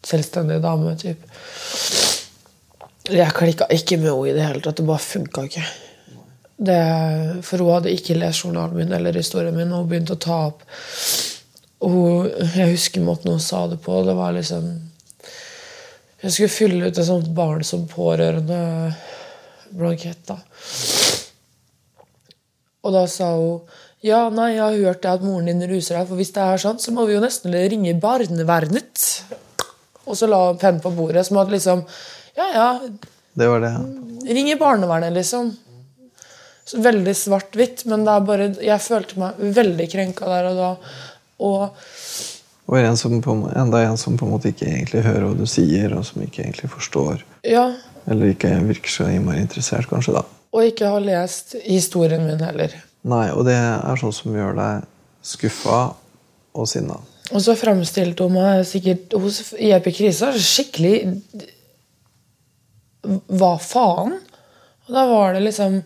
selvstendig 0.05 0.59
dame. 0.61 0.93
Typ. 1.01 1.23
Jeg 3.09 3.35
klikka 3.35 3.67
ikke 3.73 3.97
med 3.97 4.11
henne 4.11 4.29
i 4.29 4.35
det 4.37 4.45
hele 4.45 4.61
tatt. 4.63 4.77
Det 4.77 4.85
bare 4.87 5.03
funka 5.03 5.47
ikke. 5.49 5.65
Det, 6.63 6.79
for 7.43 7.63
hun 7.63 7.73
hadde 7.73 7.91
ikke 7.91 8.19
lest 8.19 8.45
journalen 8.45 8.77
min 8.77 8.93
eller 8.93 9.17
historien 9.17 9.55
min, 9.57 9.73
og 9.73 9.83
hun 9.83 9.89
begynte 9.89 10.15
å 10.15 10.21
ta 10.21 10.37
opp 10.51 10.61
og 11.83 12.31
Jeg 12.55 12.71
husker 12.71 13.03
måten 13.03 13.33
hun 13.33 13.41
sa 13.43 13.67
det 13.67 13.81
på. 13.83 13.91
Det 14.07 14.15
var 14.15 14.31
liksom 14.35 14.63
Jeg 16.23 16.31
skulle 16.31 16.49
fylle 16.49 16.85
ut 16.87 16.97
et 16.97 17.05
sånt 17.05 17.27
barn 17.35 17.63
som 17.67 17.87
pårørende-blankett. 17.91 20.27
da. 20.27 20.37
Og 22.83 22.93
da 22.95 23.07
sa 23.07 23.35
hun 23.35 23.59
ja, 24.03 24.27
nei, 24.33 24.49
jeg 24.57 24.63
har 24.63 24.77
hørt 24.89 25.05
at 25.07 25.23
moren 25.23 25.47
din 25.47 25.63
ruser 25.69 25.97
deg, 25.99 26.07
for 26.09 26.19
hvis 26.19 26.33
det 26.35 26.43
er 26.43 26.61
sant, 26.61 26.83
så 26.83 26.91
må 26.95 27.05
vi 27.07 27.15
jo 27.15 27.21
nesten 27.23 27.53
ringe 27.55 27.93
barnevernet. 28.03 29.03
Og 30.03 30.17
så 30.19 30.27
la 30.27 30.41
pennen 30.59 30.81
på 30.83 30.91
bordet, 30.95 31.25
som 31.27 31.39
at 31.39 31.51
liksom 31.53 31.85
Ja, 32.35 32.47
ja, 32.53 32.69
Det 33.37 33.47
var 33.47 33.59
det. 33.63 33.73
ringe 34.27 34.57
barnevernet, 34.59 35.13
liksom. 35.13 35.53
Så 36.65 36.79
veldig 36.83 37.13
svart-hvitt, 37.15 37.85
men 37.85 38.05
det 38.05 38.11
er 38.13 38.27
bare 38.27 38.45
Jeg 38.63 38.79
følte 38.81 39.19
meg 39.19 39.39
veldig 39.55 39.87
krenka 39.91 40.25
der 40.31 40.45
og 40.51 40.55
da. 40.57 40.69
Og 41.39 41.69
Og 42.67 42.77
en 42.79 42.95
som 42.97 43.17
på, 43.21 43.33
enda 43.55 43.81
en 43.83 43.97
som 43.97 44.15
på 44.17 44.25
en 44.25 44.31
måte 44.31 44.47
ikke 44.53 44.67
egentlig 44.69 45.03
hører 45.03 45.25
hva 45.27 45.35
du 45.37 45.45
sier, 45.45 45.91
og 45.97 46.05
som 46.07 46.21
ikke 46.23 46.43
egentlig 46.45 46.69
forstår. 46.71 47.23
ja, 47.43 47.73
Eller 48.07 48.31
ikke 48.33 48.51
virker 48.67 48.89
så 48.89 49.07
innmari 49.11 49.41
interessert, 49.41 49.87
kanskje. 49.89 50.13
da. 50.13 50.23
og 50.53 50.63
ikke 50.63 50.87
har 50.87 50.99
lest 51.01 51.55
historien 51.65 52.25
min 52.27 52.39
heller. 52.39 52.71
Nei, 53.03 53.27
Og 53.35 53.43
det 53.47 53.57
er 53.57 53.99
sånn 53.99 54.15
som 54.15 54.35
gjør 54.35 54.55
deg 54.59 54.85
skuffa 55.23 55.81
og 56.53 56.69
sinna. 56.69 56.99
Og 57.33 57.41
så 57.43 57.55
fremstilte 57.57 58.27
hun 58.27 58.37
meg 58.37 58.63
sikkert 58.67 59.13
hos 59.17 59.41
i 59.55 59.71
Krisa 59.87 60.31
skikkelig 60.35 60.97
Hva 63.03 63.57
faen? 63.59 64.13
Og 64.87 64.95
da 64.95 65.03
var 65.09 65.33
det 65.35 65.41
liksom 65.47 65.81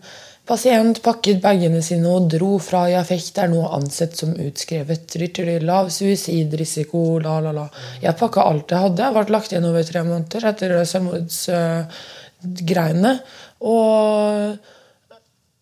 Pasient 0.48 0.96
pakket 1.04 1.42
bagene 1.44 1.82
sine 1.84 2.08
og 2.08 2.30
dro 2.32 2.54
fra 2.62 2.86
i 2.88 2.94
affekt 2.96 3.36
er 3.36 3.50
nå 3.52 3.60
ansett 3.68 4.16
som 4.16 4.32
utskrevet. 4.32 5.12
Lav 5.60 5.92
suicidrisiko, 5.92 7.20
la, 7.20 7.36
la, 7.44 7.52
la. 7.52 7.68
Jeg 8.00 8.16
pakka 8.16 8.40
alt 8.48 8.72
jeg 8.72 8.80
hadde. 8.86 9.04
Jeg 9.04 9.12
ble 9.12 9.28
lagt 9.34 9.52
igjen 9.52 9.68
over 9.68 9.84
tre 9.84 10.00
måneder 10.08 10.40
etter 10.48 10.72
selvmordsgreiene. 10.88 13.12
og, 13.60 14.56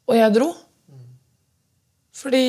og 0.07 0.15
jeg 0.21 0.31
dro. 0.39 0.55
Fordi 2.27 2.47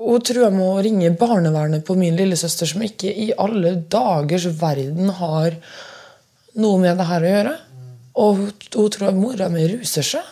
hun 0.00 0.22
trua 0.24 0.48
med 0.48 0.64
å 0.64 0.80
ringe 0.80 1.10
barnevernet 1.20 1.82
på 1.84 1.92
min 2.00 2.16
lillesøster, 2.16 2.70
som 2.70 2.84
ikke 2.86 3.10
i 3.12 3.26
alle 3.36 3.74
dagers 3.92 4.46
verden 4.56 5.10
har 5.18 5.58
noe 6.56 6.78
med 6.80 6.96
det 6.96 7.06
her 7.10 7.24
å 7.24 7.32
gjøre. 7.34 7.52
Og 8.16 8.38
hun, 8.38 8.54
tror 8.64 9.10
at 9.10 9.18
mora 9.18 9.50
mi 9.52 9.66
ruser 9.74 10.06
seg. 10.08 10.30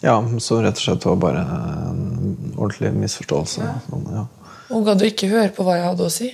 Ja, 0.00 0.14
så 0.40 0.62
rett 0.64 0.80
og 0.80 0.86
slett 0.86 1.04
var 1.04 1.18
bare 1.20 1.42
en 1.44 2.54
ordentlig 2.54 2.94
misforståelse. 2.96 3.66
Sånn, 3.90 4.06
ja. 4.08 4.22
Hun 4.70 4.86
gadd 4.86 5.04
ikke 5.04 5.28
høre 5.28 5.50
på 5.52 5.66
hva 5.66 5.76
jeg 5.76 5.84
hadde 5.90 6.06
å 6.06 6.14
si. 6.14 6.30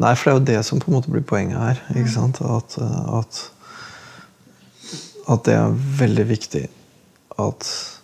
Nei, 0.00 0.12
for 0.12 0.28
det 0.28 0.34
er 0.34 0.36
jo 0.36 0.44
det 0.50 0.66
som 0.68 0.82
på 0.82 0.90
en 0.90 0.98
måte 0.98 1.14
blir 1.14 1.24
poenget 1.24 1.56
her. 1.56 1.80
ikke 1.94 2.12
sant? 2.12 2.42
At, 2.44 2.76
at, 3.16 3.40
at 5.24 5.48
det 5.48 5.56
er 5.56 5.80
veldig 6.02 6.28
viktig 6.34 6.66
at 7.40 7.64
eh, 7.64 7.99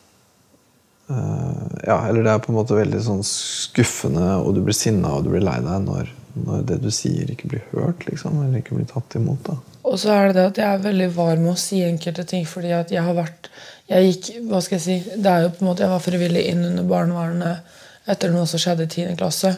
Ja, 1.08 2.00
eller 2.08 2.24
det 2.24 2.32
er 2.32 2.42
på 2.42 2.50
en 2.50 2.58
måte 2.58 2.74
veldig 2.74 2.98
sånn 3.04 3.22
skuffende, 3.26 4.40
og 4.42 4.56
du 4.56 4.62
blir 4.66 4.74
sinna 4.74 5.12
og 5.14 5.26
du 5.26 5.30
blir 5.34 5.44
lei 5.46 5.58
deg 5.62 5.84
når, 5.84 6.10
når 6.48 6.64
det 6.66 6.80
du 6.82 6.88
sier, 6.94 7.30
ikke 7.30 7.52
blir 7.52 7.64
hørt, 7.70 8.02
liksom. 8.08 8.40
Eller 8.42 8.62
ikke 8.62 8.78
blir 8.78 8.88
tatt 8.90 9.14
imot. 9.18 9.46
da. 9.46 9.58
Og 9.86 10.00
så 10.02 10.10
er 10.16 10.28
det 10.28 10.36
det 10.38 10.46
at 10.50 10.60
jeg 10.62 10.66
er 10.66 10.84
veldig 10.88 11.08
var 11.14 11.38
med 11.38 11.52
å 11.52 11.60
si 11.60 11.84
enkelte 11.86 12.26
ting 12.26 12.46
fordi 12.50 12.72
at 12.74 12.90
jeg 12.90 13.06
har 13.06 13.14
vært 13.14 13.50
jeg 13.86 14.08
gikk, 14.08 14.28
hva 14.50 14.60
skal 14.64 14.80
jeg 14.80 14.82
si, 14.82 15.16
det 15.22 15.30
er 15.30 15.44
jo 15.44 15.52
på 15.54 15.62
en 15.62 15.68
måte, 15.68 15.84
jeg 15.84 15.92
var 15.92 16.02
frivillig 16.02 16.42
inn 16.50 16.64
under 16.66 16.86
barnevernet 16.90 17.76
etter 18.10 18.32
noe 18.34 18.46
som 18.50 18.58
skjedde 18.58 18.86
i 18.86 18.90
10. 18.90 19.14
klasse. 19.18 19.52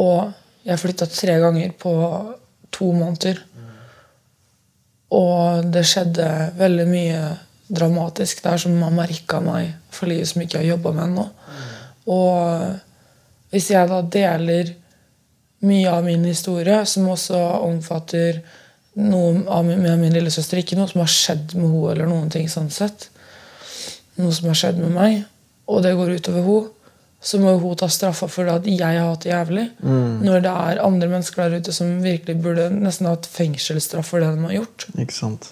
Og 0.00 0.30
jeg 0.64 0.80
flytta 0.80 1.08
tre 1.12 1.34
ganger 1.42 1.74
på 1.80 1.92
to 2.72 2.88
måneder. 2.96 3.42
Og 5.16 5.68
det 5.72 5.84
skjedde 5.88 6.28
veldig 6.56 6.86
mye 6.88 7.20
dramatisk 7.68 8.42
der 8.44 8.60
som 8.60 8.76
har 8.82 8.94
merka 8.94 9.40
meg 9.44 9.74
for 9.92 10.10
livet 10.10 10.30
som 10.30 10.42
ikke 10.42 10.62
har 10.62 10.70
jobba 10.72 10.92
med 10.96 11.04
ennå. 11.08 11.26
Og 12.08 13.52
hvis 13.52 13.70
jeg 13.72 13.88
da 13.90 14.00
deler 14.02 14.72
mye 15.68 15.90
av 15.90 16.06
min 16.06 16.24
historie, 16.28 16.80
som 16.86 17.08
også 17.10 17.38
omfatter 17.66 18.40
noe 18.98 19.44
av 19.52 19.66
min, 19.66 19.82
med 19.82 20.00
min 20.00 20.14
lillesøster, 20.14 20.60
ikke 20.60 20.78
noe 20.78 20.90
som 20.90 21.02
har 21.02 21.12
skjedd 21.12 21.54
med 21.56 21.68
henne, 21.68 21.92
eller 21.92 22.10
noen 22.10 22.32
ting 22.32 22.48
sånn 22.50 22.70
sett, 22.72 23.08
noe 24.18 24.34
som 24.34 24.50
har 24.50 24.58
skjedd 24.58 24.80
med 24.82 24.94
meg, 24.94 25.22
og 25.68 25.82
det 25.84 25.96
går 25.98 26.18
utover 26.18 26.44
henne, 26.46 26.74
så 27.18 27.40
må 27.42 27.56
hun 27.58 27.74
ta 27.74 27.88
straffa 27.90 28.28
for 28.30 28.46
at 28.46 28.66
jeg 28.70 28.78
har 28.78 29.08
hatt 29.08 29.24
det 29.24 29.32
jævlig. 29.32 29.64
Mm. 29.82 30.20
Når 30.22 30.44
det 30.44 30.52
er 30.70 30.82
andre 30.84 31.08
mennesker 31.10 31.48
der 31.48 31.58
ute 31.58 31.72
som 31.74 31.96
virkelig 32.04 32.36
burde 32.44 32.68
nesten 32.70 33.08
hatt 33.10 33.26
fengselsstraff 33.26 34.12
for 34.12 34.22
det 34.22 34.28
de 34.36 34.44
har 34.46 34.54
gjort. 34.60 34.86
Ikke 34.94 35.16
sant. 35.16 35.48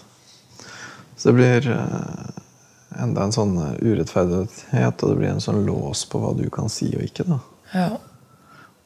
Så 1.16 1.28
det 1.28 1.34
blir 1.34 1.70
eh, 1.70 3.00
enda 3.02 3.24
en 3.24 3.32
sånn 3.32 3.56
eh, 3.58 3.76
urettferdighet, 3.80 5.02
og 5.02 5.10
det 5.10 5.16
blir 5.16 5.32
en 5.32 5.42
sånn 5.42 5.64
lås 5.66 6.04
på 6.10 6.20
hva 6.20 6.34
du 6.36 6.44
kan 6.52 6.68
si 6.72 6.90
og 6.96 7.04
ikke. 7.06 7.24
da. 7.28 7.38
Ja. 7.72 7.88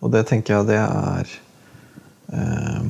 Og 0.01 0.13
det 0.15 0.25
tenker 0.31 0.57
jeg 0.57 0.69
det 0.71 0.79
er 0.81 1.33
eh, 2.33 2.85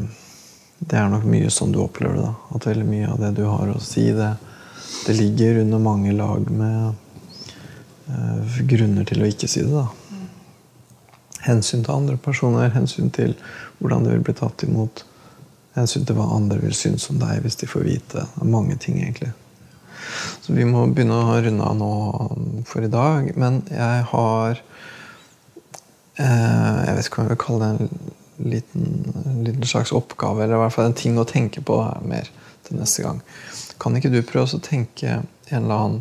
Det 0.80 0.97
er 0.97 1.11
nok 1.12 1.26
mye 1.28 1.51
sånn 1.53 1.74
du 1.74 1.80
opplever 1.82 2.16
det. 2.16 2.28
da. 2.28 2.57
At 2.57 2.68
veldig 2.68 2.86
mye 2.88 3.09
av 3.12 3.20
det 3.20 3.34
du 3.41 3.45
har 3.49 3.72
å 3.72 3.80
si, 3.84 4.07
det, 4.16 4.30
det 5.07 5.16
ligger 5.18 5.62
under 5.64 5.82
mange 5.82 6.12
lag 6.16 6.47
med 6.51 6.95
eh, 8.09 8.61
grunner 8.70 9.09
til 9.09 9.24
å 9.24 9.28
ikke 9.28 9.49
si 9.51 9.64
det. 9.66 9.72
da. 9.72 9.88
Hensyn 11.45 11.84
til 11.84 11.97
andre 11.97 12.16
personer, 12.20 12.72
hensyn 12.72 13.12
til 13.12 13.36
hvordan 13.80 14.05
det 14.05 14.18
vil 14.18 14.26
bli 14.28 14.36
tatt 14.36 14.64
imot. 14.68 15.05
Hensyn 15.81 16.07
til 16.07 16.18
hva 16.18 16.28
andre 16.37 16.61
vil 16.62 16.76
synes 16.76 17.09
om 17.12 17.20
deg 17.20 17.43
hvis 17.45 17.59
de 17.61 17.68
får 17.70 17.87
vite. 17.87 18.26
Mange 18.45 18.76
ting, 18.81 19.01
egentlig. 19.01 19.33
Så 20.43 20.55
vi 20.57 20.66
må 20.68 20.87
begynne 20.91 21.18
å 21.18 21.39
runde 21.41 21.66
av 21.66 21.76
nå 21.78 21.93
for 22.68 22.85
i 22.85 22.93
dag. 22.93 23.33
Men 23.41 23.62
jeg 23.70 24.07
har 24.12 24.61
eh, 26.20 26.78
Jeg 26.87 26.97
vet 26.97 27.07
ikke 27.07 27.20
hva 27.20 27.28
jeg 27.28 27.35
vil 27.35 27.43
kalle 27.45 27.61
det 27.61 27.70
en 27.70 28.51
liten, 28.51 28.87
en 29.26 29.43
liten 29.45 29.66
slags 29.68 29.93
oppgave, 29.93 30.45
eller 30.45 30.57
i 30.57 30.62
hvert 30.62 30.76
fall 30.76 30.91
en 30.91 30.97
ting 30.97 31.18
å 31.20 31.28
tenke 31.28 31.62
på 31.64 31.76
mer 32.09 32.31
til 32.66 32.81
neste 32.81 33.05
gang. 33.05 33.20
Kan 33.81 33.97
ikke 33.97 34.12
du 34.12 34.20
prøve 34.26 34.57
å 34.57 34.64
tenke 34.64 35.20
en 35.20 35.61
eller 35.61 35.76
annen 35.76 36.01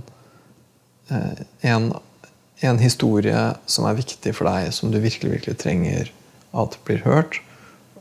eh, 1.11 1.43
en, 1.73 1.91
en 2.63 2.81
historie 2.81 3.43
som 3.69 3.87
er 3.89 3.99
viktig 3.99 4.35
for 4.37 4.49
deg, 4.49 4.71
som 4.75 4.93
du 4.93 4.99
virkelig, 5.03 5.37
virkelig 5.39 5.59
trenger 5.61 6.11
at 6.57 6.79
blir 6.87 7.03
hørt? 7.05 7.41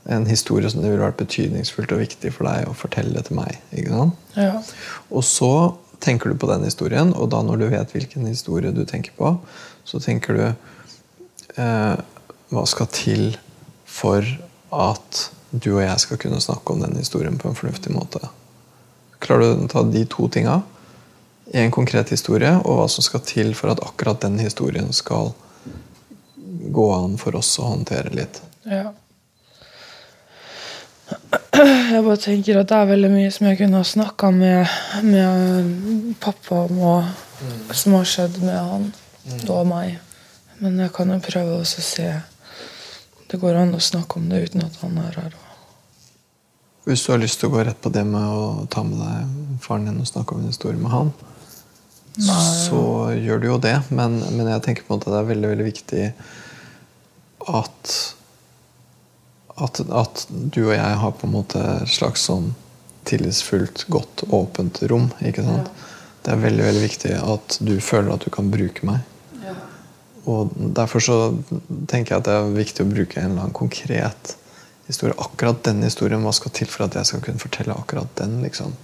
En 0.05 0.25
historie 0.29 0.69
som 0.71 0.81
det 0.81 0.91
ville 0.91 1.03
vært 1.03 1.19
betydningsfullt 1.19 1.91
og 1.95 2.01
viktig 2.03 2.31
for 2.35 2.47
deg 2.47 2.69
å 2.69 2.75
fortelle 2.77 3.21
til 3.25 3.39
meg. 3.39 3.59
ikke 3.75 3.91
sant? 3.93 4.29
Ja. 4.37 4.61
Og 5.11 5.25
så 5.27 5.51
tenker 5.99 6.31
du 6.31 6.39
på 6.39 6.49
den 6.51 6.63
historien, 6.63 7.11
og 7.13 7.31
da 7.33 7.41
når 7.43 7.59
du 7.59 7.67
vet 7.73 7.91
hvilken 7.93 8.27
historie 8.29 8.71
du 8.75 8.85
tenker 8.87 9.15
på, 9.17 9.35
så 9.83 9.99
tenker 10.03 10.37
du 10.37 10.45
eh, 11.59 11.99
Hva 12.49 12.63
skal 12.65 12.87
til 12.93 13.37
for 13.85 14.25
at 14.73 15.19
du 15.51 15.71
og 15.75 15.83
jeg 15.83 16.01
skal 16.01 16.19
kunne 16.21 16.41
snakke 16.41 16.73
om 16.73 16.81
den 16.81 16.95
historien 16.97 17.37
på 17.37 17.49
en 17.49 17.57
fornuftig 17.57 17.93
måte? 17.93 18.21
Klarer 19.19 19.53
du 19.57 19.65
å 19.65 19.69
ta 19.69 19.83
de 19.83 20.05
to 20.09 20.29
tinga 20.31 20.61
i 21.49 21.59
en 21.61 21.73
konkret 21.73 22.13
historie, 22.13 22.51
og 22.63 22.79
hva 22.79 22.87
som 22.89 23.05
skal 23.05 23.23
til 23.25 23.53
for 23.57 23.73
at 23.73 23.81
akkurat 23.83 24.21
den 24.21 24.37
historien 24.39 24.91
skal 24.93 25.33
gå 26.69 26.87
an 26.93 27.17
for 27.21 27.37
oss 27.39 27.51
å 27.59 27.71
håndtere 27.71 28.13
litt? 28.13 28.41
Ja. 28.69 28.93
Jeg 31.59 32.03
bare 32.05 32.19
tenker 32.21 32.61
at 32.61 32.69
det 32.69 32.77
er 32.77 32.91
veldig 32.93 33.09
mye 33.11 33.31
som 33.33 33.49
jeg 33.49 33.59
kunne 33.59 33.81
ha 33.81 33.87
snakka 33.87 34.29
med, 34.31 34.77
med 35.03 36.13
pappa 36.23 36.63
om, 36.67 36.79
og 36.79 37.75
som 37.75 37.97
har 37.97 38.07
skjedd 38.07 38.39
med 38.43 38.55
han 38.55 38.87
og 39.49 39.67
meg. 39.69 39.99
Men 40.59 40.79
jeg 40.83 40.93
kan 40.95 41.11
jo 41.11 41.19
prøve 41.23 41.59
også 41.61 41.79
å 41.79 41.85
se 41.87 42.07
Det 43.29 43.37
går 43.39 43.55
an 43.55 43.75
å 43.77 43.79
snakke 43.83 44.17
om 44.19 44.25
det 44.31 44.49
uten 44.49 44.65
at 44.65 44.79
han 44.81 44.97
er 45.03 45.19
her. 45.21 45.35
Hvis 46.87 47.03
du 47.05 47.11
har 47.13 47.19
lyst 47.21 47.37
til 47.41 47.51
å 47.51 47.53
gå 47.53 47.63
rett 47.67 47.77
på 47.83 47.91
det 47.93 48.01
med 48.07 48.23
å 48.25 48.65
ta 48.71 48.81
med 48.81 48.97
deg 48.97 49.59
faren 49.61 49.85
din 49.85 49.99
og 50.01 50.07
snakke 50.09 50.33
om 50.33 50.41
en 50.41 50.49
historie 50.49 50.79
med 50.79 50.89
han, 50.89 51.11
så 52.17 52.81
gjør 53.13 53.43
du 53.43 53.47
jo 53.51 53.57
det. 53.61 53.75
Men, 53.93 54.17
men 54.33 54.49
jeg 54.49 54.63
tenker 54.65 54.87
på 54.87 54.97
at 54.97 55.05
det 55.05 55.19
er 55.19 55.27
veldig, 55.29 55.51
veldig 55.53 55.67
viktig 55.67 56.07
at, 57.53 57.93
at 59.65 59.79
at 59.83 60.25
du 60.29 60.63
og 60.67 60.73
jeg 60.75 60.97
har 61.03 61.13
på 61.17 61.27
en 61.27 61.35
måte 61.35 61.61
et 61.75 61.91
slags 61.91 62.25
sånn 62.29 62.53
tillitsfullt, 63.09 63.85
godt, 63.89 64.25
åpent 64.29 64.81
rom. 64.91 65.09
ikke 65.25 65.45
sant? 65.45 65.69
Det 66.23 66.33
er 66.33 66.41
veldig 66.43 66.65
veldig 66.65 66.83
viktig 66.83 67.13
at 67.17 67.57
du 67.63 67.79
føler 67.81 68.13
at 68.13 68.25
du 68.25 68.29
kan 68.33 68.51
bruke 68.51 68.85
meg. 68.87 69.05
Og 70.29 70.51
Derfor 70.77 71.01
så 71.01 71.15
tenker 71.89 72.13
jeg 72.13 72.19
at 72.19 72.27
det 72.27 72.35
er 72.35 72.51
viktig 72.53 72.85
å 72.85 72.89
bruke 72.91 73.17
en 73.17 73.31
eller 73.31 73.47
annen 73.47 73.55
konkret 73.55 74.35
historie. 74.85 75.15
Akkurat 75.17 75.63
den 75.65 75.81
historien, 75.85 76.21
hva 76.25 76.33
skal 76.35 76.53
til 76.53 76.69
for 76.69 76.85
at 76.85 76.97
jeg 76.99 77.09
skal 77.09 77.23
kunne 77.25 77.41
fortelle 77.41 77.73
akkurat 77.73 78.11
den? 78.19 78.41
liksom? 78.45 78.75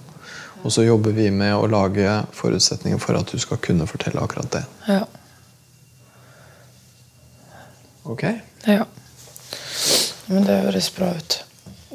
Og 0.64 0.72
så 0.74 0.82
jobber 0.82 1.14
vi 1.14 1.28
med 1.30 1.54
å 1.54 1.68
lage 1.70 2.10
forutsetninger 2.34 2.98
for 3.02 3.18
at 3.18 3.30
du 3.30 3.38
skal 3.38 3.60
kunne 3.62 3.86
fortelle 3.86 4.22
akkurat 4.22 4.50
det. 4.56 4.64
Ja. 4.88 5.04
Ok? 8.06 8.24
ja. 8.66 8.86
Men 10.26 10.46
det 10.46 10.60
høres 10.66 10.90
bra 10.94 11.12
ut. 11.14 11.36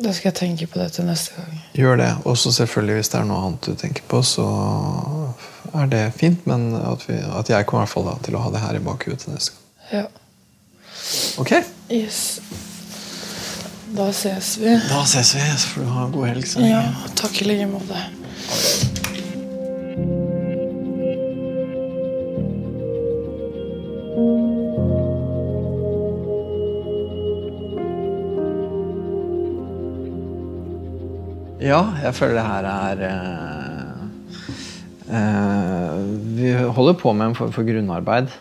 Da 0.01 0.13
skal 0.15 0.31
jeg 0.31 0.37
tenke 0.39 0.67
på 0.71 0.79
det 0.79 0.91
til 0.95 1.05
neste 1.05 1.35
gang. 1.35 1.57
Gjør 1.77 1.99
det. 1.99 2.09
Og 2.25 2.37
så 2.39 2.51
selvfølgelig, 2.55 2.95
hvis 3.01 3.11
det 3.13 3.19
er 3.19 3.27
noe 3.29 3.41
annet 3.47 3.67
du 3.67 3.75
tenker 3.77 4.05
på, 4.09 4.21
så 4.25 4.45
er 5.77 5.91
det 5.91 6.05
fint. 6.17 6.47
Men 6.49 6.71
at, 6.79 7.03
vi, 7.09 7.19
at 7.19 7.51
jeg 7.51 7.67
kommer 7.69 7.83
i 7.83 7.85
hvert 7.85 7.93
fall 7.93 8.07
da, 8.09 8.15
til 8.25 8.39
å 8.39 8.43
ha 8.45 8.53
det 8.55 8.63
her 8.63 8.79
i 8.79 8.83
bakhuet 8.87 9.25
til 9.25 9.35
neste 9.35 9.57
gang. 9.57 9.67
Ja. 9.91 10.07
Ok? 11.41 11.53
Yes. 11.91 12.39
Da 13.91 14.07
ses 14.15 14.55
vi. 14.61 14.77
Da 14.87 15.03
ses 15.03 15.35
vi. 15.35 15.43
Så 15.59 15.75
får 15.75 15.83
du 15.83 15.91
ha 15.91 16.07
en 16.07 16.15
god 16.15 16.27
helg. 16.31 16.47
så 16.47 16.63
lenge. 16.63 16.79
Ja, 16.79 17.13
takk 17.19 17.41
i 17.43 17.49
like 17.51 17.67
måte. 17.67 18.05
Ja, 31.71 31.85
jeg 32.03 32.15
føler 32.17 32.35
det 32.35 32.47
her 32.49 32.65
er 32.67 33.01
eh, 33.07 33.99
eh, 35.15 35.99
Vi 36.35 36.49
holder 36.75 36.97
på 36.99 37.13
med 37.15 37.29
en 37.29 37.37
form 37.37 37.53
for 37.55 37.67
grunnarbeid 37.67 38.31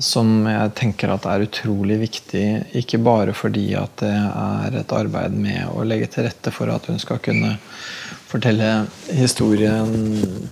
som 0.00 0.46
jeg 0.48 0.72
tenker 0.78 1.12
at 1.12 1.26
er 1.28 1.44
utrolig 1.44 1.98
viktig. 2.00 2.44
Ikke 2.80 3.00
bare 3.04 3.34
fordi 3.36 3.66
at 3.76 4.00
det 4.00 4.14
er 4.14 4.78
et 4.80 4.94
arbeid 4.96 5.36
med 5.36 5.68
å 5.74 5.84
legge 5.84 6.08
til 6.14 6.24
rette 6.24 6.52
for 6.54 6.72
at 6.72 6.88
hun 6.88 6.96
skal 7.02 7.20
kunne 7.20 7.58
fortelle 8.30 8.86
historien 9.12 9.90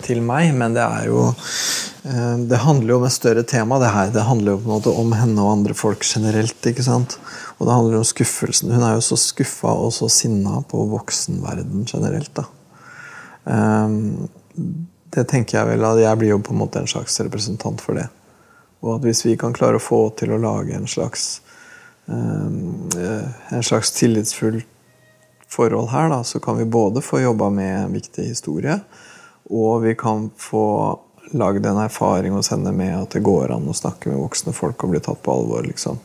til 0.05 0.21
meg, 0.27 0.51
men 0.59 0.75
det 0.77 0.85
er 0.85 1.09
jo 1.09 1.29
eh, 1.31 2.37
Det 2.51 2.61
handler 2.65 2.93
jo 2.93 3.01
om 3.01 3.09
et 3.09 3.17
større 3.17 3.47
tema, 3.49 3.81
det 3.81 3.95
her. 3.95 4.13
Det 4.13 4.29
handler 4.29 4.53
jo 4.53 4.61
på 4.61 4.69
en 4.69 4.75
måte 4.77 4.97
om 5.05 5.17
henne 5.17 5.45
og 5.45 5.55
andre 5.55 5.79
folk 5.79 6.05
generelt. 6.05 6.59
ikke 6.69 6.85
sant? 6.85 7.17
Og 7.59 7.67
det 7.67 7.75
handler 7.75 7.99
om 7.99 8.07
skuffelsen. 8.07 8.71
Hun 8.71 8.85
er 8.87 8.95
jo 8.97 9.05
så 9.05 9.19
skuffa 9.19 9.73
og 9.75 9.91
så 9.95 10.09
sinna 10.13 10.61
på 10.71 10.85
voksenverden 10.93 11.87
generelt. 11.91 12.31
da. 12.39 12.47
Um, 13.45 14.29
det 15.15 15.25
tenker 15.31 15.59
jeg 15.59 15.69
vel 15.71 15.85
at 15.89 16.01
jeg 16.03 16.21
blir 16.21 16.35
jo 16.35 16.41
på 16.45 16.55
en 16.55 16.61
måte 16.63 16.83
en 16.83 16.91
slags 16.91 17.19
representant 17.25 17.81
for 17.83 17.99
det. 17.99 18.07
Og 18.85 18.99
at 18.99 19.07
hvis 19.07 19.25
vi 19.27 19.37
kan 19.41 19.57
klare 19.57 19.81
å 19.81 19.83
få 19.83 20.03
til 20.19 20.35
å 20.35 20.41
lage 20.43 20.77
en 20.77 20.87
slags 20.91 21.41
eh, 22.07 23.29
en 23.57 23.65
slags 23.65 23.91
tillitsfull 23.97 24.61
forhold 25.49 25.91
her, 25.91 26.11
da, 26.13 26.23
så 26.25 26.41
kan 26.45 26.59
vi 26.61 26.69
både 26.69 27.03
få 27.03 27.23
jobba 27.23 27.49
med 27.51 27.73
en 27.79 27.97
viktig 27.97 28.29
historie, 28.29 28.77
og 29.49 29.83
vi 29.83 29.95
kan 29.99 30.29
få 30.37 30.67
lagd 31.33 31.67
en 31.67 31.81
erfaring 31.81 32.37
hos 32.37 32.53
henne 32.53 32.73
med 32.73 32.95
at 32.99 33.17
det 33.17 33.25
går 33.25 33.53
an 33.57 33.69
å 33.69 33.77
snakke 33.77 34.13
med 34.13 34.21
voksne 34.21 34.53
folk 34.57 34.85
og 34.85 34.93
bli 34.93 35.01
tatt 35.05 35.23
på 35.25 35.33
alvor. 35.33 35.65
liksom. 35.65 35.99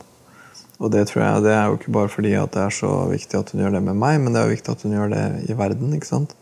Og 0.82 0.90
det 0.90 1.04
tror 1.08 1.22
jeg, 1.22 1.44
det 1.44 1.52
er 1.54 1.68
jo 1.68 1.76
ikke 1.78 1.94
bare 1.94 2.10
fordi 2.10 2.32
at 2.38 2.54
det 2.54 2.64
er 2.64 2.74
så 2.74 2.90
viktig 3.10 3.38
at 3.38 3.52
hun 3.52 3.62
gjør 3.62 3.76
det 3.76 3.84
med 3.86 3.98
meg, 4.00 4.18
men 4.22 4.34
det 4.34 4.40
er 4.40 4.48
jo 4.48 4.56
viktig 4.56 4.72
at 4.74 4.82
hun 4.86 4.96
gjør 4.96 5.12
det 5.12 5.26
i 5.46 5.58
verden. 5.58 5.92
ikke 5.94 6.10
sant? 6.10 6.34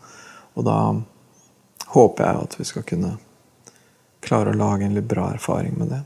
Og 0.56 0.66
da 0.68 0.78
håper 1.92 2.24
jeg 2.24 2.46
at 2.46 2.56
vi 2.58 2.68
skal 2.68 2.86
kunne 2.88 3.12
klare 4.22 4.52
å 4.52 4.56
lage 4.56 4.86
en 4.86 4.96
litt 4.96 5.08
bra 5.10 5.32
erfaring 5.34 5.76
med 5.76 5.92
det. 5.92 6.00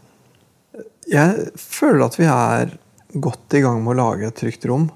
Jeg 1.07 1.51
føler 1.61 2.07
at 2.07 2.18
vi 2.18 2.27
er 2.27 2.74
godt 3.14 3.55
i 3.55 3.62
gang 3.62 3.83
med 3.85 3.95
å 3.95 4.01
lage 4.01 4.27
et 4.29 4.39
trygt 4.39 4.66
rom. 4.66 4.89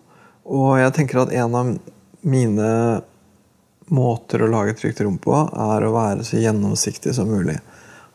Og 0.51 0.81
jeg 0.81 0.95
tenker 0.97 1.23
at 1.23 1.35
en 1.37 1.55
av 1.55 1.75
mine 2.27 2.71
måter 3.91 4.43
å 4.43 4.51
lage 4.51 4.75
et 4.75 4.81
trygt 4.83 5.03
rom 5.05 5.19
på, 5.23 5.35
er 5.35 5.85
å 5.85 5.93
være 5.95 6.27
så 6.27 6.41
gjennomsiktig 6.41 7.15
som 7.15 7.31
mulig. 7.31 7.59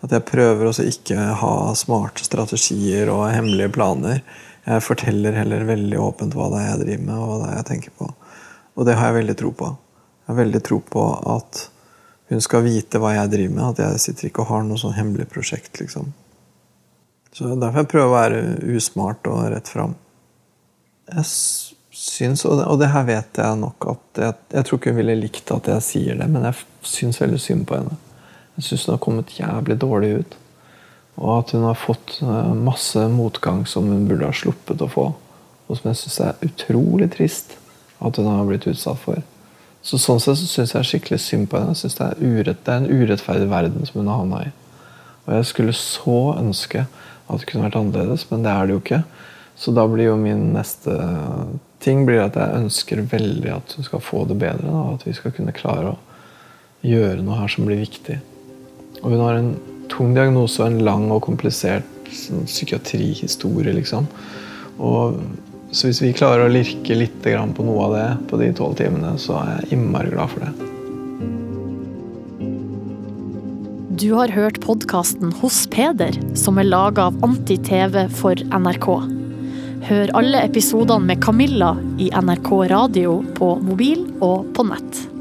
At 0.04 0.12
jeg 0.14 0.28
prøver 0.28 0.70
også 0.70 0.86
ikke 0.88 1.32
ha 1.40 1.56
smarte 1.78 2.26
strategier 2.28 3.10
og 3.14 3.30
hemmelige 3.32 3.74
planer. 3.76 4.22
Jeg 4.66 4.82
forteller 4.82 5.38
heller 5.38 5.68
veldig 5.68 5.98
åpent 6.02 6.36
hva 6.38 6.50
det 6.54 6.62
er 6.64 6.70
jeg 6.72 6.82
driver 6.82 7.06
med, 7.06 7.16
og 7.16 7.28
hva 7.30 7.38
det 7.42 7.50
er 7.52 7.58
jeg 7.60 7.68
tenker 7.70 7.96
på. 8.00 8.10
Og 8.76 8.88
det 8.88 8.98
har 8.98 9.12
jeg 9.12 9.20
veldig 9.20 9.36
tro 9.40 9.52
på. 9.60 9.72
Jeg 10.26 10.32
har 10.32 10.40
veldig 10.42 10.62
tro 10.66 10.80
på 10.82 11.04
at 11.36 11.60
hun 12.32 12.42
skal 12.42 12.66
vite 12.66 13.00
hva 13.02 13.14
jeg 13.14 13.32
driver 13.36 13.54
med. 13.54 13.66
At 13.68 13.84
jeg 13.84 14.02
sitter 14.08 14.30
ikke 14.30 14.42
og 14.42 14.50
har 14.50 14.66
noe 14.66 14.82
sånn 14.82 14.96
hemmelig 14.98 15.28
prosjekt, 15.30 15.78
liksom. 15.82 16.10
Så 17.36 17.52
derfor 17.60 17.84
jeg 17.84 17.92
prøver 17.92 18.10
å 18.10 18.16
være 18.16 18.76
usmart 18.78 19.28
og 19.28 19.44
rett 19.52 19.70
fram. 19.70 19.94
Jeg 21.12 21.28
syns, 21.96 22.46
og 22.48 22.58
det, 22.60 22.66
og 22.72 22.80
det, 22.82 22.90
her 22.94 23.06
vet 23.08 23.40
jeg 23.42 23.60
nok 23.60 23.90
at 23.92 24.22
jeg, 24.24 24.38
jeg, 24.56 24.66
tror 24.66 24.80
ikke 24.80 24.94
hun 24.94 25.00
ville 25.02 25.18
likt 25.20 25.52
at 25.54 25.70
jeg 25.70 25.86
sier 25.86 26.18
det, 26.20 26.28
men 26.32 26.48
jeg 26.48 26.64
syns 26.88 27.22
veldig 27.22 27.42
synd 27.44 27.68
på 27.70 27.78
henne. 27.78 28.00
Jeg 28.56 28.70
syns 28.70 28.88
hun 28.88 28.96
har 28.96 29.04
kommet 29.04 29.36
jævlig 29.36 29.78
dårlig 29.84 30.12
ut. 30.22 30.38
Og 31.16 31.32
at 31.40 31.54
hun 31.56 31.64
har 31.68 31.78
fått 31.80 32.18
eh, 32.22 32.56
masse 32.58 33.06
motgang 33.12 33.64
som 33.70 33.88
hun 33.92 34.08
burde 34.10 34.28
ha 34.28 34.36
sluppet 34.36 34.84
å 34.84 34.90
få. 34.92 35.06
Og 35.66 35.80
som 35.80 35.90
jeg 35.90 36.02
syns 36.02 36.20
er 36.22 36.44
utrolig 36.46 37.10
trist 37.16 37.56
at 38.04 38.20
hun 38.20 38.28
har 38.30 38.46
blitt 38.48 38.68
utsatt 38.70 39.00
for. 39.02 39.24
Så 39.86 40.00
Sånn 40.02 40.20
sett 40.22 40.40
så 40.42 40.50
syns 40.50 40.74
jeg 40.74 40.90
skikkelig 40.90 41.22
synd 41.22 41.50
på 41.50 41.60
henne. 41.60 41.76
Jeg 41.76 41.86
synes 41.86 42.00
det 42.00 42.08
er, 42.08 42.22
urett, 42.26 42.64
det 42.66 42.74
er 42.74 42.82
en 42.82 42.90
urettferdig 42.90 43.50
verden 43.52 43.88
som 43.88 44.02
hun 44.02 44.10
har 44.10 44.22
havna 44.24 44.42
i. 44.48 44.54
Og 45.26 45.32
jeg 45.38 45.48
skulle 45.52 45.76
så 45.78 46.20
ønske 46.40 46.86
at 46.86 47.42
det 47.42 47.48
kunne 47.50 47.68
vært 47.68 47.78
annerledes, 47.80 48.26
men 48.30 48.44
det 48.46 48.52
er 48.52 48.66
det 48.66 48.76
jo 48.76 48.82
ikke. 48.82 49.02
Så 49.56 49.72
da 49.74 49.86
blir 49.88 50.10
jo 50.10 50.18
min 50.20 50.50
neste 50.54 50.98
ting 51.86 52.04
blir 52.08 52.24
at 52.24 52.38
jeg 52.38 52.60
ønsker 52.60 53.06
veldig 53.12 53.52
at 53.54 53.76
hun 53.78 53.88
skal 53.88 54.04
få 54.04 54.26
det 54.30 54.38
bedre. 54.42 54.68
Da, 54.68 54.84
at 54.98 55.06
vi 55.08 55.14
skal 55.16 55.34
kunne 55.38 55.56
klare 55.56 55.94
å 55.94 56.00
gjøre 56.86 57.24
noe 57.24 57.40
her 57.40 57.54
som 57.54 57.70
blir 57.70 57.82
viktig. 57.82 58.20
Og 59.02 59.14
hun 59.14 59.22
har 59.22 59.40
en 59.40 59.54
tung 59.92 60.14
diagnose 60.16 60.62
og 60.62 60.70
en 60.70 60.86
lang 60.88 61.10
og 61.14 61.24
komplisert 61.26 61.88
sånn, 62.12 62.46
psykiatrihistorie, 62.50 63.74
liksom. 63.76 64.08
Og, 64.84 65.20
så 65.72 65.90
hvis 65.90 66.02
vi 66.04 66.14
klarer 66.16 66.46
å 66.46 66.52
lirke 66.52 66.98
litt 66.98 67.18
på 67.24 67.66
noe 67.68 67.88
av 67.88 67.96
det 67.96 68.08
på 68.30 68.40
de 68.40 68.52
tolv 68.56 68.78
timene, 68.80 69.16
så 69.20 69.40
er 69.42 69.52
jeg 69.58 69.78
innmari 69.78 70.14
glad 70.14 70.32
for 70.32 70.46
det. 70.46 70.54
Du 73.96 74.10
har 74.14 74.32
hørt 74.36 74.60
podkasten 74.64 75.32
Hos 75.40 75.64
Peder, 75.72 76.16
som 76.36 76.60
er 76.60 76.68
laga 76.68 77.08
av 77.08 77.20
Anti-TV 77.24 78.10
for 78.12 78.36
NRK. 78.52 78.90
Hør 79.88 80.12
alle 80.20 80.44
episodene 80.44 81.14
med 81.14 81.24
Camilla 81.24 81.76
i 82.02 82.12
NRK 82.12 82.54
radio 82.74 83.22
på 83.38 83.56
mobil 83.64 84.04
og 84.20 84.50
på 84.58 84.68
nett. 84.68 85.15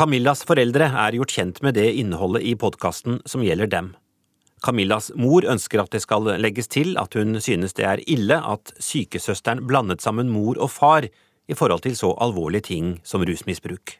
Camillas 0.00 0.46
foreldre 0.48 0.86
er 0.96 1.12
gjort 1.12 1.32
kjent 1.36 1.58
med 1.60 1.74
det 1.76 1.90
innholdet 2.00 2.46
i 2.48 2.54
podkasten 2.56 3.18
som 3.28 3.42
gjelder 3.44 3.68
dem. 3.68 3.90
Camillas 4.64 5.10
mor 5.12 5.44
ønsker 5.44 5.82
at 5.82 5.92
det 5.92 6.00
skal 6.00 6.24
legges 6.40 6.70
til 6.72 6.94
at 6.96 7.12
hun 7.18 7.36
synes 7.36 7.76
det 7.76 7.84
er 7.84 8.00
ille 8.08 8.38
at 8.40 8.72
sykesøsteren 8.80 9.60
blandet 9.68 10.00
sammen 10.00 10.32
mor 10.32 10.56
og 10.56 10.72
far 10.72 11.04
i 11.04 11.56
forhold 11.58 11.84
til 11.84 11.98
så 12.00 12.14
alvorlige 12.16 12.64
ting 12.70 12.94
som 13.04 13.20
rusmisbruk. 13.28 13.98